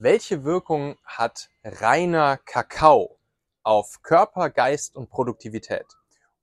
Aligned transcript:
Welche 0.00 0.44
Wirkung 0.44 0.96
hat 1.04 1.50
reiner 1.64 2.36
Kakao 2.36 3.18
auf 3.64 4.00
Körper, 4.02 4.48
Geist 4.48 4.94
und 4.94 5.10
Produktivität? 5.10 5.86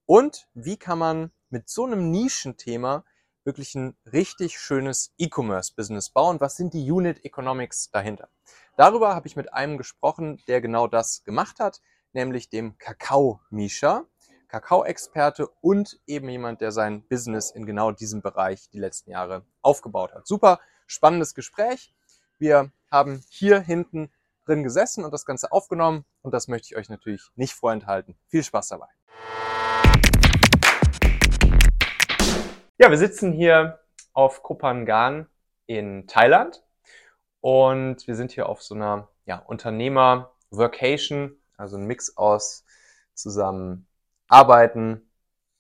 Und 0.05 0.49
wie 0.53 0.75
kann 0.75 0.99
man 0.99 1.31
mit 1.49 1.69
so 1.69 1.85
einem 1.85 2.11
Nischenthema 2.11 3.05
wirklich 3.45 3.73
ein 3.75 3.95
richtig 4.11 4.59
schönes 4.59 5.13
E-Commerce-Business 5.17 6.09
bauen? 6.09 6.41
Was 6.41 6.57
sind 6.57 6.73
die 6.73 6.91
Unit 6.91 7.23
Economics 7.23 7.89
dahinter? 7.91 8.27
Darüber 8.75 9.15
habe 9.15 9.27
ich 9.29 9.37
mit 9.37 9.53
einem 9.53 9.77
gesprochen, 9.77 10.43
der 10.49 10.59
genau 10.59 10.87
das 10.87 11.23
gemacht 11.23 11.61
hat, 11.61 11.79
nämlich 12.11 12.49
dem 12.49 12.77
Kakao-Misha, 12.77 14.03
Kakao-Experte 14.49 15.47
und 15.61 15.97
eben 16.05 16.27
jemand, 16.27 16.59
der 16.59 16.73
sein 16.73 17.07
Business 17.07 17.51
in 17.51 17.65
genau 17.65 17.91
diesem 17.91 18.21
Bereich 18.21 18.69
die 18.71 18.79
letzten 18.79 19.11
Jahre 19.11 19.45
aufgebaut 19.61 20.13
hat. 20.13 20.27
Super 20.27 20.59
spannendes 20.87 21.33
Gespräch. 21.33 21.94
Wir 22.37 22.69
haben 22.91 23.23
hier 23.29 23.61
hinten 23.61 24.11
drin 24.45 24.63
gesessen 24.63 25.05
und 25.05 25.13
das 25.13 25.25
Ganze 25.25 25.53
aufgenommen 25.53 26.03
und 26.21 26.33
das 26.33 26.49
möchte 26.49 26.67
ich 26.69 26.75
euch 26.75 26.89
natürlich 26.89 27.21
nicht 27.35 27.53
vorenthalten. 27.53 28.17
Viel 28.27 28.43
Spaß 28.43 28.67
dabei. 28.67 28.87
Ja, 32.77 32.89
wir 32.89 32.97
sitzen 32.97 33.31
hier 33.31 33.79
auf 34.11 34.43
Kopangan 34.43 35.29
in 35.65 36.07
Thailand 36.07 36.61
und 37.39 38.05
wir 38.05 38.17
sind 38.17 38.33
hier 38.33 38.49
auf 38.49 38.61
so 38.61 38.75
einer 38.75 39.07
ja, 39.25 39.37
Unternehmer-Workation, 39.37 41.37
also 41.55 41.77
ein 41.77 41.85
Mix 41.85 42.17
aus 42.17 42.65
zusammen 43.13 43.87
arbeiten, 44.27 45.09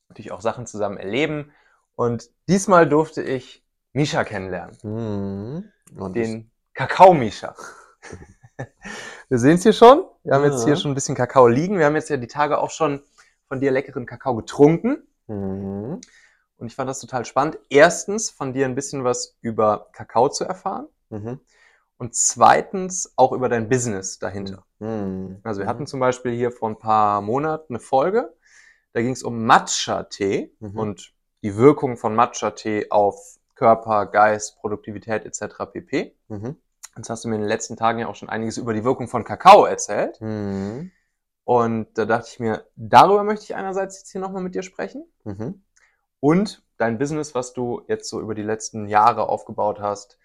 natürlich 0.09 0.33
auch 0.33 0.41
Sachen 0.41 0.67
zusammen 0.67 0.97
erleben. 0.97 1.53
Und 1.95 2.29
diesmal 2.49 2.89
durfte 2.89 3.23
ich 3.23 3.63
Misha 3.93 4.25
kennenlernen. 4.25 4.77
Mhm. 4.83 5.71
Und 5.97 6.17
den 6.17 6.51
Kakao-Misha. 6.75 7.55
Wir 9.29 9.39
sehen 9.39 9.55
es 9.55 9.63
hier 9.63 9.73
schon. 9.73 10.05
Wir 10.23 10.35
haben 10.35 10.43
jetzt 10.43 10.65
hier 10.65 10.75
schon 10.75 10.91
ein 10.91 10.95
bisschen 10.95 11.15
Kakao 11.15 11.47
liegen. 11.47 11.77
Wir 11.79 11.85
haben 11.85 11.95
jetzt 11.95 12.09
ja 12.09 12.17
die 12.17 12.27
Tage 12.27 12.59
auch 12.59 12.69
schon 12.69 13.01
von 13.47 13.59
dir 13.59 13.71
leckeren 13.71 14.05
Kakao 14.05 14.35
getrunken. 14.35 15.07
Mhm. 15.27 16.01
Und 16.57 16.67
ich 16.67 16.75
fand 16.75 16.89
das 16.89 16.99
total 16.99 17.25
spannend. 17.25 17.57
Erstens, 17.69 18.29
von 18.29 18.53
dir 18.53 18.65
ein 18.65 18.75
bisschen 18.75 19.03
was 19.03 19.37
über 19.41 19.87
Kakao 19.93 20.29
zu 20.29 20.43
erfahren. 20.43 20.87
Mhm. 21.09 21.39
Und 21.97 22.13
zweitens 22.15 23.13
auch 23.15 23.31
über 23.31 23.49
dein 23.49 23.69
Business 23.69 24.19
dahinter. 24.19 24.65
Mhm. 24.79 25.39
Also 25.43 25.61
wir 25.61 25.67
hatten 25.67 25.87
zum 25.87 25.99
Beispiel 25.99 26.33
hier 26.33 26.51
vor 26.51 26.69
ein 26.69 26.79
paar 26.79 27.21
Monaten 27.21 27.73
eine 27.73 27.79
Folge. 27.79 28.33
Da 28.93 29.01
ging 29.01 29.11
es 29.11 29.23
um 29.23 29.45
Matcha-Tee 29.45 30.53
mhm. 30.59 30.77
und 30.77 31.13
die 31.41 31.55
Wirkung 31.55 31.97
von 31.97 32.15
Matcha-Tee 32.15 32.91
auf 32.91 33.37
Körper, 33.55 34.05
Geist, 34.05 34.57
Produktivität 34.59 35.25
etc. 35.25 35.71
pp. 35.71 36.15
Mhm. 36.27 36.57
Jetzt 36.97 37.09
hast 37.09 37.23
du 37.23 37.27
mir 37.27 37.35
in 37.35 37.41
den 37.41 37.49
letzten 37.49 37.75
Tagen 37.75 37.99
ja 37.99 38.07
auch 38.07 38.15
schon 38.15 38.29
einiges 38.29 38.57
über 38.57 38.73
die 38.73 38.83
Wirkung 38.83 39.07
von 39.07 39.23
Kakao 39.23 39.65
erzählt. 39.65 40.19
Mhm. 40.21 40.91
Und 41.43 41.97
da 41.97 42.05
dachte 42.05 42.29
ich 42.31 42.39
mir, 42.39 42.65
darüber 42.75 43.23
möchte 43.23 43.43
ich 43.45 43.55
einerseits 43.55 43.99
jetzt 43.99 44.11
hier 44.11 44.21
nochmal 44.21 44.41
mit 44.41 44.55
dir 44.55 44.63
sprechen. 44.63 45.05
Mhm. 45.23 45.63
Und 46.19 46.63
dein 46.77 46.97
Business, 46.97 47.35
was 47.35 47.53
du 47.53 47.83
jetzt 47.87 48.09
so 48.09 48.19
über 48.19 48.33
die 48.33 48.43
letzten 48.43 48.87
Jahre 48.87 49.29
aufgebaut 49.29 49.79
hast, 49.79 50.17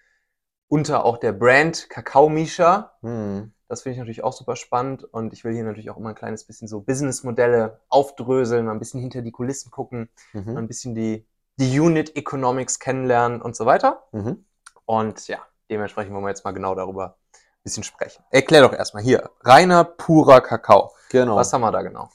unter 0.67 1.05
auch 1.05 1.17
der 1.17 1.33
Brand 1.33 1.89
Kakao 1.89 2.29
Misha. 2.29 2.93
Mhm. 3.01 3.53
Das 3.67 3.83
finde 3.83 3.93
ich 3.93 3.99
natürlich 3.99 4.23
auch 4.23 4.33
super 4.33 4.55
spannend 4.55 5.03
und 5.03 5.31
ich 5.31 5.43
will 5.43 5.53
hier 5.53 5.63
natürlich 5.63 5.89
auch 5.89 5.97
immer 5.97 6.09
ein 6.09 6.15
kleines 6.15 6.45
bisschen 6.45 6.67
so 6.67 6.81
Businessmodelle 6.81 7.79
aufdröseln, 7.87 8.67
ein 8.67 8.79
bisschen 8.79 8.99
hinter 8.99 9.21
die 9.21 9.31
Kulissen 9.31 9.71
gucken, 9.71 10.09
mhm. 10.33 10.57
ein 10.57 10.67
bisschen 10.67 10.95
die, 10.95 11.25
die 11.57 11.79
Unit 11.79 12.15
Economics 12.17 12.79
kennenlernen 12.79 13.41
und 13.41 13.55
so 13.55 13.65
weiter. 13.65 14.03
Mhm. 14.11 14.45
Und 14.85 15.27
ja, 15.27 15.39
Dementsprechend 15.71 16.13
wollen 16.13 16.25
wir 16.25 16.29
jetzt 16.29 16.43
mal 16.43 16.51
genau 16.51 16.75
darüber 16.75 17.15
ein 17.33 17.63
bisschen 17.63 17.83
sprechen. 17.83 18.23
Erklär 18.29 18.61
doch 18.61 18.73
erstmal 18.73 19.03
hier. 19.03 19.29
Reiner, 19.39 19.85
purer 19.85 20.41
Kakao. 20.41 20.91
Genau. 21.09 21.37
Was 21.37 21.53
haben 21.53 21.61
wir 21.61 21.71
da 21.71 21.81
genau? 21.81 22.09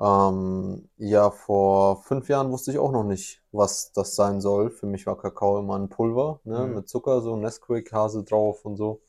Ähm, 0.00 0.88
ja, 0.96 1.30
vor 1.30 2.02
fünf 2.04 2.28
Jahren 2.28 2.52
wusste 2.52 2.70
ich 2.70 2.78
auch 2.78 2.92
noch 2.92 3.02
nicht, 3.02 3.42
was 3.50 3.92
das 3.92 4.14
sein 4.14 4.40
soll. 4.40 4.70
Für 4.70 4.86
mich 4.86 5.04
war 5.06 5.18
Kakao 5.18 5.58
immer 5.58 5.76
ein 5.76 5.88
Pulver, 5.88 6.40
ne, 6.44 6.60
mhm. 6.60 6.74
mit 6.76 6.88
Zucker, 6.88 7.20
so 7.22 7.36
Nesquik, 7.36 7.92
Hase 7.92 8.22
drauf 8.22 8.64
und 8.64 8.76
so. 8.76 9.02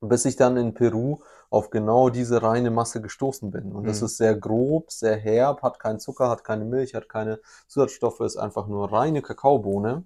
Bis 0.00 0.26
ich 0.26 0.36
dann 0.36 0.58
in 0.58 0.74
Peru 0.74 1.20
auf 1.48 1.70
genau 1.70 2.10
diese 2.10 2.42
reine 2.42 2.70
Masse 2.70 3.00
gestoßen 3.00 3.50
bin. 3.50 3.72
Und 3.72 3.84
mhm. 3.84 3.86
das 3.86 4.02
ist 4.02 4.18
sehr 4.18 4.34
grob, 4.34 4.92
sehr 4.92 5.16
herb, 5.16 5.62
hat 5.62 5.78
keinen 5.78 5.98
Zucker, 5.98 6.28
hat 6.28 6.44
keine 6.44 6.66
Milch, 6.66 6.94
hat 6.94 7.08
keine 7.08 7.40
Zusatzstoffe, 7.68 8.20
ist 8.20 8.36
einfach 8.36 8.66
nur 8.66 8.92
reine 8.92 9.22
Kakaobohne. 9.22 10.04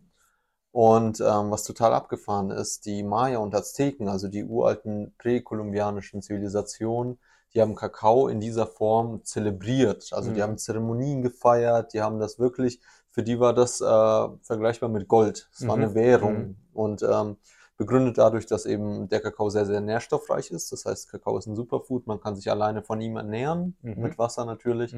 Und 0.78 1.18
ähm, 1.18 1.50
was 1.50 1.64
total 1.64 1.92
abgefahren 1.92 2.52
ist, 2.52 2.86
die 2.86 3.02
Maya 3.02 3.38
und 3.38 3.52
Azteken, 3.52 4.08
also 4.08 4.28
die 4.28 4.44
uralten 4.44 5.12
präkolumbianischen 5.18 6.22
Zivilisationen, 6.22 7.18
die 7.52 7.60
haben 7.60 7.74
Kakao 7.74 8.28
in 8.28 8.38
dieser 8.38 8.68
Form 8.68 9.24
zelebriert. 9.24 10.12
Also 10.12 10.30
mhm. 10.30 10.34
die 10.34 10.42
haben 10.44 10.56
Zeremonien 10.56 11.20
gefeiert, 11.20 11.94
die 11.94 12.00
haben 12.00 12.20
das 12.20 12.38
wirklich, 12.38 12.80
für 13.10 13.24
die 13.24 13.40
war 13.40 13.54
das 13.54 13.80
äh, 13.80 14.28
vergleichbar 14.42 14.88
mit 14.88 15.08
Gold. 15.08 15.50
Es 15.52 15.66
war 15.66 15.76
mhm. 15.76 15.82
eine 15.82 15.94
Währung. 15.96 16.36
Mhm. 16.36 16.56
Und 16.72 17.02
ähm, 17.02 17.38
begründet 17.76 18.18
dadurch, 18.18 18.46
dass 18.46 18.64
eben 18.64 19.08
der 19.08 19.20
Kakao 19.20 19.50
sehr, 19.50 19.66
sehr 19.66 19.80
nährstoffreich 19.80 20.52
ist. 20.52 20.70
Das 20.70 20.84
heißt, 20.84 21.10
Kakao 21.10 21.38
ist 21.38 21.48
ein 21.48 21.56
Superfood, 21.56 22.06
man 22.06 22.20
kann 22.20 22.36
sich 22.36 22.52
alleine 22.52 22.84
von 22.84 23.00
ihm 23.00 23.16
ernähren, 23.16 23.76
mhm. 23.82 24.00
mit 24.00 24.16
Wasser 24.16 24.44
natürlich. 24.44 24.94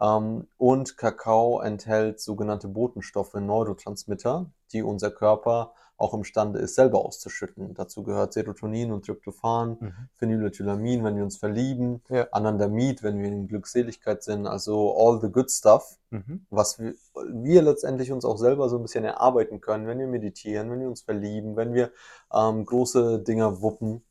Ähm, 0.00 0.46
und 0.58 0.96
Kakao 0.96 1.60
enthält 1.60 2.20
sogenannte 2.20 2.68
Botenstoffe, 2.68 3.34
Neurotransmitter, 3.34 4.50
die 4.72 4.82
unser 4.82 5.10
Körper 5.10 5.72
auch 5.98 6.12
imstande 6.12 6.58
ist, 6.58 6.74
selber 6.74 7.04
auszuschütten. 7.04 7.72
Dazu 7.74 8.02
gehört 8.02 8.34
Serotonin 8.34 8.92
und 8.92 9.06
Tryptophan, 9.06 9.78
mhm. 9.80 9.94
Phenylethylamin, 10.16 11.02
wenn 11.04 11.16
wir 11.16 11.24
uns 11.24 11.38
verlieben, 11.38 12.02
ja. 12.10 12.26
Anandamid, 12.32 13.02
wenn 13.02 13.18
wir 13.18 13.28
in 13.28 13.48
Glückseligkeit 13.48 14.22
sind, 14.22 14.46
also 14.46 14.94
all 14.94 15.20
the 15.20 15.30
good 15.30 15.50
stuff, 15.50 15.98
mhm. 16.10 16.46
was 16.50 16.78
wir, 16.78 16.94
wir, 17.32 17.62
letztendlich 17.62 18.12
uns 18.12 18.26
auch 18.26 18.36
selber 18.36 18.68
so 18.68 18.76
ein 18.76 18.82
bisschen 18.82 19.04
erarbeiten 19.04 19.60
können, 19.60 19.86
wenn 19.86 19.98
wir 19.98 20.06
meditieren, 20.06 20.70
wenn 20.70 20.80
wir 20.80 20.88
uns 20.88 21.00
verlieben, 21.00 21.56
wenn 21.56 21.72
wir 21.72 21.90
ähm, 22.32 22.66
große 22.66 23.20
Dinger 23.20 23.62
wuppen. 23.62 24.04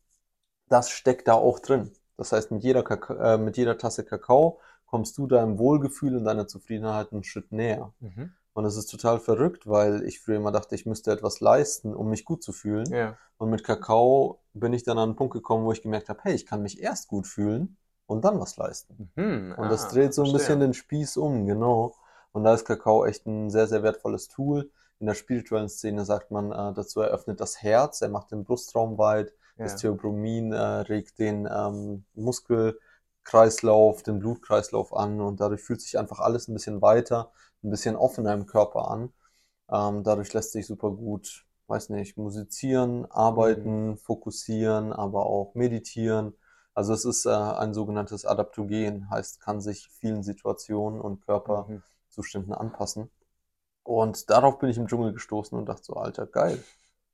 Das 0.69 0.89
steckt 0.89 1.27
da 1.27 1.33
auch 1.33 1.59
drin. 1.59 1.91
Das 2.17 2.31
heißt, 2.31 2.49
mit 2.49 2.63
jeder, 2.63 2.81
Kaka 2.81 3.35
äh, 3.35 3.37
mit 3.37 3.57
jeder 3.57 3.77
Tasse 3.77 4.03
Kakao 4.03 4.59
kommst 4.95 5.17
du 5.17 5.27
deinem 5.27 5.59
Wohlgefühl 5.59 6.15
und 6.15 6.23
deiner 6.23 6.47
Zufriedenheit 6.47 7.11
einen 7.11 7.25
Schritt 7.25 7.51
näher. 7.51 7.91
Mhm. 7.99 8.31
Und 8.53 8.63
es 8.63 8.77
ist 8.77 8.85
total 8.85 9.19
verrückt, 9.19 9.67
weil 9.67 10.03
ich 10.03 10.21
früher 10.21 10.37
immer 10.37 10.53
dachte, 10.53 10.73
ich 10.73 10.85
müsste 10.85 11.11
etwas 11.11 11.41
leisten, 11.41 11.93
um 11.93 12.09
mich 12.09 12.23
gut 12.23 12.41
zu 12.41 12.53
fühlen. 12.53 12.89
Ja. 12.89 13.17
Und 13.37 13.49
mit 13.49 13.65
Kakao 13.65 14.39
bin 14.53 14.71
ich 14.71 14.83
dann 14.83 14.97
an 14.97 15.09
einen 15.09 15.15
Punkt 15.17 15.33
gekommen, 15.33 15.65
wo 15.65 15.73
ich 15.73 15.81
gemerkt 15.81 16.07
habe, 16.07 16.21
hey, 16.23 16.33
ich 16.33 16.45
kann 16.45 16.61
mich 16.61 16.81
erst 16.81 17.09
gut 17.09 17.27
fühlen 17.27 17.75
und 18.05 18.23
dann 18.23 18.39
was 18.39 18.55
leisten. 18.55 19.11
Mhm. 19.15 19.55
Und 19.57 19.69
das 19.69 19.87
ah, 19.87 19.89
dreht 19.89 20.13
so 20.13 20.21
ein 20.21 20.29
verstehe. 20.29 20.39
bisschen 20.39 20.59
den 20.61 20.73
Spieß 20.73 21.17
um, 21.17 21.45
genau. 21.45 21.93
Und 22.31 22.45
da 22.45 22.53
ist 22.53 22.63
Kakao 22.63 23.05
echt 23.05 23.25
ein 23.25 23.49
sehr, 23.49 23.67
sehr 23.67 23.83
wertvolles 23.83 24.29
Tool. 24.29 24.71
In 25.01 25.07
der 25.07 25.15
spirituellen 25.15 25.67
Szene 25.67 26.05
sagt 26.05 26.31
man 26.31 26.53
äh, 26.53 26.73
dazu, 26.73 27.01
er 27.01 27.09
öffnet 27.09 27.41
das 27.41 27.61
Herz, 27.61 27.99
er 27.99 28.07
macht 28.07 28.31
den 28.31 28.45
Brustraum 28.45 28.97
weit, 28.97 29.33
ja. 29.57 29.65
das 29.65 29.75
Theobromin 29.75 30.53
äh, 30.53 30.57
regt 30.57 31.19
den 31.19 31.49
ähm, 31.53 32.05
Muskel 32.13 32.79
Kreislauf, 33.25 34.03
den 34.03 34.19
Blutkreislauf 34.19 34.95
an 34.95 35.19
und 35.19 35.41
dadurch 35.41 35.61
fühlt 35.61 35.81
sich 35.81 35.97
einfach 35.99 36.19
alles 36.19 36.47
ein 36.47 36.53
bisschen 36.53 36.81
weiter, 36.81 37.31
ein 37.63 37.71
bisschen 37.71 37.95
offener 37.95 38.33
im 38.33 38.45
Körper 38.45 38.89
an. 38.89 39.13
Ähm, 39.69 40.03
dadurch 40.03 40.31
lässt 40.33 40.53
sich 40.53 40.67
super 40.67 40.91
gut, 40.91 41.45
weiß 41.67 41.89
nicht, 41.89 42.17
musizieren, 42.17 43.05
arbeiten, 43.11 43.89
mhm. 43.91 43.97
fokussieren, 43.97 44.93
aber 44.93 45.25
auch 45.25 45.55
meditieren. 45.55 46.35
Also 46.73 46.93
es 46.93 47.05
ist 47.05 47.25
äh, 47.25 47.29
ein 47.31 47.73
sogenanntes 47.73 48.25
Adaptogen, 48.25 49.09
heißt, 49.09 49.41
kann 49.41 49.61
sich 49.61 49.89
vielen 49.99 50.23
Situationen 50.23 51.01
und 51.01 51.25
Körperzuständen 51.25 52.51
mhm. 52.51 52.59
anpassen. 52.59 53.11
Und 53.83 54.29
darauf 54.29 54.59
bin 54.59 54.69
ich 54.69 54.77
im 54.77 54.87
Dschungel 54.87 55.13
gestoßen 55.13 55.57
und 55.57 55.67
dachte 55.67 55.83
so, 55.83 55.93
alter, 55.95 56.27
geil. 56.27 56.63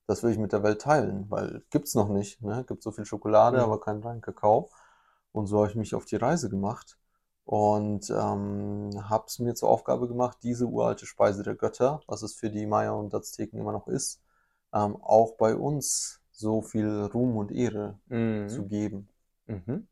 Das 0.07 0.23
will 0.23 0.31
ich 0.31 0.37
mit 0.37 0.51
der 0.51 0.63
Welt 0.63 0.81
teilen, 0.81 1.29
weil 1.29 1.63
gibt's 1.69 1.95
noch 1.95 2.09
nicht. 2.09 2.41
Ne? 2.41 2.65
Gibt 2.67 2.83
so 2.83 2.91
viel 2.91 3.05
Schokolade, 3.05 3.57
mhm. 3.57 3.63
aber 3.63 3.79
keinen 3.79 4.03
reinen 4.03 4.21
Kakao. 4.21 4.69
Und 5.31 5.47
so 5.47 5.59
habe 5.59 5.69
ich 5.69 5.75
mich 5.75 5.95
auf 5.95 6.05
die 6.05 6.17
Reise 6.17 6.49
gemacht 6.49 6.97
und 7.45 8.09
ähm, 8.09 8.91
habe 9.09 9.25
es 9.27 9.39
mir 9.39 9.55
zur 9.55 9.69
Aufgabe 9.69 10.07
gemacht, 10.07 10.37
diese 10.43 10.67
uralte 10.67 11.05
Speise 11.05 11.43
der 11.43 11.55
Götter, 11.55 12.01
was 12.07 12.21
es 12.21 12.33
für 12.33 12.49
die 12.49 12.65
Maya 12.65 12.91
und 12.91 13.13
Azteken 13.13 13.59
immer 13.59 13.71
noch 13.71 13.87
ist, 13.87 14.21
ähm, 14.73 14.95
auch 15.01 15.35
bei 15.37 15.55
uns 15.55 16.21
so 16.31 16.61
viel 16.61 16.87
Ruhm 17.13 17.37
und 17.37 17.51
Ehre 17.51 17.99
mhm. 18.07 18.49
zu 18.49 18.67
geben. 18.67 19.09
Mhm. 19.47 19.87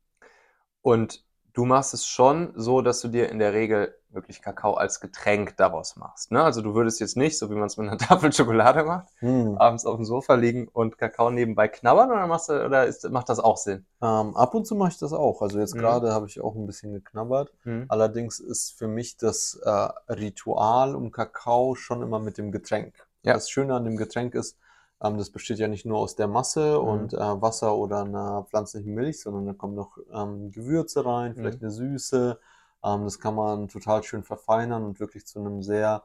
Und 0.81 1.25
du 1.54 1.66
machst 1.66 1.94
es 1.94 2.06
schon 2.06 2.54
so, 2.56 2.81
dass 2.81 3.01
du 3.01 3.07
dir 3.07 3.30
in 3.30 3.40
der 3.40 3.54
Regel 3.54 3.96
wirklich 4.12 4.42
Kakao 4.42 4.74
als 4.74 5.00
Getränk 5.00 5.56
daraus 5.57 5.96
machst. 5.96 6.31
Ne? 6.31 6.44
Also 6.44 6.62
du 6.62 6.74
würdest 6.74 7.00
jetzt 7.00 7.16
nicht, 7.16 7.38
so 7.38 7.50
wie 7.50 7.56
man 7.56 7.66
es 7.66 7.78
mit 7.78 7.88
einer 7.88 7.98
Tafel 8.00 8.34
Schokolade 8.34 8.84
macht, 8.84 9.07
hm. 9.19 9.57
abends 9.57 9.86
auf 9.86 9.98
dem 9.98 10.06
Sofa 10.06 10.34
liegen 10.34 10.68
und 10.68 10.98
Kakao 10.98 11.30
nebenbei 11.30 11.68
knabbern 11.68 12.12
oder, 12.12 12.25
machst 12.28 12.50
du, 12.50 12.66
oder 12.66 12.88
ist, 12.88 13.07
macht 13.10 13.30
das 13.30 13.40
auch 13.40 13.57
Sinn? 13.57 13.86
Ähm, 14.01 14.36
ab 14.36 14.56
und 14.56 14.66
zu 14.66 14.75
mache 14.75 14.90
ich 14.90 14.98
das 14.98 15.13
auch. 15.13 15.42
Also 15.42 15.60
jetzt 15.60 15.75
mhm. 15.75 15.80
gerade 15.80 16.13
habe 16.13 16.28
ich 16.28 16.42
auch 16.42 16.56
ein 16.56 16.66
bisschen 16.66 16.94
geknabbert. 16.94 17.52
Mhm. 17.66 17.86
Allerdings 17.88 18.40
ist 18.40 18.78
für 18.78 18.88
mich 18.88 19.18
das 19.18 19.60
äh, 19.63 19.90
Ritual 20.12 20.95
um 20.95 21.12
Kakao 21.12 21.75
schon 21.75 22.02
immer 22.02 22.19
mit 22.19 22.38
dem 22.38 22.52
Getränk. 22.52 22.95
Ja. 23.22 23.34
Das 23.34 23.50
Schöne 23.50 23.75
an 23.75 23.84
dem 23.84 23.98
Getränk 23.98 24.34
ist, 24.34 24.57
Ähm, 25.01 25.18
das 25.18 25.30
besteht 25.31 25.60
ja 25.60 25.68
nicht 25.68 25.86
nur 25.86 26.00
aus 26.00 26.16
der 26.16 26.28
Masse 26.28 26.80
Mhm. 26.81 26.88
und 26.90 27.13
äh, 27.13 27.18
Wasser 27.42 27.75
oder 27.75 28.01
einer 28.04 28.44
pflanzlichen 28.50 28.94
Milch, 28.94 29.22
sondern 29.22 29.46
da 29.46 29.54
kommen 29.54 29.75
noch 29.75 29.98
ähm, 30.13 30.51
Gewürze 30.51 31.06
rein, 31.06 31.36
vielleicht 31.36 31.60
Mhm. 31.60 31.63
eine 31.63 31.72
Süße. 31.72 32.40
Ähm, 32.84 33.04
das 33.06 33.19
kann 33.19 33.36
man 33.36 33.68
total 33.68 34.04
schön 34.04 34.24
verfeinern 34.24 34.84
und 34.84 35.00
wirklich 35.00 35.25
zu 35.28 35.40
einem 35.40 35.62
sehr 35.63 36.04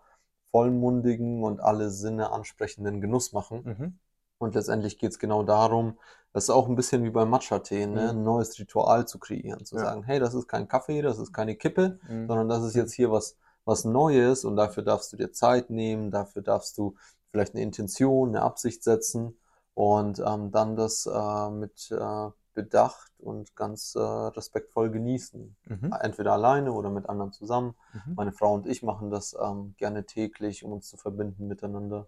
vollmundigen 0.52 1.42
und 1.42 1.60
alle 1.60 1.90
Sinne 1.90 2.30
ansprechenden 2.32 3.00
Genuss 3.00 3.32
machen. 3.32 3.64
Mhm. 3.64 3.98
Und 4.38 4.54
letztendlich 4.54 4.98
geht 4.98 5.12
es 5.12 5.18
genau 5.18 5.42
darum, 5.42 5.98
das 6.32 6.44
ist 6.44 6.50
auch 6.50 6.68
ein 6.68 6.74
bisschen 6.76 7.04
wie 7.04 7.10
beim 7.10 7.30
Matcha-Tee, 7.30 7.86
ne? 7.86 8.10
Mhm. 8.10 8.18
ein 8.18 8.22
neues 8.24 8.58
Ritual 8.58 9.06
zu 9.06 9.18
kreieren, 9.18 9.64
zu 9.64 9.76
Ja. 9.76 9.82
sagen, 9.82 10.02
hey, 10.04 10.18
das 10.20 10.34
ist 10.34 10.48
kein 10.48 10.68
Kaffee, 10.68 11.02
das 11.02 11.18
ist 11.18 11.32
keine 11.32 11.56
Kippe, 11.56 11.98
Mhm. 12.08 12.26
sondern 12.28 12.48
das 12.48 12.64
ist 12.64 12.74
Mhm. 12.74 12.80
jetzt 12.80 12.92
hier 12.94 13.10
was, 13.10 13.36
was 13.64 13.84
Neues 13.84 14.44
und 14.44 14.56
dafür 14.56 14.82
darfst 14.82 15.12
du 15.12 15.16
dir 15.16 15.32
Zeit 15.32 15.70
nehmen, 15.70 16.10
dafür 16.10 16.42
darfst 16.42 16.76
du 16.78 16.96
vielleicht 17.34 17.54
eine 17.54 17.62
Intention, 17.64 18.28
eine 18.28 18.42
Absicht 18.42 18.84
setzen 18.84 19.36
und 19.74 20.20
ähm, 20.24 20.52
dann 20.52 20.76
das 20.76 21.06
äh, 21.06 21.50
mit 21.50 21.90
äh, 21.90 22.30
Bedacht 22.54 23.10
und 23.18 23.56
ganz 23.56 23.96
äh, 23.96 24.00
respektvoll 24.00 24.90
genießen. 24.90 25.56
Mhm. 25.68 25.98
Entweder 26.00 26.32
alleine 26.34 26.72
oder 26.72 26.90
mit 26.90 27.08
anderen 27.08 27.32
zusammen. 27.32 27.74
Mhm. 27.92 28.14
Meine 28.14 28.32
Frau 28.32 28.54
und 28.54 28.68
ich 28.68 28.84
machen 28.84 29.10
das 29.10 29.36
ähm, 29.40 29.74
gerne 29.78 30.06
täglich, 30.06 30.64
um 30.64 30.72
uns 30.72 30.88
zu 30.88 30.96
verbinden 30.96 31.48
miteinander. 31.48 32.06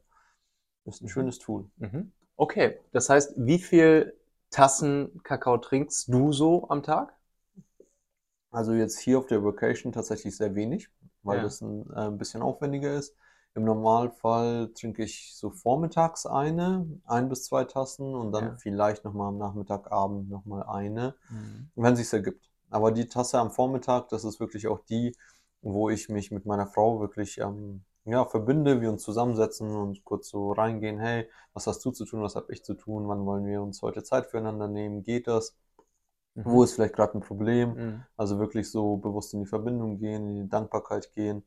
Ist 0.84 1.02
ein 1.02 1.06
Mhm. 1.06 1.10
schönes 1.10 1.40
Tool. 1.40 1.66
Mhm. 1.78 2.12
Okay, 2.36 2.78
das 2.92 3.08
heißt, 3.10 3.34
wie 3.36 3.58
viel 3.58 4.14
Tassen 4.50 5.20
Kakao 5.24 5.58
trinkst 5.58 6.08
du 6.12 6.32
so 6.32 6.68
am 6.70 6.84
Tag? 6.84 7.12
Also 8.50 8.72
jetzt 8.72 8.98
hier 8.98 9.18
auf 9.18 9.26
der 9.26 9.44
Vacation 9.44 9.92
tatsächlich 9.92 10.36
sehr 10.36 10.54
wenig, 10.54 10.88
weil 11.22 11.36
Ja. 11.36 11.42
das 11.42 11.60
ein, 11.60 11.88
äh, 11.92 12.06
ein 12.08 12.18
bisschen 12.18 12.42
aufwendiger 12.42 12.94
ist. 12.94 13.14
Im 13.56 13.64
Normalfall 13.64 14.70
trinke 14.74 15.02
ich 15.04 15.34
so 15.34 15.50
vormittags 15.50 16.26
eine, 16.26 16.86
ein 17.06 17.28
bis 17.28 17.44
zwei 17.44 17.64
Tassen 17.64 18.14
und 18.14 18.32
dann 18.32 18.44
Ja. 18.44 18.56
vielleicht 18.58 19.04
nochmal 19.04 19.28
am 19.28 19.38
Nachmittag, 19.38 19.90
Abend 19.90 20.30
nochmal 20.30 20.64
eine, 20.64 21.14
Mhm. 21.30 21.68
wenn 21.74 21.96
sich's 21.96 22.12
ergibt. 22.12 22.50
Aber 22.70 22.92
die 22.92 23.06
Tasse 23.08 23.38
am 23.38 23.50
Vormittag, 23.50 24.08
das 24.10 24.24
ist 24.24 24.40
wirklich 24.40 24.66
auch 24.68 24.80
die, 24.80 25.16
wo 25.62 25.88
ich 25.90 26.08
mich 26.08 26.30
mit 26.30 26.46
meiner 26.46 26.66
Frau 26.66 27.00
wirklich 27.00 27.38
ähm, 27.38 27.84
ja, 28.04 28.24
verbinde, 28.24 28.80
wir 28.80 28.90
uns 28.90 29.02
zusammensetzen 29.02 29.70
und 29.74 30.04
kurz 30.04 30.28
so 30.28 30.52
reingehen, 30.52 30.98
hey, 31.00 31.28
was 31.54 31.66
hast 31.66 31.84
du 31.84 31.90
zu 31.90 32.04
tun, 32.04 32.22
was 32.22 32.36
habe 32.36 32.52
ich 32.52 32.62
zu 32.64 32.74
tun, 32.74 33.08
wann 33.08 33.24
wollen 33.26 33.46
wir 33.46 33.62
uns 33.62 33.82
heute 33.82 34.02
Zeit 34.04 34.26
füreinander 34.26 34.68
nehmen, 34.68 35.02
geht 35.02 35.26
das? 35.28 35.56
Wo 36.34 36.62
ist 36.62 36.74
vielleicht 36.74 36.94
gerade 36.94 37.18
ein 37.18 37.20
Problem? 37.22 37.76
Mhm. 37.76 38.04
Also 38.16 38.38
wirklich 38.38 38.70
so 38.70 38.96
bewusst 38.96 39.34
in 39.34 39.40
die 39.40 39.46
Verbindung 39.46 39.98
gehen, 39.98 40.28
in 40.28 40.36
die 40.44 40.48
Dankbarkeit 40.48 41.12
gehen. 41.14 41.44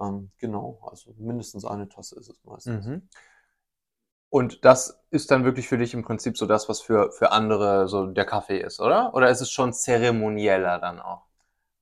Ähm, 0.00 0.30
genau, 0.38 0.80
also 0.90 1.14
mindestens 1.18 1.64
eine 1.64 1.88
Tasse 1.88 2.18
ist 2.18 2.28
es 2.28 2.42
meistens. 2.44 2.86
Mhm. 2.86 3.08
Und 4.30 4.64
das 4.64 4.98
ist 5.10 5.30
dann 5.30 5.44
wirklich 5.44 5.68
für 5.68 5.78
dich 5.78 5.94
im 5.94 6.02
Prinzip 6.02 6.36
so 6.36 6.46
das, 6.46 6.68
was 6.68 6.80
für, 6.80 7.12
für 7.12 7.30
andere 7.30 7.86
so 7.86 8.06
der 8.06 8.24
Kaffee 8.24 8.58
ist, 8.58 8.80
oder? 8.80 9.14
Oder 9.14 9.30
ist 9.30 9.40
es 9.40 9.50
schon 9.50 9.72
zeremonieller 9.72 10.80
dann 10.80 10.98
auch? 10.98 11.22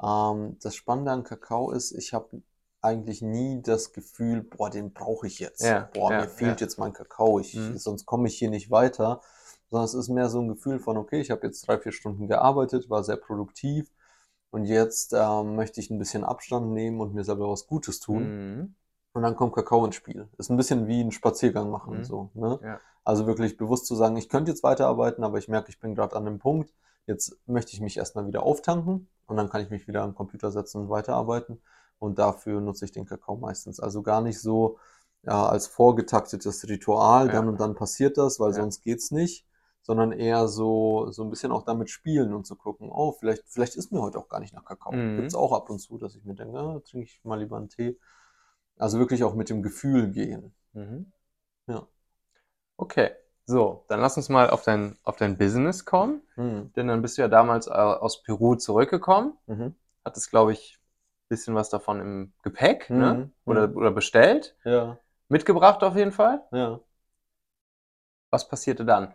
Ähm, 0.02 0.58
das 0.60 0.74
Spannende 0.76 1.12
an 1.12 1.24
Kakao 1.24 1.70
ist, 1.70 1.92
ich 1.92 2.12
habe 2.12 2.42
eigentlich 2.82 3.22
nie 3.22 3.62
das 3.62 3.92
Gefühl, 3.92 4.42
boah, 4.42 4.68
den 4.68 4.92
brauche 4.92 5.26
ich 5.26 5.38
jetzt. 5.38 5.62
Ja, 5.62 5.88
boah, 5.94 6.10
ja, 6.10 6.20
mir 6.22 6.28
fehlt 6.28 6.60
ja. 6.60 6.66
jetzt 6.66 6.78
mein 6.78 6.92
Kakao, 6.92 7.38
ich, 7.38 7.54
Mhm. 7.54 7.78
sonst 7.78 8.04
komme 8.06 8.28
ich 8.28 8.36
hier 8.36 8.50
nicht 8.50 8.70
weiter. 8.70 9.22
Sondern 9.70 9.86
es 9.86 9.94
ist 9.94 10.08
mehr 10.10 10.28
so 10.28 10.40
ein 10.40 10.48
Gefühl 10.48 10.78
von, 10.78 10.98
okay, 10.98 11.20
ich 11.20 11.30
habe 11.30 11.46
jetzt 11.46 11.66
drei, 11.66 11.78
vier 11.78 11.92
Stunden 11.92 12.28
gearbeitet, 12.28 12.90
war 12.90 13.02
sehr 13.04 13.16
produktiv 13.16 13.90
und 14.52 14.66
jetzt 14.66 15.12
ähm, 15.14 15.56
möchte 15.56 15.80
ich 15.80 15.90
ein 15.90 15.98
bisschen 15.98 16.22
Abstand 16.24 16.70
nehmen 16.72 17.00
und 17.00 17.14
mir 17.14 17.24
selber 17.24 17.50
was 17.50 17.66
Gutes 17.66 17.98
tun. 17.98 18.22
Mhm. 18.58 18.74
Und 19.14 19.22
dann 19.22 19.34
kommt 19.36 19.54
Kakao 19.54 19.84
ins 19.84 19.96
Spiel. 19.96 20.28
Ist 20.38 20.50
ein 20.50 20.56
bisschen 20.56 20.86
wie 20.86 21.02
ein 21.02 21.10
Spaziergang 21.10 21.70
machen, 21.70 21.98
Mhm. 21.98 22.04
so, 22.04 22.30
ne? 22.34 22.60
Ja. 22.62 22.80
Also 23.04 23.26
wirklich 23.26 23.56
bewusst 23.56 23.86
zu 23.86 23.96
sagen, 23.96 24.16
ich 24.16 24.28
könnte 24.28 24.52
jetzt 24.52 24.62
weiterarbeiten, 24.62 25.24
aber 25.24 25.38
ich 25.38 25.48
merke, 25.48 25.70
ich 25.70 25.80
bin 25.80 25.94
gerade 25.96 26.14
an 26.14 26.24
dem 26.24 26.38
Punkt. 26.38 26.72
Jetzt 27.06 27.36
möchte 27.46 27.72
ich 27.72 27.80
mich 27.80 27.96
erstmal 27.96 28.26
wieder 28.28 28.44
auftanken 28.44 29.08
und 29.26 29.36
dann 29.36 29.50
kann 29.50 29.60
ich 29.62 29.70
mich 29.70 29.88
wieder 29.88 30.02
am 30.02 30.14
Computer 30.14 30.52
setzen 30.52 30.82
und 30.82 30.88
weiterarbeiten. 30.90 31.60
Und 31.98 32.18
dafür 32.18 32.60
nutze 32.60 32.84
ich 32.84 32.92
den 32.92 33.06
Kakao 33.06 33.36
meistens. 33.36 33.80
Also 33.80 34.02
gar 34.02 34.20
nicht 34.20 34.40
so 34.40 34.78
ja, 35.24 35.46
als 35.46 35.66
vorgetaktetes 35.68 36.68
Ritual, 36.68 37.26
Ja. 37.26 37.32
dann 37.32 37.48
und 37.48 37.60
dann 37.60 37.74
passiert 37.74 38.18
das, 38.18 38.38
weil 38.40 38.50
Ja. 38.50 38.56
sonst 38.56 38.82
geht's 38.82 39.10
nicht, 39.12 39.46
sondern 39.82 40.12
eher 40.12 40.48
so, 40.48 41.10
so 41.10 41.22
ein 41.24 41.30
bisschen 41.30 41.52
auch 41.52 41.64
damit 41.64 41.90
spielen 41.90 42.32
und 42.34 42.46
zu 42.46 42.56
gucken, 42.56 42.88
oh, 42.90 43.12
vielleicht, 43.12 43.42
vielleicht 43.46 43.74
ist 43.76 43.92
mir 43.92 44.00
heute 44.00 44.18
auch 44.18 44.28
gar 44.28 44.40
nicht 44.40 44.54
nach 44.54 44.64
Kakao. 44.64 44.92
Mhm. 44.92 45.16
Gibt's 45.18 45.34
auch 45.34 45.52
ab 45.52 45.70
und 45.70 45.78
zu, 45.80 45.98
dass 45.98 46.14
ich 46.14 46.24
mir 46.24 46.34
denke, 46.34 46.58
ah, 46.58 46.80
trinke 46.84 47.06
ich 47.06 47.20
mal 47.24 47.38
lieber 47.40 47.56
einen 47.56 47.68
Tee. 47.68 47.98
Also 48.78 48.98
wirklich 48.98 49.24
auch 49.24 49.34
mit 49.34 49.50
dem 49.50 49.62
Gefühl 49.62 50.10
gehen. 50.10 50.54
Mhm. 50.72 51.12
Ja. 51.66 51.86
Okay, 52.76 53.10
so, 53.46 53.84
dann 53.88 54.00
lass 54.00 54.16
uns 54.16 54.28
mal 54.28 54.50
auf 54.50 54.62
dein, 54.62 54.98
auf 55.04 55.16
dein 55.16 55.36
Business 55.36 55.84
kommen. 55.84 56.22
Mhm. 56.36 56.72
Denn 56.74 56.88
dann 56.88 57.02
bist 57.02 57.18
du 57.18 57.22
ja 57.22 57.28
damals 57.28 57.66
äh, 57.66 57.70
aus 57.70 58.22
Peru 58.22 58.54
zurückgekommen. 58.56 59.36
Mhm. 59.46 59.74
Hattest, 60.04 60.30
glaube 60.30 60.52
ich, 60.52 60.78
ein 60.78 61.28
bisschen 61.28 61.54
was 61.54 61.70
davon 61.70 62.00
im 62.00 62.32
Gepäck, 62.42 62.88
ne? 62.90 63.14
Mhm. 63.14 63.32
Oder, 63.44 63.68
Mhm. 63.68 63.76
oder 63.76 63.90
bestellt. 63.90 64.56
Ja, 64.64 64.98
Mitgebracht 65.28 65.82
auf 65.82 65.96
jeden 65.96 66.12
Fall. 66.12 66.42
ja. 66.52 66.80
Was 68.30 68.48
passierte 68.48 68.84
dann? 68.84 69.14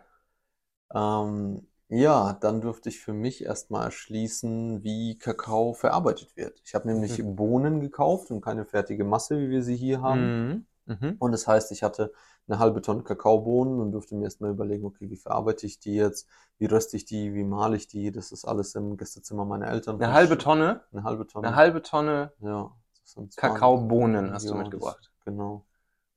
Ähm, 0.94 1.66
ja, 1.88 2.34
dann 2.34 2.60
durfte 2.60 2.88
ich 2.90 3.00
für 3.00 3.12
mich 3.14 3.44
erstmal 3.44 3.84
erschließen, 3.86 4.82
wie 4.82 5.18
Kakao 5.18 5.72
verarbeitet 5.74 6.36
wird. 6.36 6.60
Ich 6.64 6.74
habe 6.74 6.88
nämlich 6.88 7.18
Mhm. 7.18 7.36
Bohnen 7.36 7.80
gekauft 7.80 8.30
und 8.30 8.40
keine 8.42 8.64
fertige 8.66 9.04
Masse, 9.04 9.38
wie 9.38 9.50
wir 9.50 9.62
sie 9.62 9.76
hier 9.76 10.02
haben. 10.02 10.34
Mhm. 10.46 10.66
Mhm. 10.86 11.18
Und 11.18 11.32
das 11.32 11.46
heißt, 11.46 11.72
ich 11.72 11.82
hatte 11.82 12.12
eine 12.48 12.58
halbe 12.58 12.80
Tonne 12.82 13.02
Kakaobohnen 13.02 13.80
und 13.80 13.92
durfte 13.92 14.14
mir 14.14 14.24
erstmal 14.24 14.50
überlegen, 14.52 14.84
okay, 14.86 15.10
wie 15.10 15.16
verarbeite 15.16 15.66
ich 15.66 15.80
die 15.80 15.94
jetzt? 15.94 16.28
Wie 16.58 16.66
röste 16.66 16.96
ich 16.96 17.04
die? 17.04 17.34
Wie 17.34 17.44
male 17.44 17.76
ich 17.76 17.88
die? 17.88 18.10
Das 18.12 18.32
ist 18.32 18.44
alles 18.44 18.74
im 18.74 18.96
Gästezimmer 18.96 19.44
meiner 19.44 19.68
Eltern. 19.68 19.96
Eine 19.96 20.12
halbe 20.12 20.38
Tonne, 20.38 20.80
Eine 20.92 21.04
halbe 21.04 21.26
Tonne. 21.26 21.48
eine 21.48 21.56
halbe 21.56 21.82
Tonne 21.82 22.32
Ja. 22.40 22.72
das 23.02 23.12
sind 23.12 23.32
20 23.32 23.40
Kakaobohnen 23.40 24.32
hast 24.32 24.44
du 24.50 24.54
Ja, 24.54 24.58
mitgebracht. 24.60 24.98
Das, 25.02 25.24
genau. 25.24 25.66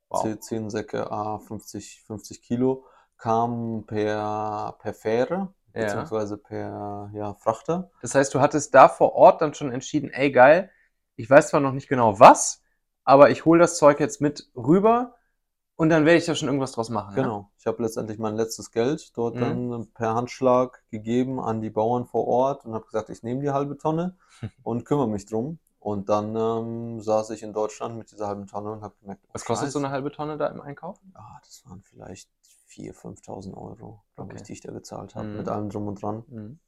Wow. 0.09 0.21
Zehn, 0.23 0.41
zehn 0.41 0.69
Säcke, 0.69 1.11
ah, 1.11 1.39
50, 1.39 2.03
50 2.05 2.41
Kilo, 2.41 2.85
kamen 3.21 3.85
per, 3.85 4.75
per 4.79 4.93
Fähre, 4.93 5.53
Ja. 5.73 5.81
beziehungsweise 5.83 6.37
per 6.37 7.09
ja, 7.13 7.33
Frachter. 7.35 7.89
Das 8.01 8.15
heißt, 8.15 8.33
du 8.33 8.41
hattest 8.41 8.73
da 8.75 8.89
vor 8.89 9.13
Ort 9.13 9.41
dann 9.41 9.53
schon 9.53 9.71
entschieden, 9.71 10.09
ey 10.11 10.31
geil, 10.31 10.69
ich 11.15 11.29
weiß 11.29 11.49
zwar 11.49 11.59
noch 11.59 11.71
nicht 11.73 11.87
genau 11.87 12.19
was, 12.19 12.63
aber 13.03 13.29
ich 13.29 13.45
hole 13.45 13.59
das 13.59 13.77
Zeug 13.77 13.99
jetzt 13.99 14.21
mit 14.21 14.49
rüber 14.55 15.15
und 15.75 15.89
dann 15.89 16.05
werde 16.05 16.17
ich 16.17 16.25
da 16.25 16.35
schon 16.35 16.47
irgendwas 16.47 16.73
draus 16.73 16.89
machen. 16.89 17.15
Genau. 17.15 17.51
Ich 17.59 17.65
habe 17.67 17.81
letztendlich 17.83 18.17
mein 18.19 18.35
letztes 18.35 18.71
Geld 18.71 19.15
dort 19.17 19.35
Mhm. 19.35 19.41
dann 19.41 19.87
per 19.93 20.13
Handschlag 20.15 20.83
gegeben 20.91 21.39
an 21.39 21.61
die 21.61 21.69
Bauern 21.69 22.05
vor 22.05 22.27
Ort 22.27 22.65
und 22.65 22.73
habe 22.73 22.85
gesagt, 22.85 23.09
ich 23.09 23.23
nehme 23.23 23.41
die 23.41 23.51
halbe 23.51 23.77
Tonne 23.77 24.17
und 24.63 24.85
kümmere 24.85 25.07
mich 25.07 25.25
drum. 25.25 25.59
Und 25.79 26.09
dann 26.09 26.35
ähm, 26.35 27.01
saß 27.01 27.31
ich 27.31 27.41
in 27.41 27.53
Deutschland 27.53 27.97
mit 27.97 28.11
dieser 28.11 28.27
halben 28.27 28.45
Tonne 28.45 28.71
und 28.71 28.83
habe 28.83 28.93
gemerkt, 29.01 29.23
oh, 29.27 29.31
Was 29.33 29.45
kostet 29.45 29.71
so 29.71 29.79
Scheiße. 29.79 29.85
eine 29.87 29.89
halbe 29.93 30.11
Tonne 30.11 30.37
da 30.37 30.47
im 30.47 30.61
Einkauf? 30.61 30.99
Ah, 31.15 31.39
das 31.43 31.63
waren 31.65 31.81
vielleicht 31.81 32.29
4.000, 32.71 33.01
5.000 33.01 33.57
Euro, 33.57 34.03
glaube 34.15 34.35
ich, 34.35 34.43
Okay. 34.43 34.43
die 34.43 34.53
ich 34.53 34.61
da 34.61 34.71
gezahlt 34.71 35.15
habe, 35.15 35.29
Mhm. 35.29 35.37
mit 35.37 35.47
allem 35.49 35.69
drum 35.69 35.87
und 35.87 36.01
dran. 36.01 36.25
Mhm. 36.27 36.59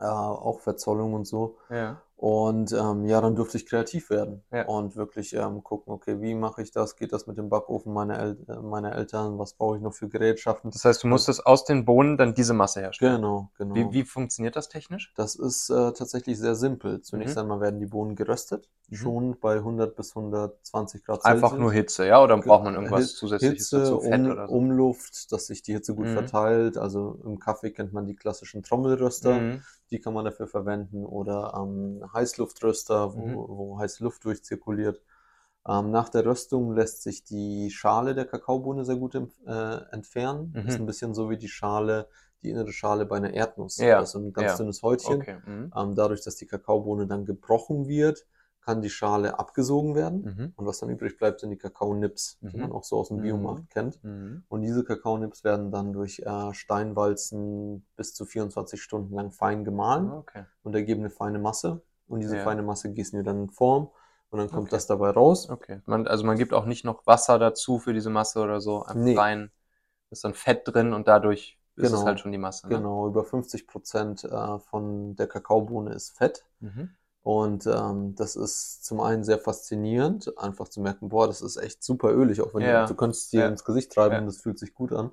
Äh, 0.00 0.04
auch 0.06 0.60
Verzollung 0.60 1.14
und 1.14 1.26
so. 1.26 1.58
Ja. 1.68 2.02
Und 2.24 2.72
ähm, 2.72 3.04
ja, 3.04 3.20
dann 3.20 3.36
durfte 3.36 3.58
ich 3.58 3.66
kreativ 3.66 4.08
werden 4.08 4.44
Ja. 4.50 4.64
und 4.66 4.96
wirklich 4.96 5.34
ähm, 5.34 5.62
gucken, 5.62 5.92
okay, 5.92 6.22
wie 6.22 6.34
mache 6.34 6.62
ich 6.62 6.70
das? 6.70 6.96
Geht 6.96 7.12
das 7.12 7.26
mit 7.26 7.36
dem 7.36 7.50
Backofen 7.50 7.92
meiner, 7.92 8.18
El 8.18 8.38
äh, 8.48 8.60
meiner 8.62 8.94
Eltern? 8.94 9.38
Was 9.38 9.52
brauche 9.52 9.76
ich 9.76 9.82
noch 9.82 9.92
für 9.92 10.08
Gerätschaften? 10.08 10.70
Das 10.70 10.86
heißt, 10.86 11.02
du 11.04 11.08
musstest 11.08 11.44
aus 11.44 11.66
den 11.66 11.84
Bohnen 11.84 12.16
dann 12.16 12.32
diese 12.32 12.54
Masse 12.54 12.80
herstellen. 12.80 13.16
Genau, 13.16 13.50
genau. 13.58 13.74
Wie, 13.74 13.92
wie 13.92 14.04
funktioniert 14.04 14.56
das 14.56 14.70
technisch? 14.70 15.12
Das 15.16 15.34
ist 15.34 15.68
äh, 15.68 15.92
tatsächlich 15.92 16.38
sehr 16.38 16.54
simpel. 16.54 17.02
Zunächst 17.02 17.36
Mhm. 17.36 17.42
einmal 17.42 17.60
werden 17.60 17.78
die 17.78 17.84
Bohnen 17.86 18.16
geröstet, 18.16 18.70
Mhm. 18.88 18.94
schon 18.96 19.36
bei 19.38 19.60
100 19.60 19.94
bis 19.94 20.14
120 20.14 21.04
Grad 21.04 21.26
Einfach 21.26 21.50
Celsius. 21.50 21.60
nur 21.60 21.72
Hitze, 21.74 22.06
ja? 22.06 22.22
Oder 22.22 22.38
braucht 22.38 22.64
man 22.64 22.74
irgendwas 22.74 23.02
Hit- 23.02 23.16
zusätzliches 23.18 23.68
Hitze, 23.68 23.78
dazu? 23.80 24.00
Fett 24.00 24.20
um, 24.20 24.30
oder 24.30 24.48
so? 24.48 24.54
Umluft, 24.54 25.30
dass 25.30 25.46
sich 25.48 25.60
die 25.60 25.74
Hitze 25.74 25.94
gut 25.94 26.06
Mhm. 26.06 26.12
verteilt. 26.14 26.78
Also 26.78 27.20
im 27.22 27.38
Kaffee 27.38 27.70
kennt 27.70 27.92
man 27.92 28.06
die 28.06 28.16
klassischen 28.16 28.62
Trommelröster, 28.62 29.40
Mhm. 29.40 29.62
Die 29.94 30.00
kann 30.00 30.12
man 30.14 30.24
dafür 30.24 30.48
verwenden. 30.48 31.06
Oder 31.06 31.54
ähm, 31.56 32.04
Heißluftröster, 32.12 33.14
wo, 33.14 33.20
Mhm. 33.26 33.34
wo 33.48 33.78
heiße 33.78 34.02
Luft 34.04 34.24
durchzirkuliert. 34.24 35.00
Ähm, 35.66 35.90
nach 35.90 36.08
der 36.10 36.26
Röstung 36.26 36.74
lässt 36.74 37.02
sich 37.02 37.24
die 37.24 37.70
Schale 37.70 38.14
der 38.14 38.26
Kakaobohne 38.26 38.84
sehr 38.84 38.96
gut 38.96 39.14
äh, 39.14 39.76
entfernen. 39.92 40.52
Mhm. 40.54 40.66
Ist 40.68 40.78
ein 40.80 40.86
bisschen 40.86 41.14
so 41.14 41.30
wie 41.30 41.38
die 41.38 41.48
Schale, 41.48 42.08
die 42.42 42.50
innere 42.50 42.72
Schale 42.72 43.06
bei 43.06 43.16
einer 43.16 43.32
Erdnuss. 43.32 43.78
Ja, 43.78 44.00
Das 44.00 44.08
ist 44.08 44.12
so 44.12 44.18
ein 44.18 44.32
ganz 44.32 44.52
ja. 44.52 44.56
dünnes 44.58 44.82
Häutchen. 44.82 45.20
Okay. 45.22 45.38
Mhm. 45.46 45.72
Ähm, 45.74 45.94
dadurch, 45.94 46.22
dass 46.22 46.36
die 46.36 46.46
Kakaobohne 46.46 47.06
dann 47.06 47.24
gebrochen 47.24 47.88
wird, 47.88 48.26
kann 48.64 48.80
die 48.82 48.90
Schale 48.90 49.38
abgesogen 49.38 49.94
werden. 49.94 50.22
Mhm. 50.22 50.52
Und 50.56 50.66
was 50.66 50.78
dann 50.78 50.88
übrig 50.88 51.16
bleibt, 51.18 51.40
sind 51.40 51.50
die 51.50 51.58
Kakaonips, 51.58 52.38
die 52.40 52.56
Mhm. 52.56 52.62
man 52.62 52.72
auch 52.72 52.84
so 52.84 52.96
aus 52.98 53.08
dem 53.08 53.18
Mhm. 53.18 53.22
Biomarkt 53.22 53.70
kennt. 53.70 54.02
Mhm. 54.02 54.44
Und 54.48 54.62
diese 54.62 54.84
Kakaonips 54.84 55.44
werden 55.44 55.70
dann 55.70 55.92
durch 55.92 56.20
äh, 56.20 56.54
Steinwalzen 56.54 57.86
bis 57.96 58.14
zu 58.14 58.24
24 58.24 58.82
Stunden 58.82 59.14
lang 59.14 59.30
fein 59.32 59.64
gemahlen 59.64 60.10
Okay. 60.10 60.44
und 60.62 60.74
ergeben 60.74 61.00
eine 61.00 61.10
feine 61.10 61.38
Masse. 61.38 61.82
Und 62.06 62.20
diese 62.20 62.36
Ja. 62.38 62.44
feine 62.44 62.62
Masse 62.62 62.92
gießen 62.92 63.18
wir 63.18 63.24
dann 63.24 63.42
in 63.44 63.50
Form 63.50 63.90
und 64.30 64.38
dann 64.38 64.48
kommt 64.48 64.62
Okay. 64.68 64.70
das 64.76 64.86
dabei 64.86 65.10
raus. 65.10 65.48
Okay. 65.50 65.80
Man, 65.86 66.06
also 66.06 66.24
man 66.24 66.36
gibt 66.38 66.52
auch 66.54 66.66
nicht 66.66 66.84
noch 66.84 67.06
Wasser 67.06 67.38
dazu 67.38 67.78
für 67.78 67.92
diese 67.92 68.10
Masse 68.10 68.40
oder 68.40 68.60
so. 68.60 68.82
Einfach 68.82 68.94
Nee. 68.94 69.16
rein. 69.16 69.50
ist 70.10 70.22
dann 70.22 70.34
Fett 70.34 70.62
drin 70.66 70.92
und 70.92 71.08
dadurch 71.08 71.58
ist 71.74 71.86
es 71.86 71.90
Genau. 71.92 72.04
halt 72.06 72.20
schon 72.20 72.30
die 72.30 72.38
Masse. 72.38 72.68
Ne? 72.68 72.76
Genau, 72.76 73.08
über 73.08 73.24
50 73.24 73.66
Prozent 73.66 74.22
äh, 74.22 74.58
von 74.60 75.16
der 75.16 75.26
Kakaobohne 75.26 75.92
ist 75.92 76.16
Fett. 76.16 76.46
Mhm. 76.60 76.90
Und 77.24 77.66
ähm, 77.66 78.14
das 78.16 78.36
ist 78.36 78.84
zum 78.84 79.00
einen 79.00 79.24
sehr 79.24 79.40
faszinierend, 79.40 80.38
einfach 80.38 80.68
zu 80.68 80.80
merken, 80.82 81.08
boah, 81.08 81.26
das 81.26 81.42
ist 81.42 81.56
echt 81.56 81.82
super 81.82 82.12
ölig, 82.12 82.42
auch 82.42 82.54
wenn 82.54 82.64
Ja. 82.64 82.86
du, 82.86 82.92
du 82.92 82.96
könntest 82.96 83.24
es 83.24 83.30
dir 83.30 83.40
Ja. 83.42 83.48
ins 83.48 83.64
Gesicht 83.64 83.92
treiben 83.92 84.14
Ja. 84.14 84.26
das 84.26 84.38
fühlt 84.42 84.58
sich 84.58 84.74
gut 84.74 84.92
an. 84.92 85.10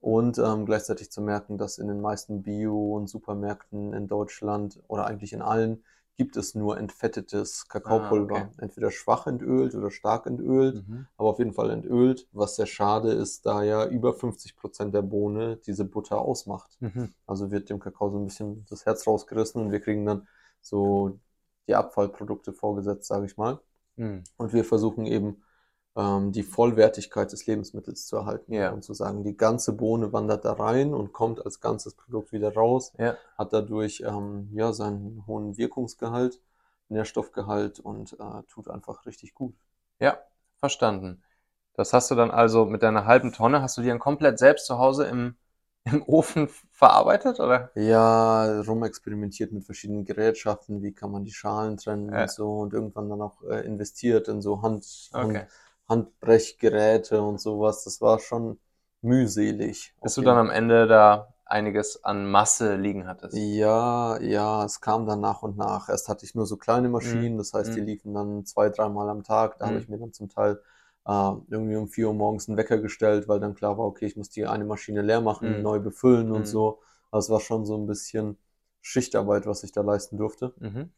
Und 0.00 0.38
ähm, 0.38 0.66
gleichzeitig 0.66 1.10
zu 1.10 1.20
merken, 1.22 1.58
dass 1.58 1.78
in 1.78 1.88
den 1.88 2.00
meisten 2.00 2.42
Bio- 2.42 2.94
und 2.96 3.08
Supermärkten 3.08 3.92
in 3.92 4.06
Deutschland 4.08 4.80
oder 4.88 5.06
eigentlich 5.06 5.32
in 5.32 5.42
allen 5.42 5.84
gibt 6.16 6.36
es 6.36 6.54
nur 6.56 6.78
entfettetes 6.78 7.68
Kakaopulver. 7.68 8.34
Ah, 8.36 8.48
okay. 8.52 8.62
Entweder 8.64 8.90
schwach 8.90 9.26
entölt 9.26 9.74
oder 9.74 9.90
stark 9.90 10.26
entölt, 10.26 10.84
Mhm. 10.88 11.06
aber 11.16 11.28
auf 11.30 11.38
jeden 11.38 11.52
Fall 11.52 11.70
entölt, 11.70 12.28
was 12.32 12.56
sehr 12.56 12.66
schade 12.66 13.12
ist, 13.12 13.46
da 13.46 13.62
ja 13.62 13.86
über 13.86 14.14
50 14.14 14.56
Prozent 14.56 14.94
der 14.94 15.02
Bohne 15.02 15.56
diese 15.58 15.84
Butter 15.84 16.20
ausmacht. 16.20 16.78
Mhm. 16.80 17.12
Also 17.26 17.50
wird 17.50 17.70
dem 17.70 17.78
Kakao 17.80 18.10
so 18.10 18.18
ein 18.18 18.24
bisschen 18.24 18.66
das 18.70 18.86
Herz 18.86 19.06
rausgerissen 19.06 19.60
und 19.62 19.70
wir 19.72 19.80
kriegen 19.80 20.06
dann 20.06 20.26
so 20.60 21.18
die 21.68 21.74
Abfallprodukte 21.74 22.52
vorgesetzt, 22.52 23.06
sage 23.06 23.26
ich 23.26 23.36
mal. 23.36 23.60
Mhm. 23.96 24.24
Und 24.36 24.52
wir 24.52 24.64
versuchen 24.64 25.06
eben 25.06 25.42
ähm, 25.96 26.32
die 26.32 26.42
Vollwertigkeit 26.42 27.30
des 27.32 27.46
Lebensmittels 27.46 28.06
zu 28.06 28.16
erhalten 28.16 28.52
Ja. 28.52 28.70
und 28.70 28.82
zu 28.82 28.94
sagen, 28.94 29.24
die 29.24 29.36
ganze 29.36 29.72
Bohne 29.72 30.12
wandert 30.12 30.44
da 30.44 30.52
rein 30.52 30.94
und 30.94 31.12
kommt 31.12 31.44
als 31.44 31.60
ganzes 31.60 31.94
Produkt 31.94 32.32
wieder 32.32 32.54
raus, 32.54 32.92
Ja. 32.98 33.16
hat 33.36 33.52
dadurch 33.52 34.02
ähm, 34.06 34.48
ja 34.52 34.72
seinen 34.72 35.24
hohen 35.26 35.56
Wirkungsgehalt, 35.56 36.40
Nährstoffgehalt 36.88 37.80
und 37.80 38.14
äh, 38.18 38.42
tut 38.48 38.68
einfach 38.68 39.04
richtig 39.06 39.34
gut. 39.34 39.54
Ja, 40.00 40.18
verstanden. 40.56 41.22
Das 41.74 41.92
hast 41.92 42.10
du 42.10 42.14
dann 42.14 42.30
also 42.30 42.64
mit 42.64 42.82
deiner 42.82 43.04
halben 43.04 43.32
Tonne, 43.32 43.62
hast 43.62 43.76
du 43.76 43.82
die 43.82 43.88
dann 43.88 43.98
komplett 43.98 44.38
selbst 44.38 44.66
zu 44.66 44.78
Hause 44.78 45.06
im, 45.06 45.36
im 45.92 46.02
Ofen 46.02 46.48
verarbeitet, 46.72 47.40
oder? 47.40 47.70
Ja, 47.74 48.60
rumexperimentiert 48.62 49.52
mit 49.52 49.64
verschiedenen 49.64 50.04
Gerätschaften, 50.04 50.82
wie 50.82 50.92
kann 50.92 51.12
man 51.12 51.24
die 51.24 51.32
Schalen 51.32 51.76
trennen 51.76 52.10
Ja. 52.10 52.18
und 52.18 52.30
so 52.30 52.58
und 52.58 52.72
irgendwann 52.74 53.08
dann 53.08 53.22
auch 53.22 53.42
äh, 53.44 53.64
investiert 53.64 54.26
in 54.28 54.42
so 54.42 54.62
Hand, 54.62 54.84
Okay. 55.14 55.22
Hand, 55.22 55.46
Handbrechgeräte 55.88 57.22
und 57.22 57.40
sowas. 57.40 57.84
Das 57.84 58.00
war 58.00 58.18
schon 58.18 58.58
mühselig. 59.00 59.94
Bis 60.02 60.14
du 60.16 60.22
dann 60.22 60.38
am 60.38 60.50
Ende 60.50 60.88
da 60.88 61.34
einiges 61.44 62.02
an 62.02 62.28
Masse 62.28 62.74
liegen 62.74 63.06
hattest. 63.06 63.36
Ja, 63.60 64.18
ja, 64.20 64.64
es 64.64 64.80
kam 64.80 65.06
dann 65.06 65.20
nach 65.20 65.42
und 65.42 65.56
nach. 65.58 65.88
Erst 65.90 66.08
hatte 66.08 66.24
ich 66.24 66.34
nur 66.34 66.46
so 66.46 66.56
kleine 66.56 66.88
Maschinen, 66.88 67.36
das 67.36 67.52
heißt, 67.52 67.74
die 67.74 67.80
Mhm. 67.80 67.82
liefen 67.82 68.14
dann 68.14 68.46
zwei, 68.46 68.70
dreimal 68.70 69.08
am 69.10 69.22
Tag. 69.22 69.58
Da 69.58 69.66
habe 69.66 69.78
Mhm. 69.78 69.78
ich 69.78 69.88
mir 69.88 69.98
dann 69.98 70.12
zum 70.14 70.28
Teil 70.30 70.62
äh, 71.08 71.32
irgendwie 71.48 71.76
um 71.76 71.88
4 71.88 72.08
Uhr 72.08 72.14
morgens 72.14 72.48
einen 72.48 72.58
Wecker 72.58 72.78
gestellt, 72.78 73.28
weil 73.28 73.40
dann 73.40 73.56
klar 73.56 73.78
war, 73.78 73.86
okay, 73.86 74.06
ich 74.06 74.16
muss 74.16 74.30
die 74.30 74.46
eine 74.46 74.64
Maschine 74.66 75.02
leer 75.02 75.22
machen, 75.22 75.58
Mhm. 75.58 75.62
neu 75.62 75.80
befüllen 75.80 76.32
und 76.32 76.44
Mhm. 76.44 76.50
so. 76.50 76.80
Also 77.10 77.26
es 77.26 77.30
war 77.32 77.40
schon 77.40 77.66
so 77.66 77.76
ein 77.76 77.86
bisschen 77.86 78.38
Schichtarbeit, 78.82 79.46
was 79.46 79.64
ich 79.64 79.72
da 79.72 79.82
leisten 79.82 80.18
durfte. 80.18 80.54
Mhm. 80.60 80.90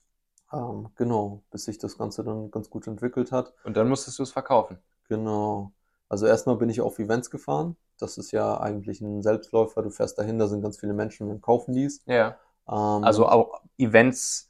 Ähm, 0.53 0.91
genau, 0.97 1.43
bis 1.51 1.65
sich 1.65 1.79
das 1.79 1.97
Ganze 1.97 2.25
dann 2.25 2.51
ganz 2.51 2.71
gut 2.71 2.87
entwickelt 2.87 3.33
hat. 3.33 3.55
Und 3.65 3.77
dann 3.77 3.89
musstest 3.89 4.19
du 4.19 4.25
es 4.25 4.33
verkaufen. 4.33 4.79
Genau. 5.09 5.73
Also 6.09 6.27
erstmal 6.27 6.57
bin 6.57 6.69
ich 6.71 6.81
auf 6.81 6.99
Events 6.99 7.31
gefahren. 7.31 7.77
Das 7.99 8.19
ist 8.19 8.33
ja 8.33 8.59
eigentlich 8.61 9.01
ein 9.01 9.23
Selbstläufer. 9.23 9.83
Du 9.83 9.91
fährst 9.91 10.19
dahin, 10.19 10.39
da 10.39 10.49
sind 10.49 10.63
ganz 10.63 10.79
viele 10.79 10.93
Menschen 10.93 11.31
und 11.31 11.41
kaufen 11.41 11.73
dies. 11.75 12.03
Ja. 12.07 12.39
Ähm, 12.69 13.05
Also 13.05 13.29
auch 13.29 13.63
Events, 13.79 14.50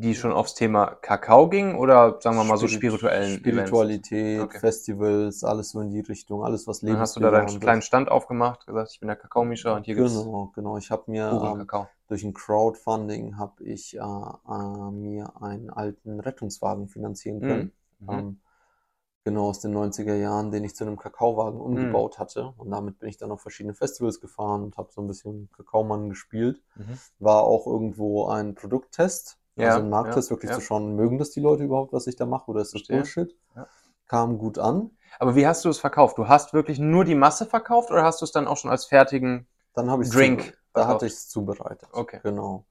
die 0.00 0.14
schon 0.14 0.32
aufs 0.32 0.54
Thema 0.54 0.86
Kakao 0.86 1.48
gingen 1.48 1.76
oder 1.76 2.18
sagen 2.20 2.36
wir 2.36 2.44
mal 2.44 2.56
so 2.56 2.66
Spirit- 2.66 2.80
spirituellen? 2.80 3.38
Spiritualität, 3.38 4.40
Okay. 4.42 4.58
Festivals, 4.60 5.44
alles 5.44 5.70
so 5.70 5.80
in 5.80 5.90
die 5.90 6.00
Richtung, 6.00 6.44
alles 6.44 6.66
was 6.66 6.80
Dann 6.80 6.98
hast 6.98 7.16
du 7.16 7.20
da 7.20 7.30
deinen 7.30 7.60
kleinen. 7.60 7.82
Stand 7.82 8.10
aufgemacht, 8.10 8.66
gesagt, 8.66 8.90
ich 8.92 9.00
bin 9.00 9.06
der 9.08 9.16
Kakaomischer 9.16 9.74
und 9.76 9.84
hier 9.86 9.94
gibt's 9.94 10.12
Genau, 10.14 10.52
genau. 10.54 10.76
Ich 10.78 10.90
habe 10.90 11.10
mir 11.10 11.26
ähm, 11.26 11.66
durch 12.08 12.24
ein 12.24 12.34
Crowdfunding 12.34 13.36
habe 13.38 13.64
ich 13.64 13.96
äh, 13.96 14.00
äh, 14.00 14.90
mir 14.90 15.32
einen 15.42 15.70
alten 15.70 16.20
Rettungswagen 16.20 16.88
finanzieren 16.88 17.40
können. 17.42 17.72
Mhm. 18.00 18.08
Ähm, 18.08 18.40
genau 19.24 19.48
aus 19.50 19.60
den 19.60 19.72
90er 19.72 20.14
Jahren, 20.16 20.50
den 20.50 20.64
ich 20.64 20.74
zu 20.74 20.84
einem 20.84 20.96
Kakaowagen 20.98 21.60
Mhm. 21.60 21.64
umgebaut 21.66 22.18
hatte. 22.18 22.52
Und 22.56 22.70
damit 22.70 22.98
bin 22.98 23.08
ich 23.08 23.18
dann 23.18 23.30
auf 23.32 23.42
verschiedene 23.42 23.74
Festivals 23.74 24.20
gefahren 24.20 24.62
und 24.64 24.76
habe 24.76 24.90
so 24.92 25.00
ein 25.00 25.06
bisschen 25.06 25.48
Kakaomann 25.56 26.08
gespielt. 26.08 26.62
Mhm. 26.76 26.98
War 27.18 27.42
auch 27.44 27.66
irgendwo 27.66 28.26
ein 28.26 28.54
Produkttest, 28.54 29.38
Ja, 29.56 29.68
also 29.68 29.80
ein 29.80 29.90
Markttest, 29.90 30.30
ja, 30.30 30.36
wirklich 30.36 30.50
ja. 30.50 30.56
zu 30.56 30.62
schauen, 30.62 30.96
mögen 30.96 31.18
das 31.18 31.30
die 31.30 31.40
Leute 31.40 31.64
überhaupt, 31.64 31.92
was 31.92 32.06
ich 32.06 32.16
da 32.16 32.26
mache, 32.26 32.50
oder 32.50 32.62
ist 32.62 32.74
das. 32.74 32.84
Bullshit? 32.84 33.36
Ja. 33.54 33.66
Kam 34.08 34.38
gut 34.38 34.58
an. 34.58 34.90
Aber 35.18 35.36
wie 35.36 35.46
hast 35.46 35.64
du 35.64 35.68
es 35.68 35.78
verkauft? 35.78 36.18
Du 36.18 36.28
hast 36.28 36.54
wirklich 36.54 36.78
nur 36.78 37.04
die 37.04 37.14
Masse 37.14 37.46
verkauft 37.46 37.90
oder 37.90 38.02
hast 38.02 38.20
du 38.20 38.24
es 38.24 38.32
dann 38.32 38.46
auch 38.46 38.56
schon 38.56 38.70
als 38.70 38.86
fertigen? 38.86 39.46
Dann 39.74 39.86
Drink 40.10 40.56
da 40.74 40.86
hatte 40.86 41.06
ich 41.06 41.12
es 41.12 41.28
zubereitet. 41.28 41.88
Okay. 41.92 42.20
Genau. 42.22 42.64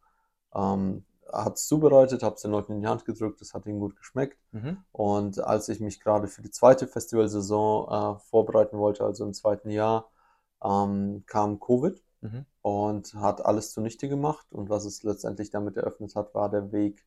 Ähm, 0.56 1.06
hat 1.32 1.56
es 1.56 1.68
zubereitet, 1.68 2.24
habe 2.24 2.36
es 2.36 2.42
den 2.42 2.52
Leuten 2.52 2.74
in 2.74 2.82
die 2.82 2.88
Hand 2.88 3.06
gedrückt, 3.06 3.42
es 3.42 3.54
hat 3.54 3.66
ihnen 3.66 3.80
gut 3.80 3.96
geschmeckt. 3.96 4.38
Mhm. 4.52 4.78
Und 4.92 5.40
als 5.40 5.70
ich 5.70 5.80
mich 5.80 6.00
gerade 6.00 6.28
für 6.28 6.42
die 6.42 6.52
zweite 6.52 6.88
Festivalsaison 6.88 8.18
äh, 8.18 8.20
vorbereiten 8.20 8.78
wollte, 8.78 9.06
also 9.06 9.24
im 9.24 9.34
zweiten 9.34 9.70
Jahr, 9.70 10.10
ähm, 10.64 11.24
kam 11.28 11.60
Covid 11.60 12.02
Mhm. 12.22 12.46
und 12.62 13.14
hat 13.16 13.46
alles 13.46 13.72
zunichte 13.74 14.08
gemacht. 14.10 14.48
Und 14.52 14.70
was 14.70 14.86
es 14.86 15.04
letztendlich 15.04 15.50
damit 15.52 15.78
eröffnet 15.78 16.16
hat, 16.16 16.34
war 16.36 16.50
der 16.50 16.72
Weg, 16.72 17.06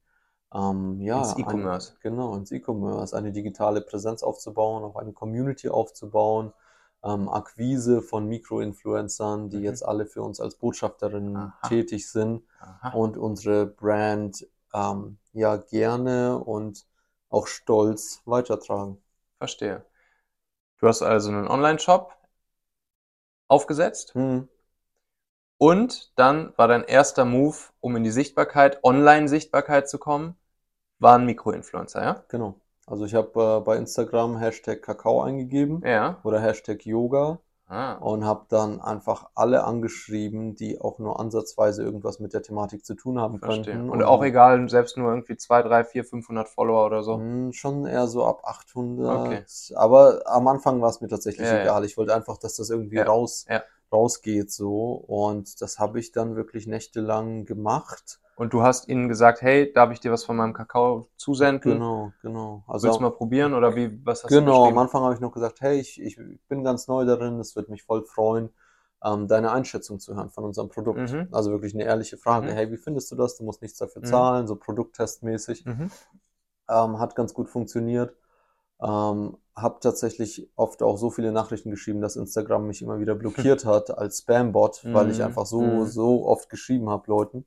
ähm, 0.53 1.01
ja, 1.01 1.21
Ins 1.21 1.37
ein- 1.37 1.41
E-Commerce. 1.41 1.93
genau, 2.01 2.35
ins 2.37 2.51
E-Commerce, 2.53 3.17
eine 3.17 3.33
digitale 3.33 3.81
Präsenz 3.81 4.23
aufzubauen, 4.23 4.85
auch 4.85 4.97
eine 4.97 5.13
Community 5.13 5.69
aufzubauen, 5.69 6.53
ähm, 7.05 7.29
Akquise 7.29 8.03
von 8.03 8.27
Mikroinfluencern, 8.29 9.51
die 9.51 9.59
Mhm. 9.59 9.65
jetzt 9.65 9.85
alle 9.85 10.07
für 10.07 10.23
uns 10.23 10.41
als 10.41 10.57
Botschafterinnen 10.57 11.37
Aha. 11.39 11.69
tätig 11.69 12.11
sind 12.11 12.43
Aha. 12.61 12.97
und 12.97 13.17
unsere 13.17 13.67
Brand 13.67 14.47
ähm, 14.73 15.19
ja 15.33 15.57
gerne 15.57 16.39
und 16.39 16.87
auch 17.31 17.47
stolz 17.47 18.23
weitertragen. 18.25 18.99
Verstehe. 19.39 19.85
Du 20.79 20.87
hast 20.89 21.03
also 21.03 21.31
einen 21.31 21.49
Online-Shop 21.49 22.15
aufgesetzt 23.49 24.15
Hm, 24.15 24.49
und 25.65 26.13
dann 26.17 26.53
war 26.57 26.69
dein 26.69 26.85
erster 26.85 27.25
Move, 27.25 27.57
um 27.81 27.97
in 27.97 28.05
die 28.05 28.11
Sichtbarkeit, 28.11 28.83
Online-Sichtbarkeit 28.85 29.89
zu 29.89 29.99
kommen, 29.99 30.37
war 30.99 31.19
ein 31.19 31.27
Mikroinfluencer, 31.27 32.03
ja? 32.03 32.25
genau. 32.29 32.55
Also 32.87 33.05
ich 33.07 33.15
habe 33.15 33.59
äh, 33.61 33.61
bei 33.65 33.77
Instagram 33.77 34.37
Hashtag 34.39 34.83
Kakao 34.83 35.23
eingegeben 35.23 35.83
Ja. 35.85 36.19
oder 36.23 36.41
Hashtag 36.41 36.85
Yoga 36.85 37.39
Ah. 37.67 37.95
und 37.95 38.27
habe 38.27 38.45
dann 38.51 38.83
einfach 38.83 39.31
alle 39.35 39.65
angeschrieben, 39.65 40.55
die 40.55 40.81
auch 40.83 40.99
nur 40.99 41.19
ansatzweise 41.19 41.83
irgendwas 41.83 42.21
mit 42.21 42.35
der 42.35 42.43
Thematik 42.43 42.85
zu 42.85 42.95
tun 42.95 43.19
haben 43.19 43.39
Verstehe. 43.41 43.73
könnten. 43.73 43.89
Und 43.89 44.03
auch 44.05 44.23
egal, 44.23 44.69
selbst 44.69 44.99
nur 44.99 45.09
irgendwie 45.11 45.39
2, 45.39 45.63
3, 45.63 45.83
4, 45.83 46.05
500 46.05 46.49
Follower 46.51 46.85
oder 46.85 47.03
so. 47.03 47.17
Hm, 47.17 47.53
Schon 47.55 47.87
eher 47.87 48.07
so 48.07 48.27
ab 48.27 48.43
800. 48.45 49.31
Okay. 49.31 49.45
Aber 49.77 50.21
am 50.27 50.47
Anfang 50.47 50.83
war 50.83 50.91
es 50.91 51.01
mir 51.01 51.09
tatsächlich 51.09 51.49
Ja, 51.49 51.55
ja. 51.57 51.63
egal. 51.63 51.85
Ich 51.87 51.97
wollte 51.97 52.15
einfach, 52.15 52.37
dass 52.37 52.57
das 52.57 52.69
irgendwie 52.69 52.97
Ja, 52.99 53.05
raus, 53.05 53.47
ja. 53.49 53.63
Rausgeht 53.93 54.51
so. 54.51 54.93
Und 54.93 55.61
das 55.61 55.79
habe 55.79 56.01
ich 56.01 56.13
dann 56.13 56.37
wirklich 56.37 56.67
nächtelang 56.67 57.45
gemacht. 57.45 58.21
Und 58.37 58.53
du 58.53 58.63
hast 58.63 58.89
ihnen 58.89 59.09
gesagt, 59.09 59.43
hey, 59.43 59.73
darf 59.73 59.93
ich 59.93 60.01
dir 60.01 60.11
was 60.11 60.25
von 60.25 60.37
meinem 60.37 60.55
Kakao 60.55 61.09
zusenden? 61.17 61.73
Genau, 61.79 62.13
genau. 62.21 62.65
Also 62.67 62.89
Willst 62.89 62.99
du 62.99 63.03
mal 63.05 63.11
probieren 63.11 63.55
oder 63.55 63.77
wie, 63.77 64.05
was 64.05 64.25
hast 64.25 64.35
du 64.35 64.41
genau, 64.41 64.67
am? 64.69 64.79
Anfang 64.79 65.03
habe 65.03 65.15
ich 65.15 65.21
noch 65.21 65.33
gesagt, 65.33 65.61
hey, 65.61 65.79
ich, 65.81 66.01
ich 66.01 66.19
bin 66.49 66.65
ganz 66.65 66.89
neu 66.89 67.05
darin, 67.05 67.39
es 67.41 67.55
würde 67.57 67.71
mich 67.71 67.83
voll 67.85 68.05
freuen, 68.05 68.51
ähm, 69.05 69.29
deine 69.29 69.53
Einschätzung 69.53 70.01
zu 70.01 70.15
hören 70.17 70.31
von 70.31 70.45
unserem 70.45 70.69
Produkt. 70.69 71.01
Mhm. 71.11 71.29
Also 71.31 71.51
wirklich 71.51 71.75
eine 71.75 71.85
ehrliche 71.85 72.17
Frage. 72.17 72.49
Mhm. 72.49 72.57
Hey, 72.57 72.71
wie 72.73 72.77
findest 72.77 73.11
du 73.13 73.17
das? 73.17 73.37
Du 73.37 73.45
musst 73.45 73.63
nichts 73.63 73.79
dafür 73.79 74.03
Mhm. 74.03 74.09
zahlen, 74.09 74.47
so 74.47 74.57
produkttestmäßig. 74.57 75.65
Mhm. 75.67 75.91
Ähm, 76.69 76.99
hat 76.99 77.15
ganz 77.15 77.35
gut 77.35 77.51
funktioniert. 77.51 78.17
Ähm, 78.83 79.37
habe 79.57 79.79
tatsächlich 79.81 80.51
oft 80.57 80.83
auch 80.83 80.97
so 80.99 81.11
viele 81.11 81.33
Nachrichten 81.33 81.71
geschrieben, 81.71 82.01
dass 82.01 82.17
Instagram 82.17 82.67
mich 82.67 82.83
immer 82.83 82.99
wieder 83.01 83.15
blockiert 83.55 83.65
hat 83.65 83.91
als 83.97 84.19
Spam-Bot, 84.21 84.85
weil 84.93 85.11
ich 85.11 85.19
Mhm. 85.19 85.25
einfach 85.25 85.47
so, 85.47 85.63
Mhm. 85.63 85.87
so 85.87 86.27
oft 86.27 86.51
geschrieben 86.51 86.91
habe 86.91 87.09
Leuten. 87.11 87.47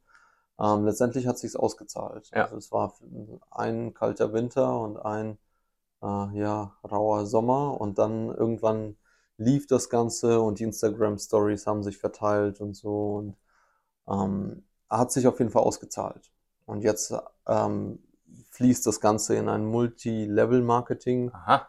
Ähm, 0.59 0.85
letztendlich 0.85 1.27
hat 1.27 1.37
sich's 1.39 1.55
ausgezahlt. 1.55 2.31
Ja. 2.33 2.43
Also 2.45 2.57
es 2.57 2.71
war 2.71 2.93
ein 3.51 3.93
kalter 3.93 4.33
Winter 4.33 4.79
und 4.81 4.97
ein 4.97 5.37
äh, 6.03 6.37
ja, 6.39 6.77
rauer 6.89 7.25
Sommer 7.25 7.79
und 7.81 7.97
dann 7.99 8.29
irgendwann 8.29 8.97
lief 9.37 9.67
das 9.67 9.89
Ganze 9.89 10.41
und 10.41 10.59
die 10.59 10.63
Instagram 10.65 11.17
Stories 11.19 11.67
haben 11.67 11.83
sich 11.83 11.97
verteilt 11.97 12.61
und 12.61 12.75
so 12.75 13.15
und 13.17 13.35
ähm, 14.07 14.63
hat 14.89 15.11
sich 15.11 15.27
auf 15.27 15.39
jeden 15.39 15.51
Fall 15.51 15.63
ausgezahlt. 15.63 16.31
Und 16.65 16.83
jetzt 16.83 17.13
ähm, 17.47 17.99
fließt 18.51 18.85
das 18.87 18.99
Ganze 19.01 19.35
in 19.35 19.49
ein 19.49 19.65
Multi-Level-Marketing-System. 19.65 21.35
Aha. 21.35 21.67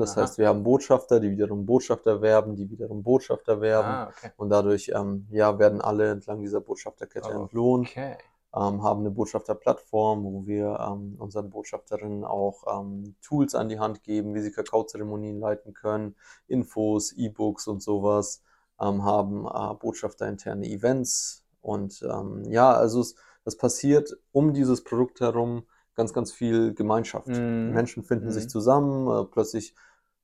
Das 0.00 0.12
Aha. 0.12 0.22
heißt, 0.22 0.38
wir 0.38 0.48
haben 0.48 0.62
Botschafter, 0.64 1.20
die 1.20 1.30
wiederum 1.30 1.64
Botschafter 1.64 2.20
werben, 2.20 2.56
die 2.56 2.68
wiederum 2.68 3.02
Botschafter 3.02 3.60
werben. 3.60 3.88
Ah, 3.88 4.08
okay. 4.08 4.32
Und 4.36 4.50
dadurch 4.50 4.92
ja, 5.30 5.58
werden 5.58 5.80
alle 5.80 6.10
entlang 6.10 6.40
dieser 6.40 6.60
Botschafterkette 6.60 7.30
Oh, 7.32 7.42
entlohnt. 7.42 7.88
Okay. 7.88 8.16
ähm, 8.54 8.82
haben 8.82 9.00
eine 9.00 9.10
Botschafterplattform, 9.10 10.24
wo 10.24 10.46
wir 10.46 10.78
ähm, 10.80 11.14
unseren 11.18 11.50
Botschafterinnen 11.50 12.24
auch 12.24 12.80
ähm, 12.80 13.14
Tools 13.22 13.54
an 13.54 13.68
die 13.68 13.78
Hand 13.78 14.02
geben, 14.02 14.34
wie 14.34 14.40
sie 14.40 14.50
Kakaozeremonien 14.50 15.38
leiten 15.38 15.72
können, 15.74 16.16
Infos, 16.48 17.12
E-Books 17.12 17.68
und 17.68 17.80
sowas, 17.82 18.42
ähm, 18.80 19.04
haben 19.04 19.46
äh, 19.46 19.74
Botschafterinterne 19.74 20.66
Events 20.66 21.44
und 21.60 22.02
ähm, 22.02 22.44
ja, 22.50 22.72
also 22.72 23.00
es, 23.00 23.14
es 23.44 23.56
passiert 23.56 24.10
um 24.32 24.52
dieses 24.52 24.82
Produkt 24.82 25.20
herum 25.20 25.64
ganz, 26.00 26.12
ganz 26.12 26.32
viel 26.32 26.74
Gemeinschaft. 26.74 27.28
Mhm. 27.28 27.72
Menschen 27.74 28.02
finden 28.04 28.26
Mhm. 28.26 28.32
sich 28.32 28.48
zusammen, 28.48 29.08
äh, 29.08 29.24
plötzlich 29.26 29.74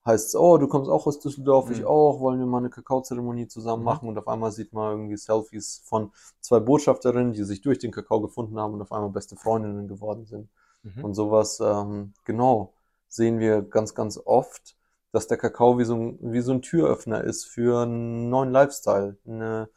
heißt 0.06 0.28
es, 0.28 0.36
oh, 0.36 0.56
du 0.58 0.68
kommst 0.68 0.88
auch 0.90 1.06
aus 1.06 1.18
Düsseldorf, 1.20 1.70
ich 1.70 1.80
Mhm. 1.80 1.86
auch, 1.86 2.20
wollen 2.20 2.38
wir 2.38 2.46
mal 2.46 2.58
eine 2.58 2.70
Kakaozeremonie 2.70 3.48
zusammen 3.48 3.82
Mhm. 3.82 3.84
machen 3.84 4.08
und 4.08 4.18
auf 4.18 4.28
einmal 4.28 4.52
sieht 4.52 4.72
man 4.72 4.92
irgendwie 4.92 5.16
Selfies 5.16 5.82
von 5.84 6.12
zwei 6.40 6.60
Botschafterinnen, 6.60 7.32
die 7.32 7.44
sich 7.44 7.60
durch 7.62 7.78
den 7.78 7.90
Kakao 7.92 8.20
gefunden 8.20 8.58
haben 8.60 8.74
und 8.74 8.82
auf 8.82 8.92
einmal 8.92 9.10
beste 9.10 9.36
Freundinnen 9.36 9.88
geworden 9.88 10.24
sind. 10.26 10.48
Mhm. 10.84 11.04
Und 11.04 11.14
sowas, 11.14 11.60
ähm, 11.60 12.14
genau, 12.24 12.74
sehen 13.08 13.38
wir 13.40 13.62
ganz, 13.62 13.94
ganz 13.94 14.18
oft, 14.24 14.76
dass 15.12 15.26
der 15.28 15.38
Kakao 15.38 15.78
wie 15.78 15.84
so 15.84 15.94
ein, 15.96 16.18
wie 16.32 16.40
so 16.40 16.52
ein 16.52 16.62
Türöffner 16.62 17.24
ist 17.24 17.44
für 17.46 17.82
einen 17.82 18.30
neuen 18.30 18.50
Lifestyle, 18.52 19.16
eine, 19.26 19.68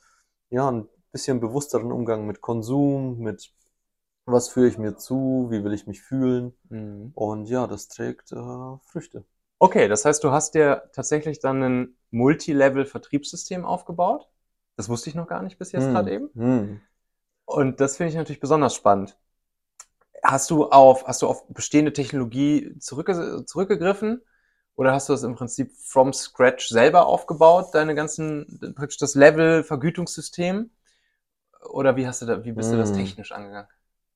ja, 0.49 0.69
ein 0.71 0.87
bisschen 1.11 1.39
bewussteren 1.39 1.91
Umgang 1.91 2.25
mit 2.27 2.41
Konsum, 2.41 3.19
mit 3.19 3.51
was 4.31 4.49
führe 4.49 4.67
ich 4.67 4.77
mir 4.77 4.95
zu, 4.97 5.47
wie 5.51 5.63
will 5.63 5.73
ich 5.73 5.87
mich 5.87 6.01
fühlen. 6.01 6.53
Mhm. 6.69 7.15
Und 7.15 7.47
ja, 7.47 7.67
das 7.67 7.87
trägt 7.89 8.31
äh, 8.31 8.35
Früchte. 8.85 9.25
Okay, 9.59 9.87
das 9.87 10.05
heißt, 10.05 10.23
du 10.23 10.31
hast 10.31 10.53
dir 10.55 10.89
tatsächlich 10.93 11.39
dann 11.39 11.61
ein 11.63 11.97
Multilevel-Vertriebssystem 12.11 13.65
aufgebaut. 13.65 14.27
Das 14.77 14.89
wusste 14.89 15.09
ich 15.09 15.15
noch 15.15 15.27
gar 15.27 15.41
nicht 15.43 15.57
bis 15.57 15.71
jetzt 15.71 15.89
Hm, 15.89 15.91
gerade 15.91 16.11
eben. 16.11 16.29
hm. 16.35 16.79
Und 17.43 17.81
das 17.81 17.97
finde 17.97 18.11
ich 18.11 18.15
natürlich 18.15 18.39
besonders 18.39 18.73
spannend. 18.75 19.17
Hast 20.23 20.49
du 20.49 20.65
auf, 20.69 21.07
hast 21.07 21.21
du 21.21 21.27
auf 21.27 21.47
bestehende 21.47 21.93
Technologie 21.93 22.75
zurückge 22.79 23.45
zurückgegriffen? 23.45 24.21
Oder 24.75 24.93
hast 24.93 25.09
du 25.09 25.13
das 25.13 25.23
im 25.23 25.35
Prinzip 25.35 25.71
from 25.77 26.13
scratch 26.13 26.67
selber 26.69 27.05
aufgebaut, 27.07 27.69
deine 27.73 27.95
ganzen, 27.95 28.59
praktisch 28.75 28.97
das 28.97 29.15
Level, 29.15 29.63
Vergütungssystem? 29.63 30.71
Oder 31.69 31.95
wie 31.97 32.07
hast 32.07 32.21
du 32.21 32.27
da, 32.27 32.43
wie 32.45 32.53
bist 32.53 32.73
du 32.73 32.77
das 32.77 32.91
Hm. 32.91 32.93
technisch 32.93 33.31
angegangen? 33.31 33.69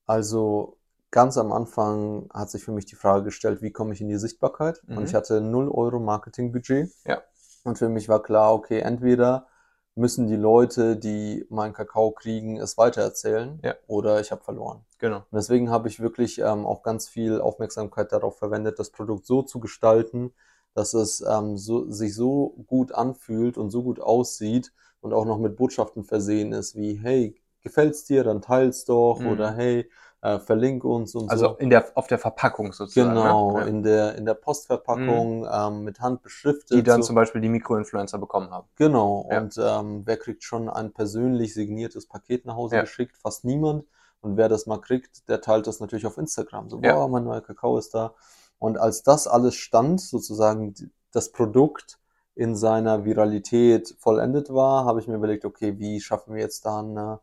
Also 0.05 0.77
ganz 1.11 1.37
am 1.37 1.51
Anfang 1.51 2.29
hat 2.33 2.49
sich 2.49 2.63
für 2.63 2.71
mich 2.71 2.85
die 2.85 2.95
Frage 2.95 3.25
gestellt, 3.25 3.61
wie 3.61 3.71
komme 3.71 3.93
ich 3.93 4.01
in 4.01 4.09
die 4.09 4.17
Sichtbarkeit? 4.17 4.81
Und 4.87 4.97
Mhm. 4.99 5.05
ich 5.05 5.13
hatte 5.13 5.41
0 5.41 5.69
Euro 5.69 5.99
Marketingbudget. 5.99 6.89
Ja. 7.05 7.21
Und 7.63 7.77
für 7.77 7.89
mich 7.89 8.09
war 8.09 8.21
klar, 8.21 8.53
okay, 8.53 8.79
entweder 8.79 9.47
müssen 9.95 10.27
die 10.27 10.35
Leute, 10.35 10.97
die 10.97 11.45
meinen 11.49 11.73
Kakao 11.73 12.11
kriegen, 12.11 12.57
es 12.57 12.77
weitererzählen 12.77 13.59
Ja. 13.63 13.75
oder 13.87 14.19
ich 14.19 14.31
habe 14.31 14.43
verloren. 14.43 14.83
Genau. 14.97 15.17
Und 15.17 15.25
deswegen 15.33 15.69
habe 15.69 15.87
ich 15.87 15.99
wirklich 15.99 16.39
ähm, 16.39 16.65
auch 16.65 16.81
ganz 16.81 17.07
viel 17.07 17.39
Aufmerksamkeit 17.39 18.11
darauf 18.11 18.37
verwendet, 18.39 18.79
das 18.79 18.89
Produkt 18.89 19.25
so 19.27 19.43
zu 19.43 19.59
gestalten, 19.59 20.33
dass 20.73 20.95
es 20.95 21.21
ähm, 21.21 21.57
so, 21.57 21.89
sich 21.91 22.15
so 22.15 22.55
gut 22.65 22.91
anfühlt 22.91 23.57
und 23.57 23.69
so 23.69 23.83
gut 23.83 23.99
aussieht 23.99 24.73
und 24.99 25.13
auch 25.13 25.25
noch 25.25 25.37
mit 25.37 25.55
Botschaften 25.55 26.03
versehen 26.03 26.53
ist, 26.53 26.75
wie 26.75 26.95
hey, 26.95 27.35
gefällt's 27.63 28.05
dir, 28.05 28.23
dann 28.23 28.41
teil's 28.41 28.85
doch 28.85 29.19
Mhm. 29.19 29.27
oder 29.27 29.53
hey, 29.53 29.89
äh, 30.21 30.39
verlink 30.39 30.83
uns 30.83 31.15
und 31.15 31.29
Also 31.29 31.47
so. 31.49 31.55
in 31.57 31.69
der, 31.69 31.85
auf 31.95 32.07
der 32.07 32.17
Verpackung 32.17 32.71
sozusagen. 32.71 33.13
Genau, 33.13 33.57
ne? 33.59 33.67
In 33.67 33.83
der, 33.83 34.15
in 34.15 34.25
der 34.25 34.35
Postverpackung 34.35 35.47
ähm, 35.51 35.83
mit 35.83 35.99
Hand 35.99 36.21
beschriftet. 36.21 36.77
Die 36.77 36.83
dann 36.83 37.01
so. 37.01 37.07
zum 37.07 37.15
Beispiel 37.15 37.41
die 37.41 37.49
Mikroinfluencer 37.49 38.17
bekommen 38.19 38.49
haben. 38.51 38.67
Genau, 38.77 39.27
Ja. 39.29 39.39
und 39.41 39.57
ähm, 39.57 40.03
wer 40.05 40.17
kriegt 40.17 40.43
schon 40.43 40.69
ein 40.69 40.93
persönlich 40.93 41.53
signiertes 41.53 42.07
Paket 42.07 42.45
nach 42.45 42.55
Hause 42.55 42.75
Ja. 42.75 42.81
geschickt? 42.81 43.17
Fast 43.17 43.43
niemand. 43.43 43.85
Und 44.21 44.37
wer 44.37 44.47
das 44.47 44.65
mal 44.67 44.77
kriegt, 44.79 45.27
der 45.27 45.41
teilt 45.41 45.67
das 45.67 45.81
natürlich 45.81 46.05
auf 46.05 46.17
Instagram. 46.17 46.69
So, 46.69 46.79
Ja. 46.81 46.95
wow, 46.95 47.09
mein 47.09 47.25
neuer 47.25 47.41
Kakao 47.41 47.77
ist 47.77 47.93
da. 47.93 48.13
Und 48.59 48.77
als 48.77 49.03
das 49.03 49.27
alles 49.27 49.55
stand, 49.55 49.99
sozusagen 49.99 50.73
das 51.11 51.33
Produkt 51.33 51.99
in 52.33 52.55
seiner 52.55 53.03
Viralität 53.03 53.93
vollendet 53.99 54.53
war, 54.53 54.85
habe 54.85 55.01
ich 55.01 55.07
mir 55.09 55.15
überlegt, 55.15 55.43
okay, 55.43 55.77
wie 55.77 55.99
schaffen 55.99 56.33
wir 56.33 56.41
jetzt 56.41 56.65
da 56.65 56.79
ein, 56.81 57.19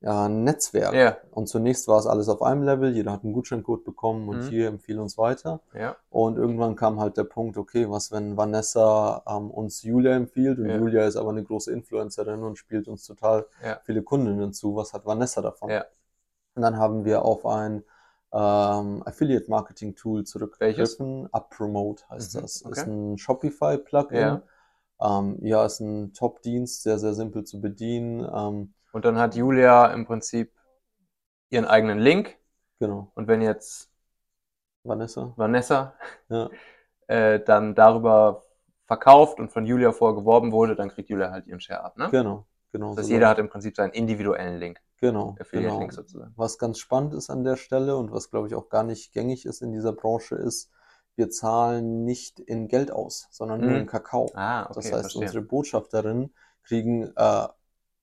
ja, 0.00 0.26
ein 0.26 0.44
Netzwerk? 0.44 0.94
Ja, 0.94 1.16
Und 1.30 1.48
zunächst 1.48 1.88
war 1.88 1.98
es 1.98 2.06
alles 2.06 2.28
auf 2.28 2.42
einem 2.42 2.62
Level, 2.62 2.94
jeder 2.94 3.12
hat 3.12 3.24
einen 3.24 3.32
Gutscheincode 3.32 3.84
bekommen 3.84 4.28
und 4.28 4.38
Mhm. 4.44 4.48
hier 4.48 4.68
empfehle 4.68 5.00
uns 5.02 5.18
weiter. 5.18 5.60
ja. 5.74 5.96
Und 6.10 6.38
irgendwann 6.38 6.74
kam 6.74 6.98
halt 7.00 7.16
der 7.18 7.24
Punkt, 7.24 7.58
okay, 7.58 7.90
was, 7.90 8.10
wenn 8.12 8.36
Vanessa 8.36 9.22
ähm, 9.28 9.50
uns 9.50 9.82
Julia 9.82 10.14
empfiehlt 10.16 10.58
und 10.58 10.66
Ja. 10.70 10.76
Julia 10.78 11.06
ist 11.06 11.16
aber 11.16 11.30
eine 11.30 11.44
große 11.44 11.70
Influencerin 11.72 12.42
und 12.42 12.56
spielt 12.56 12.88
uns 12.88 13.04
total 13.04 13.46
viele 13.84 14.02
Kundinnen 14.02 14.52
zu, 14.54 14.74
was 14.74 14.94
hat 14.94 15.04
Vanessa 15.04 15.42
davon? 15.42 15.70
Und 16.54 16.62
dann 16.62 16.76
haben 16.78 17.04
wir 17.04 17.24
auf 17.24 17.46
ein 17.46 17.84
ähm, 18.32 19.02
Affiliate-Marketing-Tool 19.06 20.24
zurückgegriffen. 20.24 21.28
UpPromote 21.32 22.04
heißt 22.10 22.34
Mhm, 22.34 22.40
das. 22.42 22.64
okay. 22.64 22.80
Ist 22.80 22.86
ein 22.86 23.18
Shopify-Plugin. 23.18 24.18
Ja. 24.18 24.42
Ähm, 25.00 25.38
ja, 25.42 25.64
ist 25.64 25.80
ein 25.80 26.12
Top-Dienst, 26.12 26.82
sehr, 26.82 26.98
sehr 26.98 27.14
simpel 27.14 27.44
zu 27.44 27.60
bedienen. 27.60 28.26
Ähm, 28.34 28.74
Und 28.92 29.04
dann 29.04 29.18
hat 29.18 29.34
Julia 29.36 29.86
im 29.88 30.06
Prinzip 30.06 30.52
ihren 31.50 31.66
eigenen 31.66 31.98
Link. 31.98 32.38
genau, 32.80 33.12
Und 33.14 33.28
wenn 33.28 33.42
jetzt 33.42 33.90
Vanessa. 34.84 35.36
Vanessa 35.36 35.94
Ja, 36.30 36.50
äh, 37.06 37.40
dann 37.40 37.74
darüber 37.74 38.42
verkauft 38.86 39.38
und 39.38 39.50
von 39.50 39.66
Julia 39.66 39.92
vorher 39.92 40.16
geworben 40.18 40.52
wurde, 40.52 40.74
dann 40.76 40.88
kriegt 40.90 41.10
Julia 41.10 41.30
halt 41.30 41.46
ihren 41.46 41.60
Share 41.60 41.84
ab. 41.84 41.96
Ne? 41.96 42.06
genau, 42.10 42.46
genau. 42.72 42.94
Das 42.94 42.98
heißt, 42.98 43.08
so 43.08 43.14
jeder 43.14 43.28
hat 43.28 43.38
im 43.38 43.48
Prinzip 43.48 43.76
seinen 43.76 43.92
individuellen 43.92 44.58
Link, 44.58 44.80
genau, 45.00 45.38
genau. 45.52 45.90
sozusagen. 45.90 46.34
Was 46.36 46.58
ganz 46.58 46.78
spannend 46.78 47.14
ist 47.14 47.30
an 47.30 47.44
der 47.44 47.56
Stelle 47.56 47.96
und 47.96 48.12
was, 48.12 48.30
glaube 48.30 48.48
ich, 48.48 48.54
auch 48.54 48.68
gar 48.68 48.82
nicht 48.84 49.12
gängig 49.12 49.46
ist 49.46 49.62
in 49.62 49.72
dieser 49.72 49.92
Branche, 49.92 50.34
ist, 50.36 50.70
wir 51.16 51.30
zahlen 51.30 52.04
nicht 52.04 52.40
in 52.40 52.68
Geld 52.68 52.90
aus, 52.92 53.28
sondern 53.30 53.60
nur 53.60 53.70
Mhm. 53.70 53.80
in 53.80 53.86
Kakao. 53.86 54.30
Ah, 54.34 54.68
okay, 54.70 54.82
Das 54.82 54.92
heißt, 54.92 55.02
verstehe. 55.02 55.26
unsere 55.26 55.42
Botschafterinnen 55.42 56.34
kriegen 56.62 57.12
äh, 57.16 57.48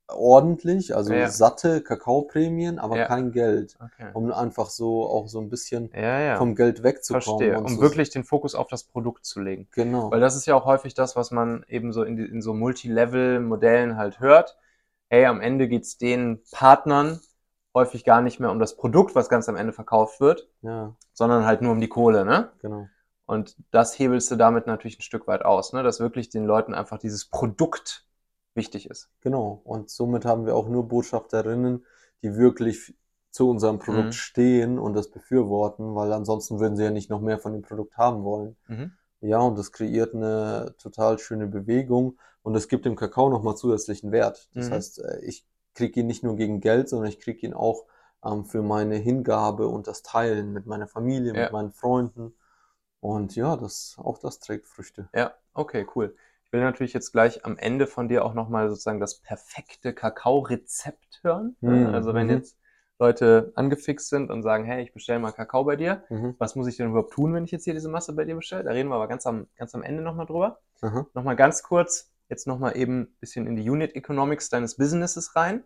ordentlich, 0.08 0.96
also 0.96 1.14
Ja. 1.14 1.30
satte 1.30 1.82
Kakaoprämien, 1.82 2.78
aber 2.80 2.98
Ja. 2.98 3.06
kein 3.08 3.32
Geld, 3.32 3.76
Okay. 3.84 4.10
um 4.14 4.32
einfach 4.32 4.70
so 4.70 5.08
auch 5.08 5.28
so 5.28 5.40
ein 5.40 5.50
bisschen 5.50 5.90
Ja, 5.96 6.36
vom 6.38 6.56
Geld 6.56 6.84
wegzukommen. 6.84 7.22
Verstehe. 7.24 7.58
und 7.58 7.66
Um 7.66 7.76
so- 7.76 7.82
wirklich 7.82 8.10
den 8.12 8.24
Fokus 8.24 8.56
auf 8.56 8.68
das 8.68 8.84
Produkt 8.84 9.26
zu 9.26 9.40
legen. 9.42 9.68
Genau. 9.72 10.12
Weil 10.12 10.20
das 10.20 10.36
ist 10.36 10.46
ja 10.46 10.56
auch 10.56 10.66
häufig 10.66 10.94
das, 10.94 11.16
was 11.16 11.32
man 11.32 11.64
eben 11.68 11.92
so 11.92 12.04
in, 12.04 12.16
die, 12.18 12.26
in 12.26 12.42
so 12.42 12.54
Multilevel-Modellen 12.54 13.98
halt 13.98 14.20
hört. 14.20 14.58
Hey, 15.10 15.26
am 15.26 15.42
Ende 15.42 15.68
geht's 15.68 15.98
den 15.98 16.42
Partnern 16.52 17.20
häufig 17.74 18.06
gar 18.06 18.22
nicht 18.22 18.40
mehr 18.40 18.52
um 18.52 18.60
das 18.60 18.76
Produkt, 18.78 19.16
was 19.16 19.28
ganz 19.30 19.50
am 19.50 19.56
Ende 19.56 19.74
verkauft 19.74 20.20
wird, 20.22 20.48
sondern 21.14 21.46
halt 21.46 21.62
nur 21.62 21.72
um 21.74 21.82
die 21.82 21.90
Kohle, 21.90 22.26
ne? 22.26 22.52
genau. 22.62 22.88
Und 23.28 23.56
das 23.72 23.98
hebelst 23.98 24.30
du 24.30 24.36
damit 24.36 24.68
natürlich 24.68 25.00
ein 25.00 25.02
Stück 25.02 25.26
weit 25.28 25.44
aus, 25.44 25.74
ne? 25.74 25.82
Dass 25.82 26.00
wirklich 26.00 26.30
den 26.30 26.46
Leuten 26.46 26.76
einfach 26.76 27.00
dieses 27.00 27.26
Produkt 27.26 28.06
wichtig 28.56 28.90
ist. 28.90 29.10
Genau. 29.22 29.62
Und 29.64 29.90
somit 29.90 30.26
haben 30.26 30.46
wir 30.46 30.56
auch 30.56 30.68
nur 30.70 30.88
Botschafterinnen, 30.88 31.86
die 32.24 32.36
wirklich 32.36 32.96
zu 33.32 33.50
unserem 33.50 33.80
Produkt 33.80 34.08
Mhm. 34.10 34.12
stehen 34.14 34.80
und 34.80 34.94
das 34.94 35.12
befürworten, 35.12 35.94
weil 35.96 36.14
ansonsten 36.14 36.60
würden 36.60 36.78
sie 36.78 36.84
ja 36.84 36.92
nicht 36.92 37.10
noch 37.10 37.22
mehr 37.22 37.38
von 37.40 37.52
dem 37.54 37.62
Produkt 37.62 37.98
haben 37.98 38.24
wollen. 38.24 38.56
Mhm. 38.68 38.92
Ja, 39.22 39.40
und 39.40 39.58
das 39.58 39.72
kreiert 39.72 40.14
eine 40.14 40.76
total 40.78 41.20
schöne 41.20 41.48
Bewegung 41.48 42.18
und 42.44 42.56
es 42.56 42.68
gibt 42.68 42.86
dem 42.86 42.96
Kakao 42.96 43.30
nochmal 43.30 43.56
zusätzlichen 43.58 44.12
Wert. 44.12 44.50
Das 44.56 44.70
Mhm. 44.70 44.74
heißt, 44.74 45.00
äh, 45.00 45.20
ich 45.26 45.46
kriege 45.74 46.00
ihn 46.02 46.08
nicht 46.08 46.24
nur 46.24 46.36
gegen 46.36 46.62
Geld, 46.62 46.90
sondern 46.90 47.10
ich 47.10 47.20
kriege 47.20 47.46
ihn 47.46 47.54
auch 47.54 47.86
ähm, 48.24 48.46
für 48.46 48.62
meine 48.62 48.96
Hingabe 48.96 49.68
und 49.68 49.88
das 49.88 50.02
Teilen 50.04 50.54
mit 50.54 50.66
meiner 50.66 50.88
Familie, 50.88 51.34
Ja. 51.34 51.44
mit 51.44 51.52
meinen 51.52 51.72
Freunden. 51.72 52.36
Und 53.02 53.36
ja, 53.36 53.56
das, 53.58 53.96
auch 53.98 54.18
das 54.18 54.40
trägt 54.40 54.68
Früchte. 54.68 55.10
Ja, 55.14 55.34
okay, 55.54 55.86
cool. 55.96 56.16
Ich 56.48 56.54
will 56.54 56.62
natürlich 56.62 56.94
jetzt 56.94 57.12
gleich 57.12 57.44
am 57.46 57.58
Ende 57.58 57.86
von 57.88 58.08
dir 58.08 58.24
auch 58.26 58.34
nochmal 58.34 58.70
sozusagen 58.70 59.00
das 59.00 59.20
perfekte 59.20 59.94
Kakao-Rezept 59.94 61.20
hören. 61.24 61.56
Mhm, 61.62 61.88
Also 61.88 62.14
wenn 62.14 62.28
mhm. 62.28 62.34
jetzt 62.34 62.58
Leute 62.98 63.52
angefixt 63.56 64.10
sind 64.10 64.32
und 64.32 64.42
sagen, 64.42 64.64
hey, 64.64 64.82
ich 64.84 64.94
bestelle 64.94 65.20
mal 65.20 65.32
Kakao 65.34 65.66
bei 65.66 65.76
dir, 65.76 66.04
Mhm. 66.10 66.36
was 66.38 66.56
muss 66.56 66.68
ich 66.68 66.78
denn 66.78 66.90
überhaupt 66.90 67.14
tun, 67.14 67.34
wenn 67.34 67.44
ich 67.44 67.52
jetzt 67.52 67.66
hier 67.66 67.74
diese 67.74 67.90
Masse 67.90 68.14
bei 68.14 68.24
dir 68.24 68.36
bestelle? 68.36 68.64
Da 68.64 68.72
reden 68.72 68.90
wir 68.90 68.96
aber 68.96 69.08
ganz 69.10 69.26
am, 69.28 69.48
ganz 69.58 69.76
am 69.76 69.84
Ende 69.84 70.02
nochmal 70.02 70.26
drüber. 70.28 70.60
Aha. 70.82 71.06
Nochmal 71.14 71.36
ganz 71.36 71.62
kurz, 71.64 72.12
jetzt 72.30 72.48
nochmal 72.48 72.78
eben 72.78 73.02
ein 73.02 73.16
bisschen 73.20 73.48
in 73.48 73.56
die 73.58 73.70
Unit 73.70 73.96
Economics 73.96 74.50
deines 74.50 74.76
Businesses 74.78 75.36
rein. 75.36 75.64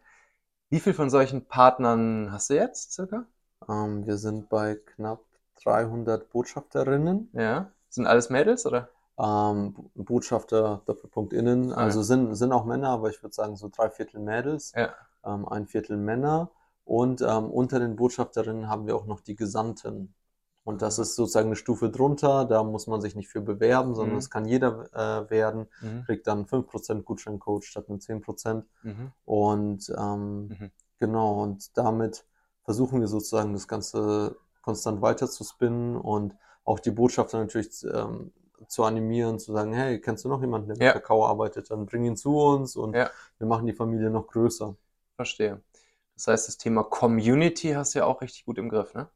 Wie 0.70 0.80
viel 0.80 0.94
von 0.94 1.10
solchen 1.12 1.46
Partnern 1.46 2.32
hast 2.32 2.50
du 2.50 2.56
jetzt 2.56 2.94
circa? 2.94 3.26
Ähm, 3.70 4.06
wir 4.06 4.18
sind 4.18 4.50
bei 4.50 4.76
knapp 4.76 5.22
300 5.64 6.30
Botschafterinnen. 6.30 7.30
Ja. 7.34 7.72
Sind 7.90 8.06
alles 8.06 8.30
Mädels 8.30 8.66
oder? 8.66 8.90
Ähm, 9.20 9.76
Botschafter, 9.96 10.82
Doppelpunkt 10.86 11.34
innen, 11.34 11.74
Ah, 11.74 11.84
also 11.84 12.02
sind, 12.04 12.36
sind 12.36 12.54
auch 12.54 12.66
Männer, 12.66 12.90
aber 12.90 13.10
ich 13.10 13.22
würde 13.22 13.36
sagen 13.36 13.56
so 13.58 13.70
drei 13.70 13.90
Viertel 13.90 14.20
Mädels, 14.22 14.72
Ja. 14.76 14.96
ähm, 15.26 15.48
ein 15.48 15.68
Viertel 15.68 15.98
Männer 15.98 16.52
und 16.86 17.22
ähm, 17.22 17.50
unter 17.52 17.80
den 17.80 17.96
Botschafterinnen 17.98 18.70
haben 18.70 18.88
wir 18.88 18.96
auch 18.96 19.06
noch 19.06 19.22
die 19.22 19.36
Gesandten. 19.36 20.16
Und 20.64 20.82
das 20.82 20.98
Mhm. 20.98 21.04
ist 21.04 21.16
sozusagen 21.16 21.48
eine 21.48 21.56
Stufe 21.56 21.90
drunter, 21.90 22.46
da 22.46 22.64
muss 22.64 22.88
man 22.88 23.02
sich 23.02 23.16
nicht 23.16 23.28
für 23.30 23.42
bewerben, 23.42 23.96
sondern 23.96 24.16
Mhm. 24.16 24.20
es 24.20 24.30
kann 24.30 24.46
jeder 24.46 24.86
äh, 24.94 25.30
werden, 25.30 25.68
Mhm. 25.82 26.06
kriegt 26.06 26.28
dann 26.28 26.46
5% 26.48 27.06
Gutscheincode 27.06 27.66
statt 27.66 27.90
nur 27.90 28.00
10%. 28.00 28.66
Mhm. 28.84 29.12
Und 29.26 29.90
ähm, 29.98 30.50
Mhm. 30.50 30.72
genau, 31.00 31.42
und 31.44 31.78
damit 31.78 32.26
versuchen 32.64 33.00
wir 33.02 33.08
sozusagen 33.08 33.54
das 33.54 33.68
Ganze 33.68 34.38
konstant 34.62 35.02
weiter 35.02 35.30
zu 35.30 35.44
spinnen 35.44 35.98
und 35.98 36.36
auch 36.64 36.80
die 36.80 36.92
Botschafter 36.92 37.40
natürlich 37.40 37.84
ähm, 37.92 38.32
zu 38.68 38.84
animieren, 38.84 39.40
zu 39.40 39.54
sagen, 39.54 39.74
hey, 39.74 40.00
kennst 40.02 40.26
du 40.26 40.30
noch 40.30 40.42
jemanden, 40.42 40.68
der 40.68 40.78
mit 40.78 40.86
Ja. 40.86 40.94
Kakao 40.94 41.26
arbeitet? 41.26 41.70
Dann 41.72 41.86
bring 41.86 42.06
ihn 42.06 42.18
zu 42.18 42.38
uns 42.38 42.76
und 42.76 42.94
Ja. 42.96 43.12
wir 43.38 43.48
machen 43.48 43.66
die 43.66 43.74
Familie 43.74 44.10
noch 44.10 44.28
größer. 44.28 44.76
Verstehe. 45.18 45.62
Das 46.16 46.28
heißt, 46.28 46.48
das 46.50 46.58
Thema 46.58 46.84
Community 46.84 47.70
hast 47.72 47.96
du 47.96 48.00
ja 48.00 48.06
auch 48.06 48.22
richtig 48.22 48.46
gut 48.46 48.58
im 48.60 48.70
Griff, 48.70 48.94
ne? 48.94 49.10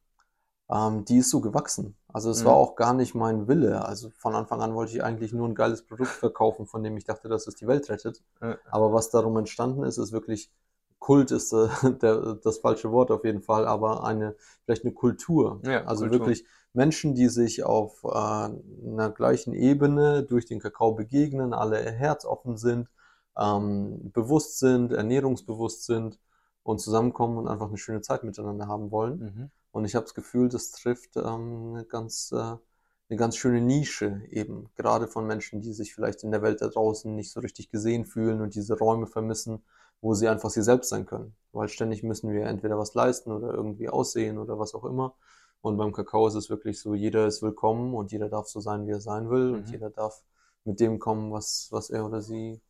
Ähm, 0.69 1.06
die 1.06 1.17
ist 1.17 1.29
so 1.29 1.41
gewachsen. 1.41 1.95
Also 2.08 2.29
es 2.32 2.39
Mhm. 2.39 2.45
war 2.45 2.53
auch 2.53 2.75
gar 2.75 2.93
nicht 2.93 3.15
mein 3.15 3.47
Wille. 3.47 3.86
Also 3.86 4.10
von 4.12 4.36
Anfang 4.36 4.62
an 4.62 4.73
wollte 4.75 4.93
ich 4.93 5.03
eigentlich 5.03 5.34
nur 5.34 5.47
ein 5.47 5.56
geiles 5.56 5.84
Produkt 5.86 6.12
verkaufen, 6.12 6.65
von 6.67 6.84
dem 6.84 6.97
ich 6.97 7.03
dachte, 7.06 7.27
dass 7.29 7.47
es 7.47 7.56
die 7.56 7.67
Welt 7.67 7.89
rettet. 7.89 8.23
Ja. 8.41 8.58
Aber 8.69 8.93
was 8.93 9.10
darum 9.10 9.38
entstanden 9.38 9.84
ist, 9.84 9.97
ist 9.97 10.12
wirklich 10.12 10.51
Kult 10.99 11.32
ist 11.32 11.51
äh, 11.53 11.67
der, 12.01 12.36
das 12.36 12.60
falsche 12.60 12.91
Wort 12.91 13.12
auf 13.12 13.25
jeden 13.25 13.41
Fall, 13.41 13.65
aber 13.67 14.03
eine 14.06 14.36
vielleicht 14.65 14.84
eine 14.86 14.93
Kultur. 14.93 15.62
Ja, 15.63 15.86
also 15.86 16.01
Kultur. 16.01 16.12
wirklich 16.12 16.45
Menschen, 16.74 17.14
die 17.14 17.30
sich 17.30 17.64
auf 17.64 18.04
äh, 18.04 18.08
einer 18.08 19.12
gleichen 19.12 19.54
Ebene 19.54 20.24
durch 20.24 20.46
den 20.46 20.60
Kakao 20.60 20.94
begegnen, 20.94 21.54
alle 21.54 21.78
herzoffen 21.78 22.58
sind, 22.58 22.90
ähm, 23.38 24.12
bewusst 24.12 24.60
sind, 24.60 24.92
ernährungsbewusst 24.92 25.86
sind 25.86 26.20
und 26.64 26.80
zusammenkommen 26.80 27.38
und 27.38 27.48
einfach 27.48 27.68
eine 27.68 27.78
schöne 27.78 28.02
Zeit 28.02 28.24
miteinander 28.24 28.68
haben 28.68 28.92
wollen. 28.92 29.20
Mhm. 29.20 29.52
Und 29.72 29.86
ich 29.86 29.96
habe 29.96 30.06
das 30.06 30.14
Gefühl, 30.14 30.50
das 30.50 30.72
trifft 30.72 31.18
ähm, 31.18 31.74
eine 31.74 31.86
ganz, 31.86 32.32
äh, 32.32 32.38
eine 32.38 33.18
ganz 33.18 33.38
schöne 33.38 33.62
Nische 33.62 34.24
eben, 34.30 34.70
gerade 34.76 35.08
von 35.08 35.28
Menschen, 35.28 35.62
die 35.62 35.74
sich 35.74 35.94
vielleicht 35.94 36.24
in 36.24 36.32
der 36.32 36.42
Welt 36.42 36.62
da 36.62 36.68
draußen 36.68 37.14
nicht 37.14 37.32
so 37.32 37.40
richtig 37.40 37.70
gesehen 37.70 38.06
fühlen 38.06 38.42
und 38.42 38.56
diese 38.56 38.78
Räume 38.78 39.08
vermissen, 39.08 39.64
wo 40.02 40.14
sie 40.14 40.28
einfach 40.28 40.50
sie 40.50 40.62
selbst 40.64 40.90
sein 40.90 41.06
können. 41.06 41.36
Weil 41.52 41.70
ständig 41.70 42.04
müssen 42.04 42.32
wir 42.32 42.46
entweder 42.46 42.78
was 42.78 42.94
leisten 42.94 43.32
oder 43.32 43.54
irgendwie 43.54 43.90
aussehen 43.90 44.38
oder 44.38 44.60
was 44.60 44.74
auch 44.74 44.86
immer. 44.86 45.16
Und 45.63 45.78
beim 45.78 45.93
Kakao 45.93 46.28
ist 46.28 46.36
es 46.36 46.52
wirklich 46.52 46.80
so, 46.80 46.93
jeder 46.93 47.26
ist 47.26 47.41
willkommen 47.41 47.95
und 47.95 48.12
jeder 48.12 48.30
darf 48.30 48.47
so 48.47 48.60
sein, 48.60 48.86
wie 48.86 48.91
er 48.91 49.02
sein 49.02 49.32
will 49.32 49.52
und 49.56 49.67
Mhm. 49.67 49.71
jeder 49.71 49.89
darf 49.89 50.21
mit 50.63 50.80
dem 50.80 50.99
kommen, 50.99 51.32
was, 51.32 51.69
was 51.71 51.89
er 51.89 52.06
oder 52.06 52.21
sie 52.21 52.62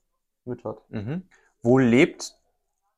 mit 0.45 0.63
hat. 0.63 0.77
Mhm. 0.89 1.23
Wo 1.61 1.77
lebt 1.79 2.37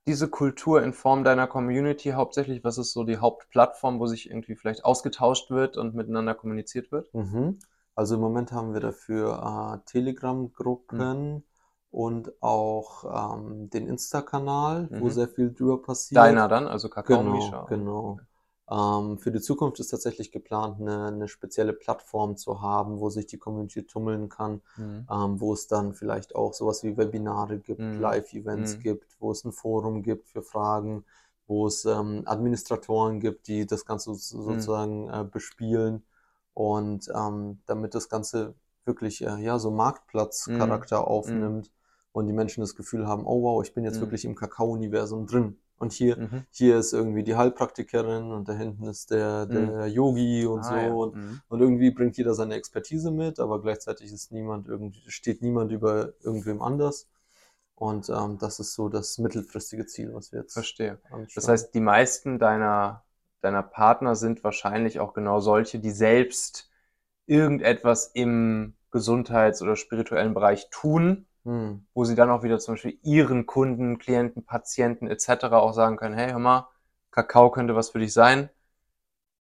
diese 0.07 0.27
Kultur 0.29 0.83
in 0.83 0.93
Form 0.93 1.23
deiner 1.23 1.47
Community 1.47 2.11
hauptsächlich? 2.11 2.63
Was 2.63 2.77
ist 2.77 2.93
so 2.93 3.03
die 3.05 3.17
Hauptplattform, 3.17 3.99
wo 3.99 4.07
sich 4.07 4.29
irgendwie 4.29 4.55
vielleicht 4.55 4.85
ausgetauscht 4.85 5.49
wird 5.51 5.77
und 5.77 5.95
miteinander 5.95 6.35
kommuniziert 6.35 6.91
wird? 6.91 7.09
Mhm. 7.13 7.57
Also 7.95 8.15
im 8.15 8.21
Moment 8.21 8.51
haben 8.51 8.73
wir 8.73 8.81
dafür 8.81 9.81
äh, 9.83 9.89
Telegram-Gruppen 9.89 11.43
und 11.91 12.31
auch 12.41 13.37
ähm, 13.39 13.69
den 13.69 13.87
Insta-Kanal, 13.87 14.89
wo 14.97 15.07
Mhm. 15.07 15.11
sehr 15.11 15.29
viel 15.29 15.53
drüber 15.53 15.81
passiert. 15.81 16.15
Deiner 16.17 16.47
dann, 16.47 16.67
also 16.67 16.89
Kakao 16.89 17.23
Genau, 17.23 17.31
Misha. 17.31 17.65
genau. 17.67 18.19
Ähm, 18.69 19.17
für 19.19 19.31
die 19.31 19.41
Zukunft 19.41 19.79
ist 19.79 19.89
tatsächlich 19.89 20.31
geplant, 20.31 20.81
eine, 20.81 21.07
eine 21.07 21.27
spezielle 21.27 21.73
Plattform 21.73 22.37
zu 22.37 22.61
haben, 22.61 22.99
wo 22.99 23.09
sich 23.09 23.27
die 23.27 23.37
Community 23.37 23.83
tummeln 23.85 24.29
kann, 24.29 24.61
Mhm. 24.77 25.07
ähm, 25.09 25.39
wo 25.39 25.53
es 25.53 25.67
dann 25.67 25.93
vielleicht 25.93 26.35
auch 26.35 26.53
sowas 26.53 26.83
wie 26.83 26.97
Webinare 26.97 27.59
gibt, 27.59 27.83
Mhm. 27.83 27.97
Live-Events 27.97 28.79
Mhm. 28.79 28.79
gibt, 28.79 29.17
wo 29.19 29.31
es 29.31 29.43
ein 29.45 29.51
Forum 29.51 30.01
gibt 30.03 30.27
für 30.29 30.41
Fragen, 30.43 31.05
wo 31.47 31.67
es 31.67 31.85
ähm, 31.85 32.23
Administratoren 32.25 33.19
gibt, 33.19 33.47
die 33.47 33.65
das 33.67 33.85
Ganze 33.85 34.15
Mhm. 34.15 34.15
so- 34.15 34.41
sozusagen 34.41 35.09
äh, 35.09 35.23
bespielen 35.23 36.03
und 36.53 37.07
ähm, 37.15 37.61
damit 37.67 37.93
das 37.95 38.09
Ganze 38.09 38.55
wirklich 38.85 39.21
äh, 39.23 39.37
ja 39.43 39.59
so 39.59 39.71
Marktplatzcharakter 39.71 41.07
aufnimmt 41.07 41.71
und 42.13 42.27
die 42.27 42.33
Menschen 42.33 42.61
das 42.61 42.75
Gefühl 42.75 43.07
haben, 43.07 43.25
oh 43.27 43.41
wow, 43.43 43.63
ich 43.63 43.73
bin 43.73 43.83
jetzt 43.83 43.99
Mhm. 43.99 44.01
wirklich 44.01 44.25
im 44.25 44.35
Kakao-Universum 44.35 45.27
drin 45.27 45.59
und 45.77 45.93
hier 45.93 46.17
Mhm. 46.17 46.45
hier 46.51 46.77
ist 46.77 46.93
irgendwie 46.93 47.23
die 47.23 47.35
Heilpraktikerin 47.35 48.31
und 48.31 48.47
da 48.47 48.53
hinten 48.53 48.87
ist 48.87 49.11
der, 49.11 49.45
der 49.45 49.87
Yogi 49.87 50.45
und 50.45 50.63
Ah, 50.63 50.65
so 50.65 50.77
ja. 50.81 50.95
und 51.03 51.15
Mhm. 51.15 51.41
und 51.49 51.61
irgendwie 51.61 51.91
bringt 51.91 52.17
jeder 52.17 52.33
seine 52.33 52.55
Expertise 52.55 53.11
mit, 53.11 53.39
aber 53.39 53.61
gleichzeitig 53.61 54.11
ist 54.11 54.31
niemand 54.31 54.67
irgendwie, 54.67 55.03
steht 55.11 55.41
niemand 55.41 55.71
über 55.71 56.13
irgendwem 56.21 56.61
anders. 56.61 57.07
Und 57.75 58.09
ähm, 58.09 58.37
das 58.39 58.59
ist 58.59 58.73
so 58.73 58.89
das 58.89 59.17
mittelfristige 59.17 59.85
Ziel, 59.85 60.13
was 60.13 60.31
wir 60.31 60.39
jetzt 60.41 60.53
Verstehe. 60.53 60.99
Das 61.33 61.47
heißt, 61.47 61.73
die 61.73 61.81
meisten 61.81 62.39
deiner, 62.39 63.03
deiner 63.41 63.63
Partner 63.63 64.15
sind 64.15 64.43
wahrscheinlich 64.43 64.99
auch 64.99 65.13
genau 65.13 65.39
solche, 65.41 65.79
die 65.79 65.91
selbst 65.91 66.69
irgendetwas 67.27 68.11
im 68.13 68.75
Gesundheits- 68.91 69.61
oder 69.61 69.75
spirituellen 69.75 70.33
Bereich 70.33 70.69
tun, 70.69 71.27
Hm, 71.45 71.85
wo 71.93 72.03
sie 72.05 72.15
dann 72.15 72.29
auch 72.29 72.43
wieder 72.43 72.59
zum 72.59 72.73
Beispiel 72.75 72.99
ihren 73.03 73.45
Kunden, 73.45 73.97
Klienten, 73.99 74.45
Patienten 74.45 75.07
etc. 75.07 75.59
auch 75.61 75.73
sagen 75.73 75.97
können, 75.97 76.15
hey, 76.15 76.31
hör 76.31 76.39
mal, 76.39 76.67
Kakao 77.11 77.51
könnte 77.51 77.75
was 77.75 77.89
für 77.91 77.99
dich 77.99 78.13
sein. 78.13 78.49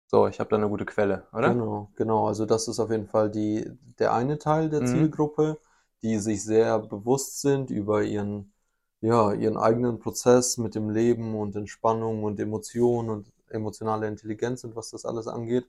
So, 0.08 0.26
ich 0.26 0.40
habe 0.40 0.50
da 0.50 0.56
eine 0.56 0.68
gute 0.68 0.84
Quelle, 0.84 1.28
oder? 1.32 1.62
Genau, 1.62 1.90
genau. 1.96 2.26
Also 2.26 2.44
das 2.46 2.66
ist 2.68 2.80
auf 2.80 2.90
jeden 2.90 3.06
Fall 3.06 3.30
die, 3.30 3.64
der 3.98 4.12
eine 4.14 4.38
Teil 4.38 4.68
der 4.68 4.84
Mhm. 4.84 4.84
Zielgruppe, 4.84 5.58
die 6.02 6.18
sich 6.18 6.42
sehr 6.44 6.78
bewusst 6.80 7.40
sind 7.40 7.70
über 7.70 8.02
ihren, 8.02 8.52
ja, 9.00 9.32
ihren 9.32 9.56
eigenen 9.56 9.98
Prozess 10.00 10.58
mit 10.58 10.74
dem 10.74 10.90
Leben 10.90 11.34
und 11.36 11.54
Entspannung 11.56 12.24
und 12.24 12.40
Emotionen 12.40 13.10
und 13.10 13.32
emotionale 13.48 14.08
Intelligenz 14.08 14.64
und 14.64 14.74
was 14.76 14.90
das 14.90 15.04
alles 15.04 15.28
angeht. 15.28 15.66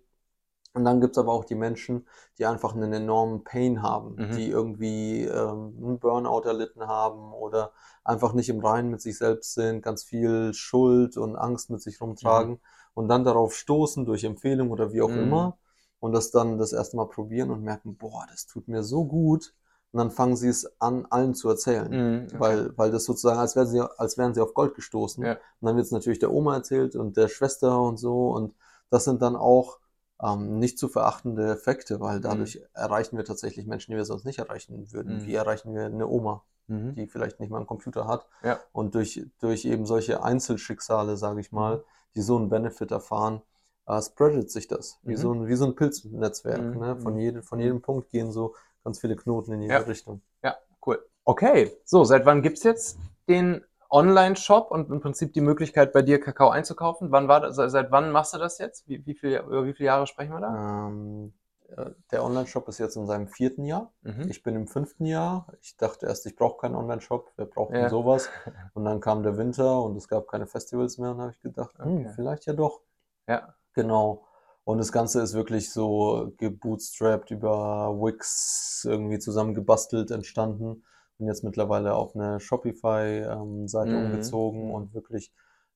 Und 0.74 0.86
dann 0.86 1.02
gibt's 1.02 1.18
aber 1.18 1.32
auch 1.34 1.46
die 1.46 1.56
Menschen, 1.56 2.06
die 2.38 2.46
einfach 2.46 2.76
einen 2.76 2.94
enormen 2.94 3.44
Pain 3.44 3.82
haben, 3.82 4.16
Mhm. 4.16 4.32
die 4.36 4.50
irgendwie 4.50 5.24
ähm, 5.24 5.76
einen 5.82 6.00
Burnout 6.00 6.42
erlitten 6.48 6.86
haben 6.88 7.34
oder 7.34 7.72
einfach 8.04 8.34
nicht 8.34 8.50
im 8.50 8.60
Reinen 8.60 8.92
mit 8.92 9.02
sich 9.02 9.18
selbst 9.18 9.54
sind, 9.56 9.82
ganz 9.82 10.04
viel 10.04 10.54
Schuld 10.54 11.18
und 11.18 11.36
Angst 11.36 11.70
mit 11.70 11.82
sich 11.82 12.00
rumtragen 12.00 12.60
und 12.94 13.08
dann 13.08 13.24
darauf 13.24 13.56
stoßen 13.56 14.06
durch 14.06 14.24
Empfehlung 14.24 14.70
oder 14.72 14.94
wie 14.94 15.02
auch 15.02 15.10
Mhm. 15.10 15.24
immer 15.24 15.58
und 16.00 16.12
das 16.14 16.30
dann 16.32 16.58
das 16.60 16.74
erste 16.74 16.96
Mal 16.98 17.08
probieren 17.08 17.50
und 17.50 17.64
merken, 17.64 17.96
boah, 17.98 18.26
das 18.30 18.46
tut 18.46 18.68
mir 18.68 18.84
so 18.84 19.06
gut. 19.06 19.54
Und 19.94 20.00
dann 20.00 20.12
fangen 20.12 20.36
sie 20.36 20.50
es 20.50 20.70
an, 20.80 21.08
allen 21.10 21.34
zu 21.34 21.50
erzählen. 21.50 21.90
Mhm, 21.90 22.28
okay. 22.28 22.40
Weil, 22.40 22.78
weil 22.78 22.92
das 22.92 23.06
sozusagen, 23.06 23.40
als 23.40 23.56
wären 23.56 23.68
sie, 23.68 23.82
als 24.00 24.18
wären 24.18 24.34
sie 24.34 24.42
auf 24.42 24.54
Gold 24.54 24.76
gestoßen. 24.76 25.24
Ja. 25.24 25.32
Und 25.34 25.40
dann 25.62 25.76
wird 25.76 25.86
es 25.86 25.92
natürlich 25.92 26.20
der 26.20 26.32
Oma 26.32 26.56
erzählt 26.56 26.96
und 26.96 27.18
der 27.18 27.30
Schwester 27.30 27.82
und 27.82 27.98
so. 27.98 28.30
Und 28.30 28.54
das 28.90 29.06
sind 29.06 29.22
dann 29.22 29.36
auch 29.36 29.80
ähm, 30.22 30.60
nicht 30.60 30.80
zu 30.80 30.88
verachtende 30.88 31.52
Effekte, 31.52 32.00
weil 32.00 32.20
dadurch 32.20 32.62
erreichen 32.74 33.18
wir 33.18 33.26
tatsächlich 33.26 33.68
Menschen, 33.68 33.92
die 33.92 33.98
wir 33.98 34.06
sonst 34.06 34.26
nicht 34.26 34.40
erreichen 34.40 34.92
würden. 34.92 35.18
Mhm. 35.18 35.26
Wie 35.26 35.36
erreichen 35.36 35.74
wir 35.76 35.86
eine 35.86 36.08
Oma, 36.08 36.44
Mhm. 36.68 36.96
die 36.96 37.08
vielleicht 37.08 37.40
nicht 37.40 37.50
mal 37.50 37.58
einen 37.58 37.68
Computer 37.68 38.08
hat? 38.08 38.28
Ja. 38.44 38.60
Und 38.72 38.96
durch, 38.96 39.26
durch 39.40 39.66
eben 39.66 39.86
solche 39.86 40.24
Einzelschicksale, 40.24 41.18
sage 41.18 41.40
ich 41.42 41.52
Mhm. 41.52 41.58
mal, 41.60 41.84
die 42.16 42.22
so 42.22 42.36
einen 42.38 42.50
Benefit 42.50 42.92
erfahren, 42.92 43.42
äh, 43.86 44.02
spreadet 44.02 44.50
sich 44.52 44.68
das. 44.68 45.00
Wie 45.04 45.14
Mhm. 45.14 45.18
so 45.18 45.34
ein, 45.34 45.48
wie 45.48 45.56
so 45.56 45.66
ein 45.66 45.76
Pilznetzwerk. 45.76 46.60
Mhm. 46.76 46.80
Ne? 46.80 46.98
Von, 46.98 47.14
Mhm. 47.14 47.20
jedem, 47.20 47.44
von 47.44 47.60
jedem 47.60 47.82
Punkt 47.82 48.10
gehen 48.10 48.32
so 48.32 48.56
ganz 48.84 49.00
viele 49.00 49.16
Knoten 49.16 49.54
in 49.54 49.62
jede 49.62 49.74
Ja. 49.76 49.80
Richtung. 49.82 50.22
Ja, 50.44 50.58
cool. 50.86 51.00
Okay, 51.26 51.78
so, 51.86 52.04
seit 52.04 52.26
wann 52.26 52.42
gibt's 52.42 52.64
jetzt 52.64 52.98
den 53.30 53.64
Online-Shop 53.90 54.72
und 54.72 54.90
im 54.92 55.02
Prinzip 55.02 55.34
die 55.34 55.42
Möglichkeit, 55.42 55.94
bei 55.94 56.02
dir 56.02 56.20
Kakao 56.20 56.50
einzukaufen? 56.50 57.12
Wann 57.12 57.28
war 57.28 57.42
das, 57.42 57.56
se- 57.56 57.70
seit 57.70 57.92
wann 57.92 58.12
machst 58.12 58.34
du 58.34 58.38
das 58.38 58.58
jetzt? 58.60 58.88
Wie, 58.88 59.06
wie 59.06 59.16
viel, 59.16 59.38
über 59.40 59.66
wie 59.66 59.74
viele 59.74 59.88
Jahre 59.88 60.08
sprechen 60.08 60.34
wir 60.34 60.42
da? 60.42 60.62
Ähm, 60.90 61.34
äh, 61.76 61.92
der 62.12 62.24
Online-Shop 62.24 62.68
ist 62.70 62.78
jetzt 62.80 62.96
in 62.96 63.06
seinem 63.08 63.28
vierten 63.28 63.66
Jahr. 63.66 63.94
Mhm. 64.04 64.30
Ich 64.30 64.44
bin 64.44 64.56
im 64.56 64.68
fünften 64.68 65.06
Jahr. 65.06 65.48
Ich 65.62 65.78
dachte 65.78 66.06
erst, 66.08 66.26
ich 66.26 66.36
brauche 66.36 66.58
keinen 66.60 66.76
Online-Shop. 66.76 67.32
Wer 67.36 67.46
braucht 67.46 67.78
denn 67.78 67.88
Ja. 67.88 67.90
sowas? 67.90 68.30
Und 68.74 68.86
dann 68.86 69.00
kam 69.00 69.24
der 69.24 69.38
Winter 69.38 69.82
und 69.84 69.96
es 69.98 70.08
gab 70.08 70.28
keine 70.28 70.48
Festivals 70.48 70.98
mehr. 70.98 71.12
Und 71.12 71.22
habe 71.22 71.32
ich 71.32 71.40
gedacht, 71.42 71.76
hm, 71.82 72.08
Okay. 72.08 72.16
vielleicht 72.16 72.46
ja 72.46 72.54
doch. 72.54 72.82
Ja. 73.28 73.56
Genau. 73.74 74.26
Und 74.66 74.80
das 74.80 74.92
Ganze 74.92 75.22
ist 75.22 75.34
wirklich 75.34 75.72
so 75.72 76.34
gebootstrapped 76.38 77.32
über 77.32 77.94
Wix 78.02 78.86
irgendwie 78.90 79.20
zusammengebastelt 79.20 80.12
entstanden 80.12 80.84
und 81.20 81.28
jetzt 81.28 81.44
mittlerweile 81.44 81.94
auf 81.96 82.16
eine 82.16 82.40
Shopify-Seite 82.40 83.90
Mhm. 83.90 83.98
umgezogen 83.98 84.72
und 84.72 84.94
wirklich 84.94 85.32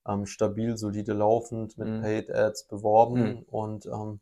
ähm, 0.07 0.25
stabil, 0.25 0.77
solide 0.77 1.13
laufend 1.13 1.77
mit 1.77 1.87
Mhm. 1.87 2.01
Paid 2.01 2.31
Ads 2.31 2.67
beworben 2.67 3.39
Mhm. 3.39 3.45
und 3.47 3.85
ähm, 3.85 4.19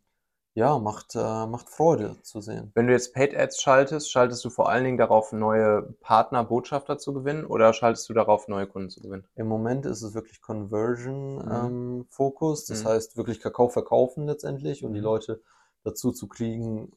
ja, 0.55 0.77
macht, 0.79 1.15
äh, 1.15 1.45
macht 1.47 1.69
Freude 1.69 2.21
zu 2.23 2.41
sehen. 2.41 2.71
Wenn 2.75 2.87
du 2.87 2.93
jetzt 2.93 3.13
Paid 3.13 3.35
Ads 3.35 3.61
schaltest, 3.61 4.11
schaltest 4.11 4.43
du 4.45 4.49
vor 4.49 4.69
allen 4.69 4.83
Dingen 4.83 4.97
darauf, 4.97 5.31
neue 5.31 5.83
Partner, 6.01 6.43
Botschafter 6.43 6.97
zu 6.97 7.13
gewinnen 7.13 7.45
oder 7.45 7.73
schaltest 7.73 8.09
du 8.09 8.13
darauf, 8.13 8.47
neue 8.47 8.67
Kunden 8.67 8.89
zu 8.89 9.01
gewinnen? 9.01 9.25
Im 9.35 9.47
Moment 9.47 9.85
ist 9.85 10.01
es 10.01 10.13
wirklich 10.13 10.41
Conversion 10.41 11.43
Mhm. 11.43 11.51
ähm, 11.51 12.07
das 12.67 12.69
Mhm. 12.69 12.85
heißt 12.85 13.17
wirklich 13.17 13.39
Kakao 13.39 13.69
verkaufen 13.69 14.25
letztendlich 14.27 14.83
und 14.83 14.93
die 14.93 14.99
Mhm. 14.99 15.03
Leute 15.03 15.41
dazu 15.83 16.11
zu 16.11 16.27
kriegen, 16.27 16.91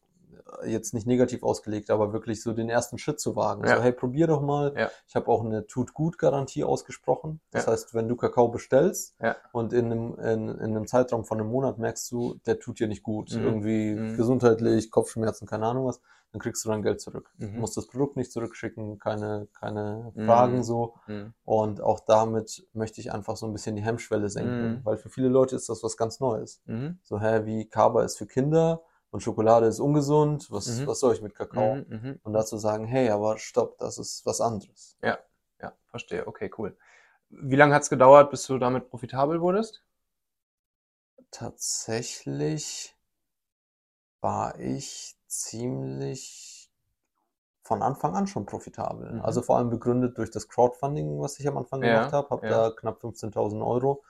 jetzt 0.66 0.94
nicht 0.94 1.06
negativ 1.06 1.42
ausgelegt, 1.42 1.90
aber 1.90 2.12
wirklich 2.12 2.42
so 2.42 2.52
den 2.52 2.68
ersten 2.68 2.98
Schritt 2.98 3.20
zu 3.20 3.36
wagen. 3.36 3.64
Ja. 3.66 3.76
So, 3.76 3.82
hey, 3.82 3.92
probier 3.92 4.26
doch 4.26 4.40
mal. 4.42 4.74
Ja. 4.76 4.90
Ich 5.08 5.14
habe 5.16 5.28
auch 5.28 5.44
eine 5.44 5.66
Tut-Gut-Garantie 5.66 6.64
ausgesprochen. 6.64 7.40
Das 7.50 7.66
Ja. 7.66 7.72
heißt, 7.72 7.94
wenn 7.94 8.08
du 8.08 8.16
Kakao 8.16 8.48
bestellst 8.48 9.14
und 9.52 9.72
in 9.72 9.86
einem, 9.92 10.14
in, 10.18 10.48
in 10.48 10.60
einem 10.76 10.86
Zeitraum 10.86 11.24
von 11.24 11.40
einem 11.40 11.50
Monat 11.50 11.78
merkst 11.78 12.10
du, 12.12 12.36
der 12.46 12.58
tut 12.58 12.80
dir 12.80 12.88
nicht 12.88 13.02
gut, 13.02 13.32
Mhm. 13.34 13.42
irgendwie 13.44 13.94
Mhm. 13.94 14.16
gesundheitlich, 14.16 14.90
Kopfschmerzen, 14.90 15.46
keine 15.46 15.66
Ahnung 15.66 15.86
was, 15.86 16.00
dann 16.32 16.40
kriegst 16.40 16.64
du 16.64 16.70
dein 16.70 16.82
Geld 16.82 16.98
zurück. 17.00 17.30
Mhm. 17.36 17.54
Du 17.54 17.60
musst 17.60 17.76
das 17.76 17.86
Produkt 17.86 18.16
nicht 18.16 18.32
zurückschicken, 18.32 18.98
keine, 18.98 19.48
keine 19.58 20.12
Mhm. 20.14 20.24
Fragen 20.26 20.62
so. 20.62 20.94
Mhm. 21.06 21.34
Und 21.44 21.82
auch 21.82 22.00
damit 22.00 22.66
möchte 22.72 23.00
ich 23.02 23.12
einfach 23.12 23.36
so 23.36 23.44
ein 23.46 23.52
bisschen 23.52 23.76
die 23.76 23.82
Hemmschwelle 23.82 24.30
senken, 24.30 24.76
Mhm. 24.76 24.80
weil 24.84 24.96
für 24.96 25.10
viele 25.10 25.28
Leute 25.28 25.56
ist 25.56 25.68
das 25.68 25.82
was 25.82 25.96
ganz 25.98 26.20
Neues. 26.20 26.62
So, 27.02 27.20
hä, 27.20 27.42
wie 27.44 27.66
Kaba 27.68 28.02
ist 28.02 28.16
für 28.16 28.26
Kinder 28.26 28.80
und 29.12 29.22
Schokolade 29.22 29.66
ist 29.66 29.78
ungesund, 29.78 30.50
was, 30.50 30.66
Mhm. 30.66 30.86
was 30.88 30.98
soll 31.00 31.14
ich 31.14 31.22
mit 31.22 31.34
Kakao? 31.36 31.76
Mhm. 31.76 31.86
Mhm. 31.88 32.20
Und 32.24 32.32
dazu 32.32 32.56
sagen, 32.56 32.86
hey, 32.86 33.10
aber 33.10 33.38
stopp, 33.38 33.78
das 33.78 33.98
ist 33.98 34.26
was 34.26 34.40
anderes. 34.40 34.96
Ja, 35.02 35.18
verstehe. 35.86 36.26
Okay, 36.26 36.50
cool. 36.58 36.76
Wie 37.30 37.56
lange 37.56 37.74
hat 37.74 37.82
es 37.82 37.90
gedauert, 37.90 38.30
bis 38.30 38.46
du 38.46 38.58
damit 38.58 38.90
profitabel 38.90 39.40
wurdest? 39.40 39.84
Tatsächlich 41.30 42.94
war 44.20 44.58
ich 44.58 45.16
ziemlich 45.26 46.70
von 47.62 47.82
Anfang 47.82 48.14
an 48.16 48.26
schon 48.26 48.46
profitabel. 48.46 49.12
Mhm. 49.12 49.20
Also 49.22 49.42
vor 49.42 49.58
allem 49.58 49.70
begründet 49.70 50.18
durch 50.18 50.30
das 50.30 50.48
Crowdfunding, 50.48 51.20
was 51.20 51.38
ich 51.38 51.48
am 51.48 51.58
Anfang 51.58 51.82
Ja, 51.82 51.94
gemacht 51.96 52.12
habe. 52.12 52.30
Habe 52.30 52.46
ja. 52.46 52.70
da 52.70 52.70
knapp 52.70 53.00
15.000 53.00 53.62
Euro 53.62 54.02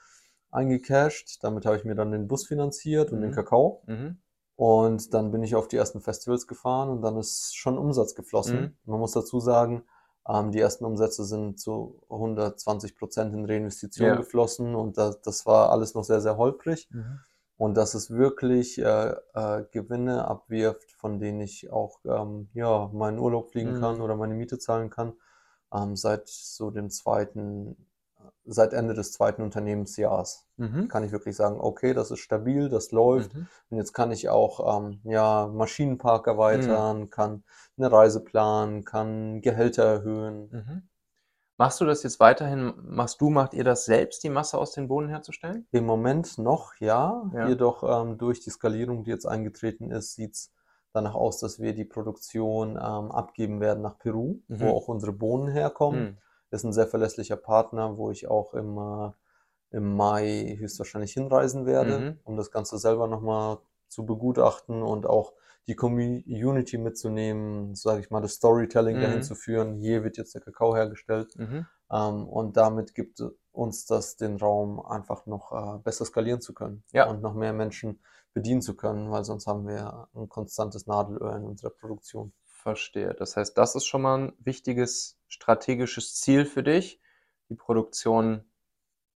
eingecashed. 0.51 1.43
Damit 1.45 1.67
habe 1.67 1.77
ich 1.77 1.85
mir 1.85 1.95
dann 1.95 2.13
den 2.13 2.29
Bus 2.29 2.47
finanziert 2.47 3.13
und 3.13 3.21
den 3.21 3.31
Mhm. 3.31 3.35
Kakao. 3.35 3.83
Mhm. 3.87 4.19
Und 4.57 5.15
dann 5.15 5.31
bin 5.33 5.43
ich 5.43 5.55
auf 5.55 5.69
die 5.69 5.77
ersten 5.77 6.01
Festivals 6.01 6.47
gefahren 6.47 6.91
und 6.91 7.03
dann 7.03 7.17
ist 7.17 7.57
schon 7.57 7.79
Umsatz 7.79 8.15
geflossen. 8.15 8.59
Mhm. 8.59 8.77
Man 8.85 9.01
muss 9.01 9.13
dazu 9.13 9.41
sagen, 9.41 9.85
ähm, 10.29 10.53
die 10.53 10.61
ersten 10.61 10.85
Umsätze 10.85 11.25
sind 11.25 11.59
zu 11.59 12.03
120 12.09 12.97
Prozent 12.97 13.35
in 13.35 13.45
Reinvestition 13.47 14.09
Ja. 14.09 14.17
geflossen 14.17 14.75
und 14.75 14.99
das, 14.99 15.21
das 15.23 15.47
war 15.47 15.71
alles 15.71 15.95
noch 15.95 16.05
sehr, 16.05 16.21
sehr 16.21 16.37
holprig. 16.37 16.89
Mhm. 16.91 17.19
Und 17.57 17.77
dass 17.77 17.95
es 17.95 18.11
wirklich 18.11 18.79
äh, 18.79 19.15
äh, 19.35 19.65
Gewinne 19.71 20.27
abwirft, 20.27 20.93
von 20.93 21.19
denen 21.21 21.41
ich 21.41 21.71
auch 21.71 22.01
ähm, 22.05 22.49
ja, 22.55 22.91
meinen 22.93 23.19
Urlaub 23.19 23.51
fliegen 23.51 23.71
Mhm. 23.71 23.81
kann 23.81 24.01
oder 24.01 24.17
meine 24.17 24.35
Miete 24.35 24.59
zahlen 24.59 24.91
kann, 24.91 25.15
ähm, 25.73 25.97
seit 25.97 26.29
so 26.29 26.71
dem 26.71 26.91
zweiten, 26.91 27.77
seit 28.45 28.73
Ende 28.73 28.95
des 28.95 29.13
zweiten 29.13 29.43
Unternehmensjahres 29.43 30.47
Mhm. 30.57 30.89
kann 30.89 31.05
ich 31.05 31.13
wirklich 31.13 31.37
sagen, 31.37 31.61
okay, 31.61 31.95
das 31.95 32.11
ist 32.11 32.21
stabil, 32.21 32.69
das 32.69 32.91
läuft. 32.93 33.35
Mhm. 33.35 33.47
Und 33.71 33.77
jetzt 33.79 33.93
kann 33.93 34.11
ich 34.13 34.29
auch 34.29 34.79
ähm, 34.79 35.01
ja, 35.05 35.47
Maschinenpark 35.47 36.27
erweitern, 36.27 37.11
kann 37.11 37.45
eine 37.77 37.91
Reise 37.91 38.21
planen, 38.23 38.85
kann 38.85 39.41
Gehälter 39.43 39.85
erhöhen. 39.85 40.49
Mhm. 40.51 40.89
Machst 41.59 41.81
du 41.81 41.85
das 41.85 42.03
jetzt 42.03 42.19
weiterhin? 42.19 42.73
Machst 42.83 43.21
du, 43.21 43.31
macht 43.31 43.55
ihr 43.55 43.63
das 43.65 43.85
selbst, 43.85 44.25
die 44.25 44.31
Masse 44.31 44.59
aus 44.59 44.73
den 44.73 44.89
Bohnen 44.89 45.09
herzustellen? 45.09 45.67
Im 45.71 45.85
Moment 45.87 46.39
noch 46.39 46.75
ja, 46.81 47.31
Ja. 47.35 47.49
jedoch 47.49 47.85
ähm, 47.85 48.19
durch 48.19 48.41
die 48.41 48.51
Skalierung, 48.51 49.05
die 49.05 49.11
jetzt 49.11 49.27
eingetreten 49.27 49.91
ist, 49.93 50.15
sieht 50.15 50.33
es 50.35 50.53
danach 50.93 51.15
aus, 51.15 51.39
dass 51.39 51.61
wir 51.61 51.75
die 51.75 51.85
Produktion 51.85 52.71
ähm, 52.71 53.13
abgeben 53.13 53.61
werden 53.61 53.83
nach 53.83 53.99
Peru, 53.99 54.41
Mhm. 54.49 54.61
wo 54.61 54.71
auch 54.71 54.89
unsere 54.89 55.13
Bohnen 55.13 55.49
herkommen. 55.49 56.19
Ist 56.53 56.65
ein 56.65 56.73
sehr 56.73 56.87
verlässlicher 56.87 57.37
Partner, 57.37 57.97
wo 57.97 58.11
ich 58.11 58.29
auch 58.29 58.55
im, 58.55 58.79
im 59.71 59.97
Mai 59.97 60.57
höchstwahrscheinlich 60.59 61.13
hinreisen 61.15 61.67
werde, 61.67 61.99
Mhm. 61.99 62.19
um 62.25 62.37
das 62.37 62.51
Ganze 62.51 62.79
selber 62.79 63.07
nochmal 63.09 63.59
zu 63.89 64.05
begutachten 64.07 64.83
und 64.83 65.07
auch 65.07 65.33
die 65.67 65.77
Community 65.77 66.77
mitzunehmen, 66.79 67.75
sage 67.75 68.01
ich 68.01 68.11
mal, 68.11 68.21
das 68.21 68.35
Storytelling 68.35 68.97
Mhm. 68.97 69.01
dahin 69.01 69.23
zu 69.23 69.35
führen. 69.35 69.75
Hier 69.77 70.03
wird 70.05 70.17
jetzt 70.17 70.35
der 70.35 70.43
Kakao 70.43 70.75
hergestellt. 70.77 71.35
Mhm. 71.37 71.67
Ähm, 71.91 72.29
und 72.29 72.57
damit 72.57 72.95
gibt 72.95 73.23
uns 73.53 73.87
das 73.87 74.17
den 74.17 74.37
Raum, 74.37 74.81
einfach 74.85 75.27
noch 75.27 75.53
äh, 75.53 75.79
besser 75.83 76.05
skalieren 76.05 76.41
zu 76.41 76.55
können 76.55 76.85
Ja. 76.93 77.09
und 77.11 77.23
noch 77.23 77.35
mehr 77.35 77.53
Menschen 77.53 78.01
bedienen 78.35 78.63
zu 78.63 78.75
können, 78.77 79.11
weil 79.11 79.25
sonst 79.25 79.47
haben 79.47 79.67
wir 79.67 80.09
ein 80.15 80.29
konstantes 80.29 80.87
Nadelöhr 80.87 81.37
in 81.37 81.45
unserer 81.45 81.71
Produktion. 81.71 82.33
Verstehe. 82.45 83.13
Das 83.15 83.37
heißt, 83.37 83.59
das 83.59 83.75
ist 83.75 83.87
schon 83.87 84.03
mal 84.03 84.19
ein 84.19 84.33
wichtiges 84.39 85.19
strategisches 85.33 86.15
Ziel 86.21 86.45
für 86.45 86.63
dich, 86.63 87.01
die 87.49 87.55
Produktion 87.55 88.45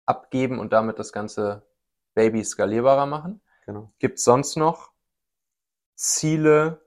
abgeben 0.06 0.60
und 0.60 0.72
damit 0.72 0.98
das 0.98 1.12
ganze 1.12 1.66
Baby 2.14 2.44
skalierbarer 2.44 3.06
machen. 3.06 3.40
Genau. 3.66 3.92
Gibt 3.98 4.18
es 4.18 4.24
sonst 4.24 4.56
noch 4.56 4.92
Ziele 5.96 6.86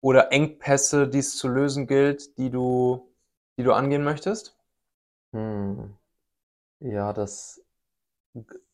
oder 0.00 0.32
Engpässe, 0.32 1.08
die 1.08 1.18
es 1.18 1.36
zu 1.36 1.48
lösen 1.48 1.86
gilt, 1.86 2.38
die 2.38 2.50
du, 2.50 3.12
die 3.58 3.64
du 3.64 3.74
angehen 3.74 4.04
möchtest? 4.04 4.56
Hm. 5.32 5.96
Ja, 6.80 7.12
das 7.12 7.62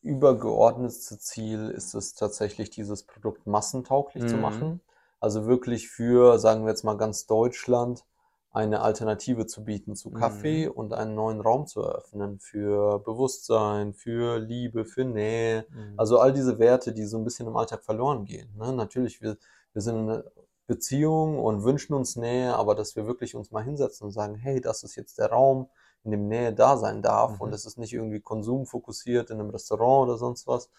übergeordnetste 0.01 1.17
Ziel 1.19 1.69
ist 1.69 1.93
es 1.93 2.13
tatsächlich, 2.13 2.69
dieses 2.69 3.03
Produkt 3.03 3.47
massentauglich 3.47 4.27
zu 4.27 4.37
Mhm. 4.37 4.41
machen. 4.41 4.81
Also 5.19 5.45
wirklich 5.45 5.89
für, 5.89 6.37
sagen 6.39 6.63
wir 6.65 6.69
jetzt 6.69 6.83
mal 6.83 6.97
ganz 6.97 7.25
Deutschland, 7.27 8.03
eine 8.53 8.81
Alternative 8.81 9.47
zu 9.47 9.63
bieten 9.65 9.95
zu 9.95 10.11
Kaffee 10.11 10.67
Mhm. 10.67 10.71
und 10.73 10.93
einen 10.93 11.15
neuen 11.15 11.41
Raum 11.41 11.65
zu 11.67 11.81
eröffnen 11.81 12.39
für 12.39 12.99
Bewusstsein, 12.99 13.93
für 13.93 14.37
Liebe, 14.39 14.85
für 14.85 15.03
Nähe. 15.05 15.65
Also 15.97 16.19
all 16.19 16.31
diese 16.33 16.59
Werte, 16.59 16.93
die 16.93 17.05
so 17.05 17.17
ein 17.17 17.23
bisschen 17.23 17.47
im 17.47 17.57
Alltag 17.57 17.83
verloren 17.83 18.25
gehen. 18.25 18.55
Ne? 18.57 18.71
Natürlich, 18.73 19.21
wir, 19.21 19.37
wir 19.73 19.81
sind 19.81 19.95
in 19.97 20.09
einer 20.09 20.23
Beziehung 20.67 21.39
und 21.39 21.63
wünschen 21.63 21.93
uns 21.93 22.15
Nähe, 22.15 22.55
aber 22.55 22.75
dass 22.75 22.95
wir 22.95 23.05
wirklich 23.07 23.35
uns 23.35 23.51
mal 23.51 23.63
hinsetzen 23.63 24.05
und 24.05 24.11
sagen, 24.11 24.35
hey, 24.35 24.61
das 24.61 24.83
ist 24.83 24.95
jetzt 24.95 25.17
der 25.17 25.29
Raum, 25.31 25.67
in 26.05 26.11
dem 26.11 26.27
Nähe 26.27 26.53
da 26.53 26.77
sein 26.77 27.01
darf 27.01 27.31
Mhm. 27.31 27.41
und 27.41 27.53
es 27.53 27.65
ist 27.65 27.77
nicht 27.77 27.93
irgendwie 27.93 28.19
konsumfokussiert 28.19 29.29
in 29.31 29.39
einem 29.39 29.49
Restaurant 29.49 30.09
oder 30.09 30.17
sonst 30.17 30.47
was, 30.47 30.69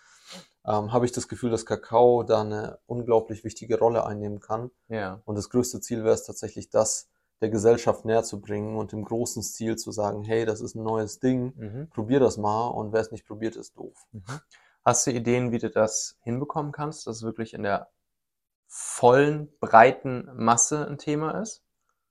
ähm, 0.66 0.92
habe 0.92 1.06
ich 1.06 1.12
das 1.12 1.28
Gefühl, 1.28 1.50
dass 1.50 1.66
Kakao 1.66 2.22
da 2.22 2.42
eine 2.42 2.78
unglaublich 2.86 3.42
wichtige 3.42 3.78
Rolle 3.78 4.06
einnehmen 4.06 4.38
kann. 4.40 4.70
ja. 4.88 5.20
Und 5.24 5.36
das 5.36 5.48
größte 5.50 5.80
Ziel 5.80 6.04
wäre 6.04 6.14
es 6.14 6.24
tatsächlich, 6.24 6.70
das 6.70 7.08
der 7.40 7.50
Gesellschaft 7.50 8.04
näher 8.04 8.22
zu 8.22 8.40
bringen 8.40 8.76
und 8.76 8.92
im 8.92 9.04
großen 9.04 9.42
Stil 9.42 9.76
zu 9.76 9.92
sagen, 9.92 10.22
hey, 10.22 10.44
das 10.44 10.60
ist 10.60 10.74
ein 10.74 10.82
neues 10.82 11.18
Ding, 11.18 11.52
Mhm. 11.56 11.88
probier 11.90 12.20
das 12.20 12.36
mal 12.38 12.68
und 12.68 12.92
wer 12.92 13.00
es 13.00 13.10
nicht 13.10 13.26
probiert, 13.26 13.56
ist 13.56 13.76
doof. 13.76 14.06
Mhm. 14.12 14.40
Hast 14.84 15.06
du 15.06 15.10
Ideen, 15.12 15.50
wie 15.50 15.58
du 15.58 15.70
das 15.70 16.16
hinbekommen 16.22 16.72
kannst, 16.72 17.06
dass 17.06 17.16
es 17.16 17.22
wirklich 17.22 17.54
in 17.54 17.62
der 17.62 17.88
vollen, 18.66 19.48
breiten 19.60 20.28
Masse 20.34 20.86
ein 20.86 20.98
Thema 20.98 21.40
ist? 21.40 21.62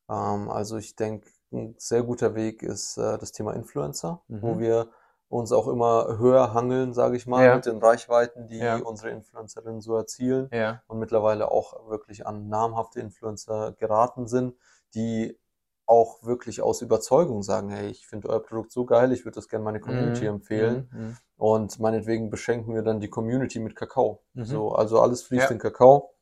Ähm, 0.09 0.49
also 0.49 0.77
ich 0.77 0.95
denke, 0.95 1.29
ein 1.51 1.75
sehr 1.77 2.03
guter 2.03 2.36
Weg 2.36 2.63
ist 2.63 2.97
äh, 2.97 3.17
das 3.17 3.31
Thema 3.31 3.53
Influencer, 3.53 4.21
wo 4.27 4.55
Mhm. 4.55 4.59
wir 4.59 4.89
uns 5.29 5.51
auch 5.51 5.67
immer 5.67 6.17
höher 6.19 6.53
hangeln, 6.53 6.93
sage 6.93 7.17
ich 7.17 7.25
mal, 7.25 7.43
Ja. 7.45 7.55
mit 7.55 7.65
den 7.65 7.77
Reichweiten, 7.79 8.47
die 8.47 8.59
Ja. 8.59 8.77
unsere 8.77 9.09
Influencerinnen 9.09 9.81
so 9.81 9.95
erzielen 9.95 10.49
Ja. 10.51 10.81
und 10.88 10.99
mittlerweile 10.99 11.51
auch 11.51 11.89
wirklich 11.89 12.27
an 12.27 12.49
namhafte 12.49 12.99
Influencer 12.99 13.73
geraten 13.73 14.27
sind, 14.27 14.55
die 14.95 15.38
auch 15.86 16.23
wirklich 16.23 16.62
aus 16.62 16.82
Überzeugung 16.82 17.43
sagen, 17.43 17.69
hey, 17.69 17.89
ich 17.89 18.08
finde 18.08 18.29
euer 18.29 18.41
Produkt 18.41 18.71
so 18.71 18.86
geil, 18.86 19.12
ich 19.12 19.25
würde 19.25 19.36
das 19.36 19.49
gerne 19.49 19.65
meine 19.65 19.79
Community 19.82 20.23
Mhm. 20.23 20.29
empfehlen. 20.36 20.89
Mhm. 20.91 21.17
Und 21.36 21.79
meinetwegen 21.79 22.29
beschenken 22.29 22.73
wir 22.73 22.84
dann 22.84 22.99
die 23.01 23.10
Community 23.10 23.60
mit 23.60 23.75
Kakao. 23.75 24.21
Mhm. 24.34 24.45
So, 24.45 24.71
also 24.71 25.01
alles 25.01 25.23
fließt 25.23 25.45
Ja. 25.45 25.51
in 25.51 25.60
Kakao. 25.60 26.13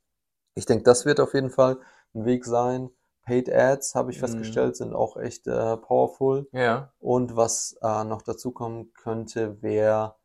Ich 0.55 0.65
denke, 0.65 0.83
das 0.83 1.05
wird 1.05 1.19
auf 1.19 1.33
jeden 1.33 1.51
Fall 1.51 1.77
ein 2.15 2.25
Weg 2.25 2.45
sein. 2.45 2.89
Paid 3.23 3.53
Ads, 3.53 3.93
habe 3.93 4.11
ich 4.11 4.17
Mhm. 4.17 4.21
festgestellt, 4.21 4.75
sind 4.75 4.93
auch 4.95 5.15
echt 5.15 5.45
äh, 5.47 5.77
powerful. 5.77 6.47
Ja. 6.51 6.91
Und 6.99 7.35
was 7.35 7.77
äh, 7.83 8.03
noch 8.03 8.23
dazu 8.23 8.51
kommen 8.51 8.91
könnte, 8.93 9.61
wäre 9.61 10.15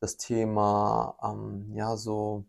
das 0.00 0.16
Thema, 0.16 1.16
ähm, 1.22 1.72
ja, 1.74 1.96
so 1.96 2.44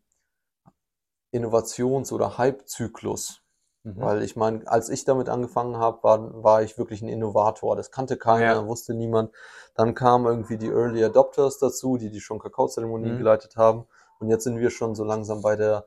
Innovations- 1.32 2.12
oder 2.14 2.38
Hype-Zyklus. 2.38 3.42
Mhm. 3.86 4.02
Weil 4.02 4.24
ich 4.24 4.36
meine, 4.36 4.68
als 4.68 4.90
ich 4.90 5.06
damit 5.06 5.30
angefangen 5.30 5.78
habe, 5.78 6.04
war, 6.04 6.44
war 6.44 6.64
ich 6.64 6.78
wirklich 6.78 7.02
ein 7.02 7.08
Innovator. 7.10 7.76
Das 7.78 7.92
kannte 7.92 8.18
keiner, 8.18 8.44
Ja. 8.44 8.68
wusste 8.68 8.94
niemand. 8.94 9.32
Dann 9.76 9.94
kamen 9.96 10.26
irgendwie 10.26 10.58
die 10.58 10.70
Early 10.70 11.04
Adopters 11.06 11.60
dazu, 11.60 11.98
die 11.98 12.10
die 12.12 12.20
schon 12.22 12.40
Kakaozeremonien 12.40 13.16
Mhm. 13.16 13.18
geleitet 13.18 13.56
haben. 13.58 13.86
Und 14.20 14.30
jetzt 14.30 14.44
sind 14.44 14.58
wir 14.60 14.72
schon 14.72 14.96
so 14.96 15.04
langsam 15.06 15.42
bei 15.42 15.56
der 15.56 15.86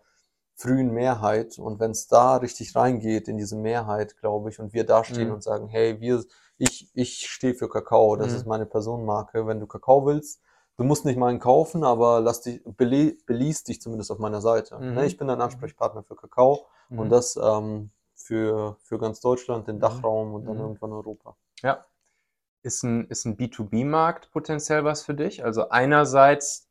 frühen 0.57 0.93
Mehrheit. 0.93 1.59
Und 1.59 1.81
wenn 1.81 1.93
es 1.93 2.09
da 2.09 2.37
richtig 2.37 2.77
reingeht 2.77 3.29
in 3.29 3.37
diese 3.39 3.57
Mehrheit, 3.57 4.17
glaube 4.19 4.51
ich, 4.51 4.61
und 4.61 4.73
wir 4.75 4.85
da 4.87 5.05
stehen 5.05 5.29
Mhm. 5.29 5.35
und 5.35 5.43
sagen, 5.43 5.69
hey, 5.69 6.01
wir, 6.01 6.25
ich, 6.59 6.91
ich 6.95 7.29
stehe 7.31 7.55
für 7.55 7.69
Kakao, 7.69 8.17
das 8.17 8.33
Mhm. 8.33 8.37
ist 8.39 8.47
meine 8.47 8.67
Personenmarke. 8.67 9.47
Wenn 9.47 9.61
du 9.61 9.67
Kakao 9.67 10.07
willst, 10.07 10.41
du 10.79 10.85
musst 10.85 11.05
nicht 11.05 11.19
meinen 11.19 11.41
kaufen, 11.41 11.85
aber 11.85 12.21
lass 12.21 12.41
dich, 12.41 12.63
beließ 12.65 13.65
dich 13.65 13.83
zumindest 13.83 14.11
auf 14.11 14.19
meiner 14.19 14.41
Seite. 14.41 14.79
Mhm. 14.79 14.95
Ne? 14.95 15.07
Ich 15.07 15.19
bin 15.19 15.29
dein 15.29 15.41
Ansprechpartner 15.41 16.03
für 16.03 16.17
Kakao. 16.17 16.67
Mhm. 16.89 16.99
Und 16.99 17.11
das 17.11 17.37
ähm, 17.37 17.91
für, 18.15 18.77
für 18.83 18.99
ganz 18.99 19.21
Deutschland, 19.21 19.69
den 19.69 19.77
Mhm. 19.77 19.81
Dachraum 19.81 20.35
und 20.35 20.47
dann 20.47 20.55
Mhm. 20.57 20.63
irgendwann 20.63 20.93
Europa. 20.93 21.37
Ja. 21.63 21.85
Ist 22.63 22.83
ein, 22.83 23.07
ist 23.09 23.25
ein 23.25 23.37
B2B-Markt 23.37 24.31
potenziell 24.33 24.85
was 24.85 25.03
für 25.03 25.15
dich? 25.15 25.45
Also 25.45 25.69
einerseits 25.69 26.69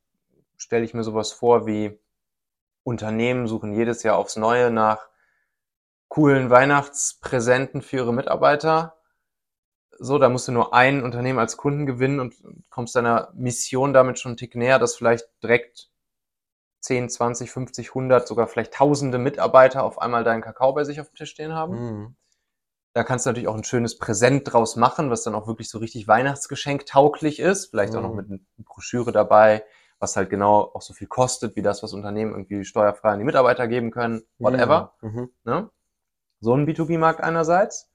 stelle 0.57 0.83
ich 0.85 0.93
mir 0.93 1.03
sowas 1.03 1.31
vor 1.31 1.65
wie 1.67 1.99
Unternehmen 2.83 3.47
suchen 3.47 3.73
jedes 3.73 4.03
Jahr 4.03 4.17
aufs 4.17 4.37
Neue 4.37 4.71
nach 4.71 5.07
coolen 6.07 6.49
Weihnachtspräsenten 6.49 7.81
für 7.81 7.97
ihre 7.97 8.13
Mitarbeiter. 8.13 8.96
So, 9.99 10.19
da 10.19 10.29
musst 10.29 10.47
du 10.47 10.51
nur 10.51 10.73
ein 10.73 11.03
Unternehmen 11.03 11.39
als 11.39 11.57
Kunden 11.57 11.85
gewinnen 11.85 12.19
und 12.19 12.35
kommst 12.69 12.95
deiner 12.95 13.31
Mission 13.33 13.93
damit 13.93 14.19
schon 14.19 14.31
einen 14.31 14.37
Tick 14.37 14.55
näher, 14.55 14.79
dass 14.79 14.95
vielleicht 14.95 15.25
direkt 15.41 15.89
10, 16.81 17.09
20, 17.09 17.51
50, 17.51 17.89
100, 17.89 18.27
sogar 18.27 18.47
vielleicht 18.47 18.73
tausende 18.73 19.17
Mitarbeiter 19.17 19.83
auf 19.83 19.99
einmal 19.99 20.23
deinen 20.23 20.41
Kakao 20.41 20.73
bei 20.73 20.83
sich 20.83 21.01
auf 21.01 21.09
dem 21.09 21.15
Tisch 21.15 21.31
stehen 21.31 21.53
haben. 21.53 21.73
Mhm. 21.73 22.15
Da 22.93 23.03
kannst 23.03 23.25
du 23.25 23.29
natürlich 23.29 23.47
auch 23.47 23.55
ein 23.55 23.63
schönes 23.63 23.97
Präsent 23.97 24.51
draus 24.51 24.75
machen, 24.75 25.11
was 25.11 25.23
dann 25.23 25.35
auch 25.35 25.47
wirklich 25.47 25.69
so 25.69 25.77
richtig 25.77 26.07
Weihnachtsgeschenk 26.07 26.85
tauglich 26.85 27.39
ist. 27.39 27.67
Vielleicht 27.67 27.93
mhm. 27.93 27.99
auch 27.99 28.03
noch 28.03 28.11
mhm. 28.11 28.15
mit 28.15 28.29
einer 28.29 28.39
Broschüre 28.57 29.11
dabei, 29.11 29.63
was 29.99 30.15
halt 30.15 30.29
genau 30.29 30.71
auch 30.73 30.81
so 30.81 30.93
viel 30.93 31.07
kostet, 31.07 31.55
wie 31.55 31.61
das, 31.61 31.83
was 31.83 31.93
Unternehmen 31.93 32.31
irgendwie 32.31 32.65
steuerfrei 32.65 33.09
an 33.09 33.19
die 33.19 33.25
Mitarbeiter 33.25 33.67
geben 33.67 33.91
können, 33.91 34.23
whatever. 34.39 34.93
Mhm. 35.01 35.09
mhm. 35.09 35.29
Ne? 35.43 35.69
So 36.39 36.53
ein 36.53 36.67
B2B-Markt 36.67 37.21
einerseits. 37.21 37.91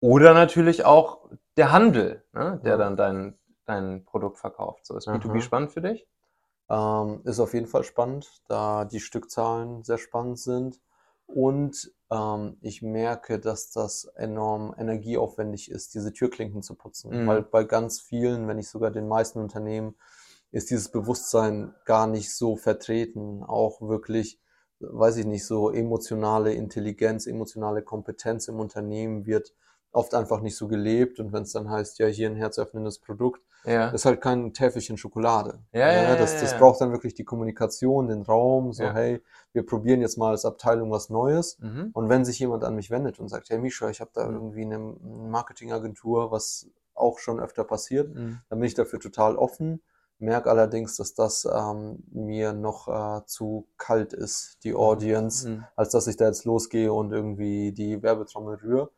Oder 0.00 0.34
natürlich 0.34 0.84
auch 0.84 1.30
der 1.56 1.72
Handel, 1.72 2.24
ne? 2.32 2.60
der 2.64 2.76
dann 2.76 2.96
dein, 2.96 3.38
dein 3.64 4.04
Produkt 4.04 4.38
verkauft. 4.38 4.86
So 4.86 4.96
ist 4.96 5.08
B2B 5.08 5.40
spannend 5.40 5.72
für 5.72 5.80
dich? 5.80 6.06
Ähm, 6.68 7.20
ist 7.24 7.40
auf 7.40 7.54
jeden 7.54 7.66
Fall 7.66 7.84
spannend, 7.84 8.42
da 8.48 8.84
die 8.84 9.00
Stückzahlen 9.00 9.84
sehr 9.84 9.98
spannend 9.98 10.38
sind. 10.38 10.80
Und 11.26 11.92
ähm, 12.10 12.56
ich 12.60 12.82
merke, 12.82 13.40
dass 13.40 13.70
das 13.70 14.04
enorm 14.16 14.74
energieaufwendig 14.78 15.70
ist, 15.70 15.94
diese 15.94 16.12
Türklinken 16.12 16.62
zu 16.62 16.74
putzen. 16.74 17.22
Mhm. 17.22 17.26
Weil 17.26 17.42
bei 17.42 17.64
ganz 17.64 18.00
vielen, 18.00 18.46
wenn 18.48 18.56
nicht 18.56 18.68
sogar 18.68 18.90
den 18.90 19.08
meisten 19.08 19.40
Unternehmen, 19.40 19.96
ist 20.52 20.70
dieses 20.70 20.90
Bewusstsein 20.90 21.74
gar 21.84 22.06
nicht 22.06 22.32
so 22.32 22.56
vertreten. 22.56 23.42
Auch 23.42 23.80
wirklich, 23.80 24.40
weiß 24.80 25.16
ich 25.18 25.26
nicht, 25.26 25.44
so 25.44 25.70
emotionale 25.70 26.52
Intelligenz, 26.52 27.26
emotionale 27.26 27.82
Kompetenz 27.82 28.48
im 28.48 28.60
Unternehmen 28.60 29.26
wird 29.26 29.52
oft 29.96 30.14
einfach 30.14 30.40
nicht 30.40 30.56
so 30.56 30.68
gelebt. 30.68 31.18
Und 31.18 31.32
wenn 31.32 31.42
es 31.42 31.52
dann 31.52 31.70
heißt, 31.70 31.98
ja, 31.98 32.06
hier 32.06 32.28
ein 32.28 32.36
herzöffnendes 32.36 32.98
Produkt, 32.98 33.40
ja. 33.64 33.88
ist 33.88 34.04
halt 34.04 34.20
kein 34.20 34.52
Täfelchen 34.52 34.96
Schokolade. 34.96 35.58
Ja, 35.72 35.92
ja, 35.92 36.02
ja, 36.04 36.16
das, 36.16 36.40
das 36.40 36.56
braucht 36.56 36.80
dann 36.80 36.92
wirklich 36.92 37.14
die 37.14 37.24
Kommunikation, 37.24 38.06
den 38.08 38.22
Raum, 38.22 38.72
so, 38.72 38.84
hey, 38.84 39.22
wir 39.52 39.66
probieren 39.66 40.00
jetzt 40.02 40.18
mal 40.18 40.30
als 40.30 40.44
Abteilung 40.44 40.90
was 40.90 41.10
Neues. 41.10 41.58
Mhm. 41.58 41.90
Und 41.92 42.08
wenn 42.08 42.24
sich 42.24 42.38
jemand 42.38 42.62
an 42.62 42.76
mich 42.76 42.90
wendet 42.90 43.18
und 43.18 43.28
sagt, 43.28 43.50
hey 43.50 43.58
Misha, 43.58 43.88
ich 43.88 44.00
habe 44.00 44.10
da 44.14 44.26
mhm. 44.26 44.34
irgendwie 44.34 44.64
eine 44.64 44.78
Marketingagentur, 44.78 46.30
was 46.30 46.68
auch 46.94 47.18
schon 47.18 47.40
öfter 47.40 47.64
passiert, 47.64 48.14
mhm. 48.14 48.40
dann 48.48 48.58
bin 48.58 48.66
ich 48.66 48.74
dafür 48.74 49.00
total 49.00 49.36
offen. 49.36 49.82
Merke 50.18 50.48
allerdings, 50.48 50.96
dass 50.96 51.14
das 51.14 51.46
ähm, 51.46 52.04
mir 52.10 52.54
noch 52.54 52.88
äh, 52.88 53.26
zu 53.26 53.66
kalt 53.76 54.14
ist, 54.14 54.58
die 54.64 54.72
mhm. 54.72 54.78
Audience, 54.78 55.48
mhm. 55.48 55.64
als 55.74 55.90
dass 55.90 56.06
ich 56.06 56.16
da 56.16 56.26
jetzt 56.26 56.44
losgehe 56.44 56.92
und 56.92 57.12
irgendwie 57.12 57.72
die 57.72 58.02
Werbetrommel 58.02 58.56
rühre. 58.56 58.90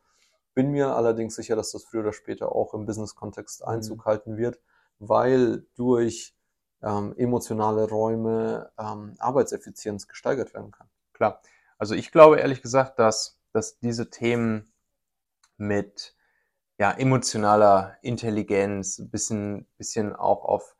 Bin 0.53 0.71
mir 0.71 0.95
allerdings 0.95 1.35
sicher, 1.35 1.55
dass 1.55 1.71
das 1.71 1.83
früher 1.83 2.01
oder 2.01 2.13
später 2.13 2.53
auch 2.53 2.73
im 2.73 2.85
Business-Kontext. 2.85 3.65
Einzug 3.65 3.99
mhm. 3.99 4.05
halten 4.05 4.37
wird, 4.37 4.59
weil 4.99 5.65
durch 5.75 6.35
ähm, 6.81 7.13
emotionale 7.17 7.87
Räume 7.87 8.71
ähm, 8.77 9.15
Arbeitseffizienz 9.19 10.07
gesteigert 10.07 10.53
werden 10.53 10.71
kann. 10.71 10.89
Klar. 11.13 11.41
Also 11.77 11.95
ich 11.95 12.11
glaube 12.11 12.39
ehrlich 12.39 12.61
gesagt, 12.61 12.99
dass, 12.99 13.39
dass 13.53 13.79
diese 13.79 14.09
Themen 14.09 14.71
mit 15.57 16.15
ja, 16.77 16.91
emotionaler 16.91 17.97
Intelligenz, 18.01 18.99
ein 18.99 19.09
bisschen, 19.09 19.67
bisschen 19.77 20.15
auch 20.15 20.45
auf 20.45 20.75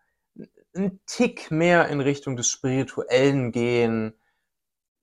einen 0.73 1.01
Tick 1.05 1.51
mehr 1.51 1.89
in 1.89 1.99
Richtung 1.99 2.37
des 2.37 2.47
Spirituellen 2.47 3.51
gehen, 3.51 4.13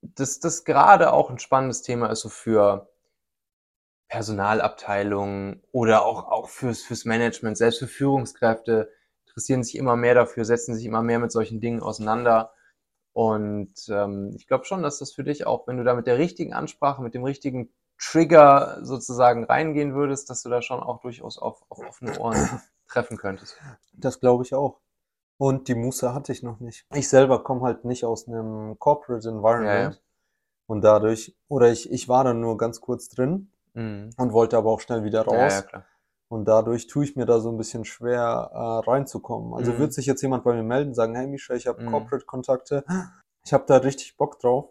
dass 0.01 0.41
das 0.41 0.65
gerade 0.65 1.13
auch 1.13 1.31
ein 1.31 1.39
spannendes 1.39 1.83
Thema 1.83 2.09
ist 2.09 2.21
so 2.21 2.29
für 2.29 2.89
Personalabteilungen 4.09 5.63
oder 5.73 6.05
auch, 6.05 6.29
auch 6.31 6.49
fürs, 6.49 6.83
fürs 6.83 7.05
Management, 7.05 7.59
selbst 7.59 7.79
für 7.79 7.89
Führungskräfte 7.89 8.91
interessieren 9.27 9.65
sich 9.65 9.77
immer 9.77 9.97
mehr 9.97 10.15
dafür, 10.15 10.45
setzen 10.45 10.75
sich 10.75 10.87
immer 10.87 11.03
mehr 11.03 11.19
mit 11.19 11.33
solchen 11.33 11.61
Dingen 11.61 11.83
auseinander. 11.83 12.53
Und 13.13 13.75
ähm, 13.89 14.33
ich 14.37 14.47
glaube 14.47 14.65
schon, 14.65 14.83
dass 14.83 14.99
das 14.99 15.13
für 15.13 15.25
dich 15.25 15.47
auch, 15.47 15.67
wenn 15.67 15.77
du 15.77 15.85
da 15.85 15.95
mit 15.95 16.07
der 16.07 16.19
richtigen 16.19 16.53
Ansprache, 16.53 17.03
mit 17.03 17.15
dem 17.15 17.25
richtigen 17.25 17.71
Trigger 17.99 18.79
sozusagen 18.83 19.45
reingehen 19.45 19.95
würdest, 19.95 20.31
dass 20.31 20.43
du 20.43 20.51
da 20.51 20.63
schon 20.63 20.81
auch 20.81 21.01
durchaus 21.01 21.39
auf, 21.39 21.65
auf 21.69 21.81
offene 21.81 22.19
Ohren 22.19 22.61
treffen 22.89 23.17
könntest. 23.17 23.59
Das 23.93 24.21
glaube 24.21 24.45
ich 24.45 24.55
auch. 24.55 24.81
Und 25.39 25.69
die 25.69 25.75
Muße 25.75 26.15
hatte 26.15 26.33
ich 26.33 26.43
noch 26.43 26.61
nicht. 26.61 26.87
Ich 26.95 27.09
selber 27.09 27.43
komme 27.43 27.63
halt 27.63 27.85
nicht 27.85 28.05
aus 28.05 28.29
einem 28.29 28.79
Corporate 28.79 29.29
Environment. 29.29 29.67
Ja, 29.67 29.91
ja. 29.91 29.97
Und 30.67 30.83
dadurch, 30.83 31.37
oder 31.49 31.71
ich, 31.71 31.91
ich 31.91 32.09
war 32.09 32.25
dann 32.25 32.41
nur 32.41 32.57
ganz 32.57 32.81
kurz 32.81 33.09
drin 33.09 33.51
mhm. 33.77 34.11
und 34.17 34.33
wollte 34.33 34.57
aber 34.57 34.71
auch 34.71 34.81
schnell 34.81 35.05
wieder 35.05 35.23
raus. 35.23 35.37
Ja, 35.37 35.49
ja, 35.49 35.63
klar. 35.63 35.85
Und 36.29 36.47
dadurch 36.47 36.89
tue 36.89 37.05
ich 37.05 37.15
mir 37.15 37.25
da 37.25 37.39
so 37.39 37.51
ein 37.51 37.57
bisschen 37.57 37.85
schwer 37.85 38.51
äh, 38.53 38.91
reinzukommen. 38.91 39.55
Also 39.55 39.73
mhm. 39.73 39.79
wird 39.79 39.93
sich 39.93 40.07
jetzt 40.07 40.23
jemand 40.23 40.43
bei 40.43 40.55
mir 40.55 40.65
melden, 40.65 40.93
sagen, 40.93 41.15
hey 41.15 41.29
Misha, 41.29 41.55
ich 41.55 41.69
habe 41.69 41.83
mhm. 41.83 41.91
Corporate-Kontakte, 41.91 42.85
ich 43.45 43.53
habe 43.53 43.65
da 43.67 43.77
richtig 43.77 44.17
Bock 44.17 44.41
drauf. 44.41 44.71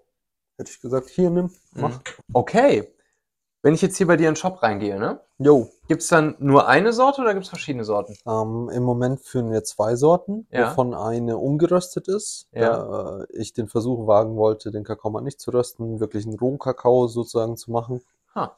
Hätte 0.57 0.71
ich 0.71 0.81
gesagt, 0.81 1.09
hier 1.09 1.29
nimm, 1.29 1.51
mach. 1.73 1.97
Mhm. 1.97 2.03
Okay. 2.33 2.91
Wenn 3.61 3.73
ich 3.73 3.81
jetzt 3.81 3.97
hier 3.97 4.05
bei 4.05 4.15
dir 4.15 4.27
in 4.27 4.33
den 4.33 4.37
Shop 4.37 4.61
reingehe, 4.61 4.99
ne? 4.99 5.21
Jo. 5.39 5.69
Gibt 5.87 6.03
es 6.03 6.07
dann 6.07 6.35
nur 6.37 6.67
eine 6.67 6.93
Sorte 6.93 7.21
oder 7.21 7.33
gibt 7.33 7.45
es 7.45 7.49
verschiedene 7.49 7.83
Sorten? 7.83 8.15
Ähm, 8.27 8.69
Im 8.69 8.83
Moment 8.83 9.21
führen 9.21 9.51
wir 9.51 9.63
zwei 9.63 9.95
Sorten, 9.95 10.45
ja. 10.51 10.69
wovon 10.69 10.93
eine 10.93 11.37
ungeröstet 11.37 12.07
ist. 12.07 12.47
Ja. 12.51 13.21
Äh, 13.21 13.25
ich 13.31 13.53
den 13.53 13.67
Versuch 13.67 14.05
wagen 14.05 14.35
wollte, 14.35 14.71
den 14.71 14.83
Kakao 14.83 15.09
mal 15.09 15.21
nicht 15.21 15.41
zu 15.41 15.49
rösten, 15.51 15.99
wirklich 15.99 16.27
einen 16.27 16.37
rohen 16.37 16.59
Kakao 16.59 17.07
sozusagen 17.07 17.57
zu 17.57 17.71
machen. 17.71 18.01
Ha. 18.35 18.55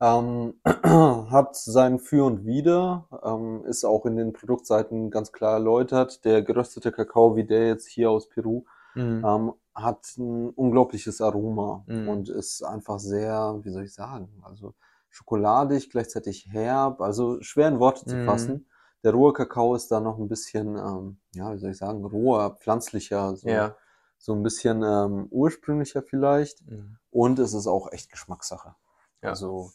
Ähm, 0.00 0.54
hat 0.64 1.56
sein 1.56 1.98
Für 1.98 2.24
und 2.24 2.44
Wider, 2.44 3.08
ähm, 3.22 3.64
ist 3.66 3.84
auch 3.84 4.06
in 4.06 4.16
den 4.16 4.32
Produktseiten 4.32 5.10
ganz 5.10 5.32
klar 5.32 5.54
erläutert. 5.54 6.24
Der 6.24 6.42
geröstete 6.42 6.92
Kakao, 6.92 7.36
wie 7.36 7.44
der 7.44 7.68
jetzt 7.68 7.86
hier 7.88 8.10
aus 8.10 8.28
Peru, 8.28 8.64
mhm. 8.94 9.24
ähm, 9.24 9.52
hat 9.74 10.04
ein 10.18 10.50
unglaubliches 10.50 11.20
Aroma 11.20 11.84
mhm. 11.86 12.08
und 12.08 12.28
ist 12.28 12.62
einfach 12.62 12.98
sehr, 12.98 13.60
wie 13.62 13.70
soll 13.70 13.84
ich 13.84 13.94
sagen, 13.94 14.28
also 14.42 14.74
schokoladig, 15.10 15.90
gleichzeitig 15.90 16.48
herb, 16.50 17.00
also 17.00 17.40
schwer 17.40 17.68
in 17.68 17.78
Worte 17.78 18.04
zu 18.04 18.16
mhm. 18.16 18.26
fassen. 18.26 18.66
Der 19.04 19.12
rohe 19.12 19.32
Kakao 19.32 19.74
ist 19.74 19.90
da 19.90 20.00
noch 20.00 20.18
ein 20.18 20.28
bisschen, 20.28 20.76
ähm, 20.76 21.18
ja, 21.34 21.52
wie 21.52 21.58
soll 21.58 21.70
ich 21.70 21.76
sagen, 21.76 22.04
roher, 22.04 22.56
pflanzlicher, 22.56 23.36
so, 23.36 23.48
ja. 23.48 23.76
so 24.18 24.32
ein 24.32 24.42
bisschen 24.42 24.82
ähm, 24.82 25.28
ursprünglicher 25.30 26.02
vielleicht. 26.02 26.66
Mhm. 26.66 26.96
Und 27.10 27.38
es 27.38 27.54
ist 27.54 27.66
auch 27.66 27.92
echt 27.92 28.10
Geschmackssache. 28.10 28.74
Ja. 29.22 29.30
Also 29.30 29.70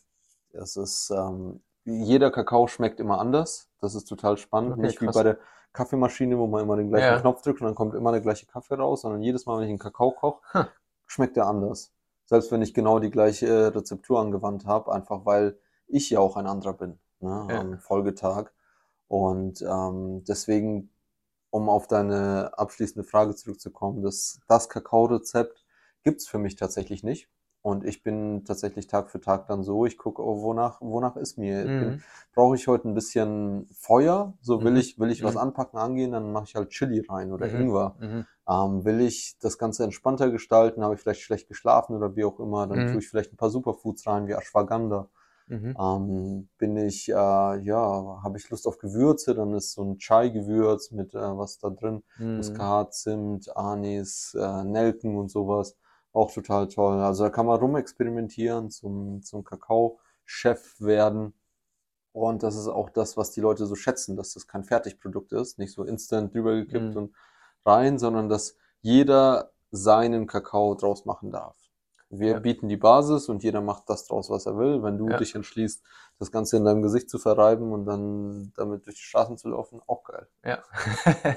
es 0.53 0.75
ist, 0.75 1.11
ähm, 1.11 1.61
jeder 1.85 2.31
Kakao 2.31 2.67
schmeckt 2.67 2.99
immer 2.99 3.19
anders. 3.19 3.69
Das 3.79 3.95
ist 3.95 4.05
total 4.05 4.37
spannend. 4.37 4.73
Okay, 4.73 4.81
Nicht 4.81 4.99
krass. 4.99 5.15
wie 5.15 5.17
bei 5.17 5.23
der 5.23 5.37
Kaffeemaschine, 5.73 6.37
wo 6.37 6.47
man 6.47 6.63
immer 6.63 6.77
den 6.77 6.89
gleichen 6.89 7.13
ja. 7.13 7.19
Knopf 7.19 7.41
drückt 7.41 7.61
und 7.61 7.67
dann 7.67 7.75
kommt 7.75 7.95
immer 7.95 8.11
der 8.11 8.21
gleiche 8.21 8.45
Kaffee 8.45 8.75
raus, 8.75 9.01
sondern 9.01 9.21
jedes 9.21 9.45
Mal, 9.45 9.57
wenn 9.57 9.65
ich 9.65 9.69
einen 9.69 9.79
Kakao 9.79 10.11
koche, 10.11 10.41
huh. 10.53 10.65
schmeckt 11.05 11.35
der 11.35 11.45
anders. 11.45 11.93
Selbst 12.25 12.51
wenn 12.51 12.61
ich 12.61 12.73
genau 12.73 12.99
die 12.99 13.09
gleiche 13.09 13.73
Rezeptur 13.73 14.19
angewandt 14.19 14.65
habe, 14.65 14.91
einfach 14.91 15.25
weil 15.25 15.57
ich 15.87 16.09
ja 16.09 16.19
auch 16.19 16.37
ein 16.37 16.47
anderer 16.47 16.73
bin 16.73 16.99
ne, 17.19 17.47
ja. 17.49 17.59
am 17.59 17.79
Folgetag. 17.79 18.51
Und 19.07 19.61
ähm, 19.61 20.23
deswegen, 20.27 20.91
um 21.49 21.69
auf 21.69 21.87
deine 21.87 22.51
abschließende 22.57 23.07
Frage 23.07 23.35
zurückzukommen, 23.35 24.03
das, 24.03 24.39
das 24.47 24.69
Kakao-Rezept 24.69 25.65
gibt's 26.03 26.27
für 26.27 26.37
mich 26.37 26.55
tatsächlich 26.55 27.03
nicht. 27.03 27.27
Und 27.61 27.83
ich 27.83 28.03
bin 28.03 28.45
tatsächlich 28.45 28.87
Tag 28.87 29.09
für 29.09 29.19
Tag 29.19 29.47
dann 29.47 29.63
so, 29.63 29.85
ich 29.85 29.97
gucke, 29.97 30.23
oh, 30.23 30.41
wonach, 30.41 30.79
wonach 30.79 31.17
ist 31.17 31.37
mir? 31.37 31.65
Mhm. 31.65 32.01
Brauche 32.33 32.55
ich 32.55 32.67
heute 32.67 32.87
ein 32.87 32.93
bisschen 32.93 33.67
Feuer? 33.73 34.33
So 34.41 34.63
will 34.63 34.71
mhm. 34.71 34.77
ich, 34.77 34.97
will 34.97 35.11
ich 35.11 35.23
was 35.23 35.33
mhm. 35.33 35.41
anpacken, 35.41 35.77
angehen, 35.77 36.13
dann 36.13 36.31
mache 36.31 36.45
ich 36.45 36.55
halt 36.55 36.69
Chili 36.69 37.05
rein 37.07 37.33
oder 37.33 37.47
mhm. 37.47 37.61
Ingwer. 37.61 37.95
Mhm. 37.99 38.25
Ähm, 38.49 38.85
will 38.85 39.01
ich 39.01 39.37
das 39.41 39.57
Ganze 39.57 39.83
entspannter 39.83 40.31
gestalten, 40.31 40.83
habe 40.83 40.95
ich 40.95 41.01
vielleicht 41.01 41.21
schlecht 41.21 41.49
geschlafen 41.49 41.97
oder 41.97 42.15
wie 42.15 42.23
auch 42.23 42.39
immer, 42.39 42.65
dann 42.65 42.91
tue 42.91 42.99
ich 42.99 43.09
vielleicht 43.09 43.33
ein 43.33 43.37
paar 43.37 43.49
Superfoods 43.49 44.07
rein, 44.07 44.27
wie 44.27 44.33
Ashwagandha. 44.33 45.09
Mhm. 45.49 45.75
Ähm, 45.79 46.49
bin 46.59 46.77
ich, 46.77 47.09
äh, 47.09 47.13
ja, 47.13 48.21
habe 48.23 48.37
ich 48.37 48.49
Lust 48.51 48.67
auf 48.67 48.77
Gewürze, 48.77 49.33
dann 49.33 49.53
ist 49.55 49.73
so 49.73 49.83
ein 49.83 49.97
Chai-Gewürz 49.97 50.91
mit 50.91 51.15
äh, 51.15 51.37
was 51.37 51.57
da 51.57 51.71
drin, 51.71 52.03
mhm. 52.19 52.37
Muskat, 52.37 52.93
Zimt, 52.93 53.55
Anis, 53.57 54.37
äh, 54.39 54.63
Nelken 54.63 55.17
und 55.17 55.29
sowas. 55.29 55.75
Auch 56.13 56.33
total 56.33 56.67
toll. 56.67 56.99
Also 56.99 57.23
da 57.23 57.29
kann 57.29 57.45
man 57.45 57.59
rumexperimentieren, 57.59 58.71
zum, 58.71 59.21
zum 59.21 59.43
Kakao-Chef 59.43 60.79
werden. 60.79 61.33
Und 62.11 62.43
das 62.43 62.55
ist 62.55 62.67
auch 62.67 62.89
das, 62.89 63.17
was 63.17 63.31
die 63.31 63.41
Leute 63.41 63.65
so 63.65 63.75
schätzen, 63.75 64.15
dass 64.15 64.33
das 64.33 64.47
kein 64.47 64.63
Fertigprodukt 64.63 65.31
ist, 65.31 65.59
nicht 65.59 65.73
so 65.73 65.83
instant 65.83 66.33
drüber 66.33 66.55
gekippt 66.55 66.95
mhm. 66.95 66.97
und 66.97 67.15
rein, 67.65 67.99
sondern 67.99 68.29
dass 68.29 68.57
jeder 68.81 69.51
seinen 69.71 70.25
Kakao 70.25 70.75
draus 70.75 71.05
machen 71.05 71.31
darf. 71.31 71.55
Wir 72.09 72.31
ja. 72.31 72.39
bieten 72.39 72.67
die 72.69 72.77
Basis 72.77 73.29
und 73.29 73.43
jeder 73.43 73.61
macht 73.61 73.87
das 73.87 74.07
draus, 74.07 74.31
was 74.31 74.47
er 74.47 74.57
will. 74.57 74.81
Wenn 74.81 74.97
du 74.97 75.09
ja. 75.09 75.17
dich 75.17 75.35
entschließt, 75.35 75.83
das 76.17 76.31
Ganze 76.31 76.57
in 76.57 76.65
deinem 76.65 76.81
Gesicht 76.81 77.07
zu 77.09 77.19
verreiben 77.19 77.71
und 77.71 77.85
dann 77.85 78.51
damit 78.55 78.87
durch 78.87 78.95
die 78.95 79.03
Straßen 79.03 79.37
zu 79.37 79.49
laufen, 79.49 79.79
auch 79.85 80.03
geil. 80.03 80.27
Ja. 80.43 80.63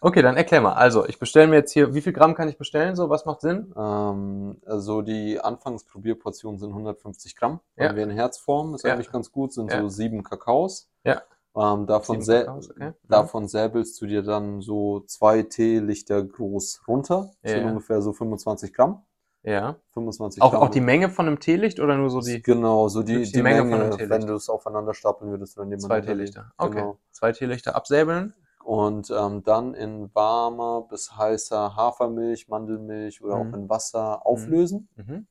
Okay, 0.00 0.20
dann 0.22 0.36
erklär 0.36 0.60
mal. 0.60 0.74
Also, 0.74 1.06
ich 1.06 1.18
bestelle 1.18 1.46
mir 1.46 1.56
jetzt 1.56 1.72
hier, 1.72 1.94
wie 1.94 2.00
viel 2.02 2.12
Gramm 2.12 2.34
kann 2.34 2.48
ich 2.48 2.58
bestellen? 2.58 2.96
So, 2.96 3.08
was 3.08 3.24
macht 3.24 3.40
Sinn? 3.40 3.72
Ähm, 3.76 4.60
also 4.66 5.02
die 5.02 5.40
Anfangsprobierportionen 5.40 6.58
sind 6.58 6.70
150 6.70 7.34
Gramm. 7.36 7.60
Ja. 7.76 7.88
Haben 7.88 7.96
wir 7.96 8.04
in 8.04 8.10
Herzform, 8.10 8.74
ist 8.74 8.84
Ja. 8.84 8.92
eigentlich 8.94 9.10
ganz 9.10 9.32
gut, 9.32 9.52
sind 9.52 9.72
Ja. 9.72 9.80
so 9.80 9.88
sieben 9.88 10.22
Kakaos. 10.22 10.90
Ja. 11.04 11.22
Ähm, 11.56 11.86
davon, 11.86 12.20
sä 12.20 12.40
Kakaos, 12.44 12.70
okay. 12.70 12.88
Mhm. 12.90 12.94
davon 13.08 13.48
säbelst 13.48 13.98
du 14.02 14.06
dir 14.06 14.22
dann 14.22 14.60
so 14.60 15.00
zwei 15.06 15.42
Teelichter 15.42 16.22
groß 16.22 16.82
runter. 16.86 17.30
Das 17.42 17.52
sind 17.52 17.64
ungefähr 17.64 18.02
so 18.02 18.12
25 18.12 18.74
Gramm. 18.74 19.02
Ja. 19.42 19.76
25 19.94 20.42
Auch, 20.42 20.50
Gramm. 20.50 20.62
auch 20.64 20.68
die 20.70 20.80
Menge 20.82 21.08
von 21.08 21.26
einem 21.26 21.38
Teelicht 21.38 21.78
oder 21.80 21.96
nur 21.96 22.10
so 22.10 22.20
die 22.20 22.42
Genau, 22.42 22.88
so 22.88 23.02
die, 23.02 23.22
die 23.22 23.32
die 23.32 23.42
Menge 23.42 23.62
Menge, 23.62 23.70
von 23.70 23.80
einem 23.80 23.90
Teelicht. 23.92 24.10
wenn 24.10 24.26
du 24.26 24.34
es 24.34 24.50
aufeinander 24.50 24.92
stapeln 24.92 25.30
würdest, 25.30 25.56
dann 25.56 25.78
zwei 25.78 26.00
Teelichter? 26.02 26.52
Okay. 26.58 26.74
Genau. 26.80 26.98
Zwei 27.12 27.32
Teelichter 27.32 27.74
absäbeln. 27.76 28.34
Und 28.66 29.12
ähm, 29.16 29.44
dann 29.44 29.74
in 29.74 30.12
warmer 30.12 30.82
bis 30.88 31.16
heißer 31.16 31.76
Hafermilch, 31.76 32.48
Mandelmilch 32.48 33.22
oder 33.22 33.36
Mhm. 33.36 33.50
auch 33.50 33.56
in 33.56 33.68
Wasser 33.68 34.26
auflösen. 34.26 34.88
Mhm. 34.96 35.28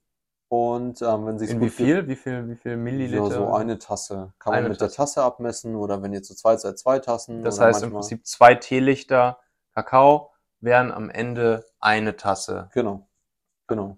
Und 0.48 1.02
ähm, 1.02 1.26
wenn 1.26 1.38
sich 1.38 1.50
In 1.50 1.60
wie 1.60 1.70
viel? 1.70 2.08
Wie 2.08 2.16
viel, 2.16 2.48
wie 2.48 2.56
viel 2.56 2.78
Milliliter? 2.78 3.24
Ja, 3.26 3.30
so 3.32 3.52
eine 3.54 3.78
Tasse. 3.78 4.32
Kann 4.40 4.54
Eine 4.54 4.62
man 4.64 4.72
mit 4.72 4.80
Tasse. 4.80 4.90
der 4.92 4.96
Tasse 4.96 5.24
abmessen 5.24 5.76
oder 5.76 6.02
wenn 6.02 6.14
ihr 6.14 6.24
zu 6.24 6.34
zweit 6.34 6.62
seid, 6.62 6.80
zwei 6.80 7.00
Tassen. 7.00 7.44
Das 7.44 7.60
heißt 7.60 7.80
im 7.84 7.90
manchmal- 7.90 8.00
Prinzip 8.04 8.26
zwei 8.26 8.56
Teelichter 8.56 9.40
Kakao 9.74 10.32
wären 10.62 10.94
am 10.94 11.10
Ende 11.10 11.66
eine 11.82 12.16
Tasse. 12.16 12.70
Genau, 12.74 13.10
genau. 13.68 13.98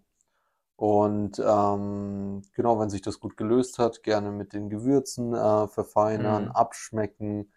Und 0.77 1.37
ähm, 1.37 2.41
genau, 2.55 2.79
wenn 2.79 2.89
sich 2.89 3.03
das 3.03 3.19
gut 3.19 3.37
gelöst 3.37 3.77
hat, 3.77 4.01
gerne 4.01 4.31
mit 4.31 4.53
den 4.53 4.71
Gewürzen 4.71 5.35
äh, 5.35 5.67
verfeinern, 5.67 6.45
Mhm. 6.45 6.51
abschmecken, 6.51 7.51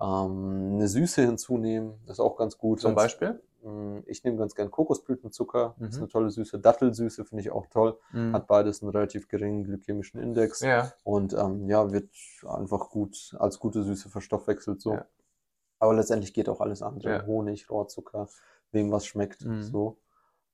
ähm, 0.00 0.74
eine 0.74 0.88
Süße 0.88 1.22
hinzunehmen, 1.22 1.94
ist 2.06 2.20
auch 2.20 2.36
ganz 2.36 2.58
gut. 2.58 2.80
Zum 2.80 2.94
Beispiel? 2.94 3.40
Mm, 3.62 3.98
Ich 4.06 4.22
nehme 4.22 4.36
ganz 4.36 4.54
gern 4.54 4.70
Kokosblütenzucker, 4.70 5.74
ist 5.80 5.96
Mhm. 5.96 6.02
eine 6.02 6.08
tolle 6.08 6.30
Süße. 6.30 6.60
Dattelsüße 6.60 7.24
finde 7.24 7.42
ich 7.42 7.50
auch 7.50 7.66
toll, 7.66 7.98
Mhm. 8.12 8.32
hat 8.34 8.46
beides 8.46 8.82
einen 8.82 8.90
relativ 8.92 9.26
geringen 9.28 9.64
glykämischen 9.64 10.20
Index 10.20 10.60
Ja. 10.60 10.92
und 11.04 11.32
ähm, 11.34 11.68
ja, 11.68 11.90
wird 11.90 12.08
einfach 12.46 12.90
gut 12.90 13.34
als 13.38 13.58
gute 13.58 13.82
Süße 13.82 14.08
verstoffwechselt 14.08 14.80
so. 14.80 14.92
Ja. 14.94 15.06
Aber 15.80 15.94
letztendlich 15.94 16.32
geht 16.34 16.48
auch 16.48 16.60
alles 16.60 16.82
andere. 16.82 17.10
Ja. 17.10 17.26
Honig, 17.26 17.68
Rohrzucker, 17.70 18.28
wem 18.72 18.90
was 18.92 19.06
schmeckt, 19.06 19.44
Mhm. 19.44 19.62
so. 19.62 19.96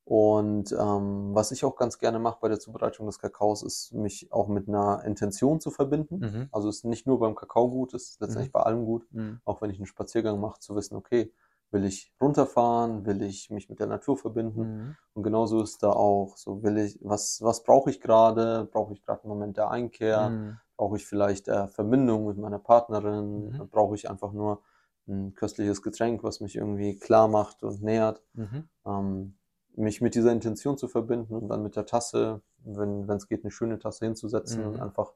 Und 0.05 0.73
ähm, 0.73 1.35
was 1.35 1.51
ich 1.51 1.65
auch 1.65 1.77
ganz 1.77 1.99
gerne 1.99 2.19
mache 2.19 2.39
bei 2.41 2.49
der 2.49 2.61
Zubereitung 2.61 3.07
des 3.07 3.19
Kakaos, 3.19 3.63
ist 3.63 3.93
mich 3.95 4.31
auch 4.33 4.49
mit 4.49 4.69
einer 4.69 5.03
Intention 5.05 5.61
zu 5.61 5.71
verbinden. 5.71 6.25
Mhm. 6.25 6.51
Also 6.51 6.69
es 6.69 6.77
ist 6.79 6.85
nicht 6.85 7.07
nur 7.07 7.19
beim 7.19 7.35
Kakao 7.35 7.71
gut, 7.71 7.95
es 7.95 8.11
ist 8.11 8.21
letztendlich 8.21 8.53
bei 8.53 8.61
allem 8.61 8.85
gut 8.85 9.07
Mhm. 9.13 9.41
auch 9.47 9.61
wenn 9.61 9.69
ich 9.71 9.77
einen 9.79 9.87
Spaziergang 9.87 10.41
mache, 10.41 10.59
zu 10.61 10.75
wissen, 10.75 10.97
okay, 10.97 11.31
will 11.71 11.85
ich 11.85 12.15
runterfahren, 12.21 13.05
will 13.05 13.21
ich 13.23 13.51
mich 13.51 13.69
mit 13.69 13.79
der 13.81 13.87
Natur 13.87 14.17
verbinden 14.17 14.71
Mhm. 14.73 14.97
und 15.13 15.23
genauso 15.23 15.63
ist 15.63 15.83
da 15.83 15.91
auch, 15.93 16.37
so 16.37 16.63
will 16.63 16.79
ich, 16.79 16.99
was, 17.03 17.43
was 17.43 17.63
brauche 17.63 17.91
ich 17.91 18.01
gerade, 18.01 18.65
brauche 18.73 18.93
ich 18.95 19.03
gerade 19.03 19.23
einen 19.25 19.31
Moment 19.31 19.57
der 19.57 19.71
Einkehr, 19.71 20.37
Mhm. 20.37 20.61
brauche 20.77 20.97
ich 20.97 21.07
vielleicht 21.07 21.49
äh, 21.49 21.69
Verbindung 21.69 22.27
mit 22.27 22.39
meiner 22.39 22.59
Partnerin, 22.59 23.53
Mhm. 23.53 23.69
brauche 23.71 23.95
ich 23.97 24.09
einfach 24.09 24.33
nur 24.33 24.63
ein 25.07 25.35
köstliches 25.35 25.83
Getränk, 25.83 26.23
was 26.25 26.41
mich 26.41 26.57
irgendwie 26.57 26.99
klar 26.99 27.29
macht 27.29 27.63
und 27.63 27.83
nähert, 27.83 28.23
Mhm. 28.35 28.69
ähm, 28.87 29.39
mich 29.85 30.01
mit 30.01 30.15
dieser 30.15 30.33
Intention 30.33 30.77
zu 30.79 30.89
verbinden 30.89 31.35
und 31.35 31.49
dann 31.49 31.63
mit 31.63 31.77
der 31.77 31.87
Tasse, 31.87 32.43
wenn 32.65 33.09
es 33.11 33.29
geht, 33.29 33.45
eine 33.45 33.51
schöne 33.53 33.79
Tasse 33.79 34.07
hinzusetzen 34.07 34.63
Mhm. 34.63 34.69
und 34.75 34.81
einfach 34.81 35.13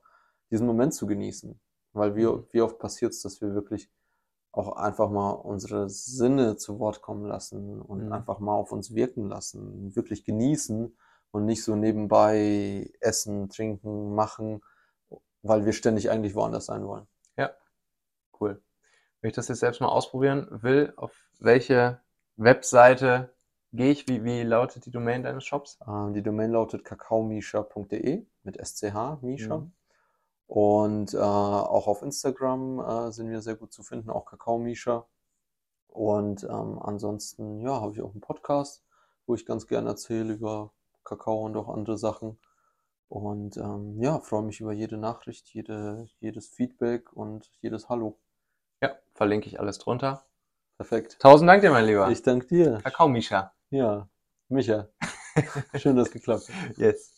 diesen 0.51 0.67
Moment 0.67 0.95
zu 0.95 1.07
genießen. 1.07 1.61
Weil 1.93 2.15
wie, 2.17 2.27
Mhm. 2.27 2.47
wie 2.53 2.61
oft 2.63 2.79
passiert 2.79 3.13
es, 3.13 3.23
dass 3.23 3.41
wir 3.41 3.55
wirklich 3.55 3.91
auch 4.53 4.77
einfach 4.77 5.11
mal 5.11 5.31
unsere 5.33 5.89
Sinne 5.91 6.57
zu 6.57 6.79
Wort 6.79 7.03
kommen 7.03 7.27
lassen 7.27 7.81
und 7.83 8.07
Mhm. 8.07 8.13
einfach 8.13 8.39
mal 8.39 8.55
auf 8.55 8.73
uns 8.73 8.95
wirken 8.95 9.29
lassen, 9.29 9.95
wirklich 9.97 10.25
genießen 10.25 10.97
und 11.33 11.45
nicht 11.45 11.65
so 11.65 11.77
nebenbei 11.77 12.91
essen, 13.01 13.49
trinken, 13.51 14.15
machen, 14.15 14.63
weil 15.43 15.65
wir 15.67 15.73
ständig 15.73 16.11
eigentlich 16.11 16.35
woanders 16.35 16.67
sein 16.67 16.87
wollen. 16.87 17.07
Cool. 18.41 18.63
Wenn 19.21 19.31
ich 19.31 19.35
das 19.35 19.49
jetzt 19.49 19.61
selbst 19.61 19.81
mal 19.81 19.89
ausprobieren 19.89 20.47
will, 20.63 20.93
auf 20.97 21.13
welche 21.41 22.01
Webseite 22.37 23.35
gehe 23.73 23.91
ich? 23.91 24.09
Wie, 24.09 24.25
wie 24.25 24.43
lautet 24.43 24.87
die 24.87 24.91
Domain 24.91 25.23
deines 25.23 25.45
Shops? 25.45 25.79
Ähm, 25.87 26.15
die 26.15 26.23
Domain 26.23 26.53
lautet 26.53 26.85
kakaomisha.de 26.85 28.27
mit 28.43 28.57
SCH, 28.57 29.23
Misha. 29.23 29.59
Mhm. 29.59 29.73
Und 30.49 31.13
äh, 31.13 31.19
auch 31.19 31.87
auf 31.87 32.03
Instagram 32.03 32.81
äh, 32.81 33.13
sind 33.13 33.29
wir 33.29 33.43
sehr 33.43 33.57
gut 33.57 33.73
zu 33.73 33.83
finden, 33.83 34.09
auch 34.09 34.25
Kakao 34.25 34.59
Misha. 34.59 35.07
Und 35.89 36.45
ähm, 36.45 36.79
ansonsten, 36.81 37.61
ja, 37.61 37.81
habe 37.81 37.93
ich 37.93 38.01
auch 38.01 38.13
einen 38.13 38.23
Podcast, 38.23 38.83
wo 39.27 39.35
ich 39.35 39.45
ganz 39.45 39.67
gerne 39.67 39.91
erzähle 39.91 40.33
über 40.33 40.73
Kakao 41.05 41.45
und 41.45 41.57
auch 41.57 41.69
andere 41.69 41.99
Sachen. 41.99 42.39
Und 43.09 43.57
ähm, 43.59 44.01
ja, 44.01 44.21
freue 44.21 44.43
mich 44.43 44.61
über 44.61 44.73
jede 44.73 44.97
Nachricht, 44.97 45.49
jede, 45.49 46.09
jedes 46.19 46.49
Feedback 46.49 47.13
und 47.13 47.51
jedes 47.61 47.89
Hallo. 47.89 48.19
Ja, 48.83 48.97
verlinke 49.15 49.49
ich 49.49 49.61
alles 49.61 49.79
drunter. 49.79 50.25
Perfekt. 50.77 51.19
Tausend 51.19 51.49
Dank 51.49 51.63
dir, 51.63 51.71
mein 51.71 51.87
Lieber. 51.87 52.09
Ich 52.11 52.23
danke 52.23 52.47
dir. 52.47 52.81
Kakao 52.83 53.09
Misha. 53.09 53.53
Ja, 53.71 54.09
Micha. 54.49 54.89
Schön, 55.77 55.97
dass 55.97 56.09
es 56.09 56.13
geklappt 56.15 56.49
hat. 56.49 56.79
Yes. 56.79 57.18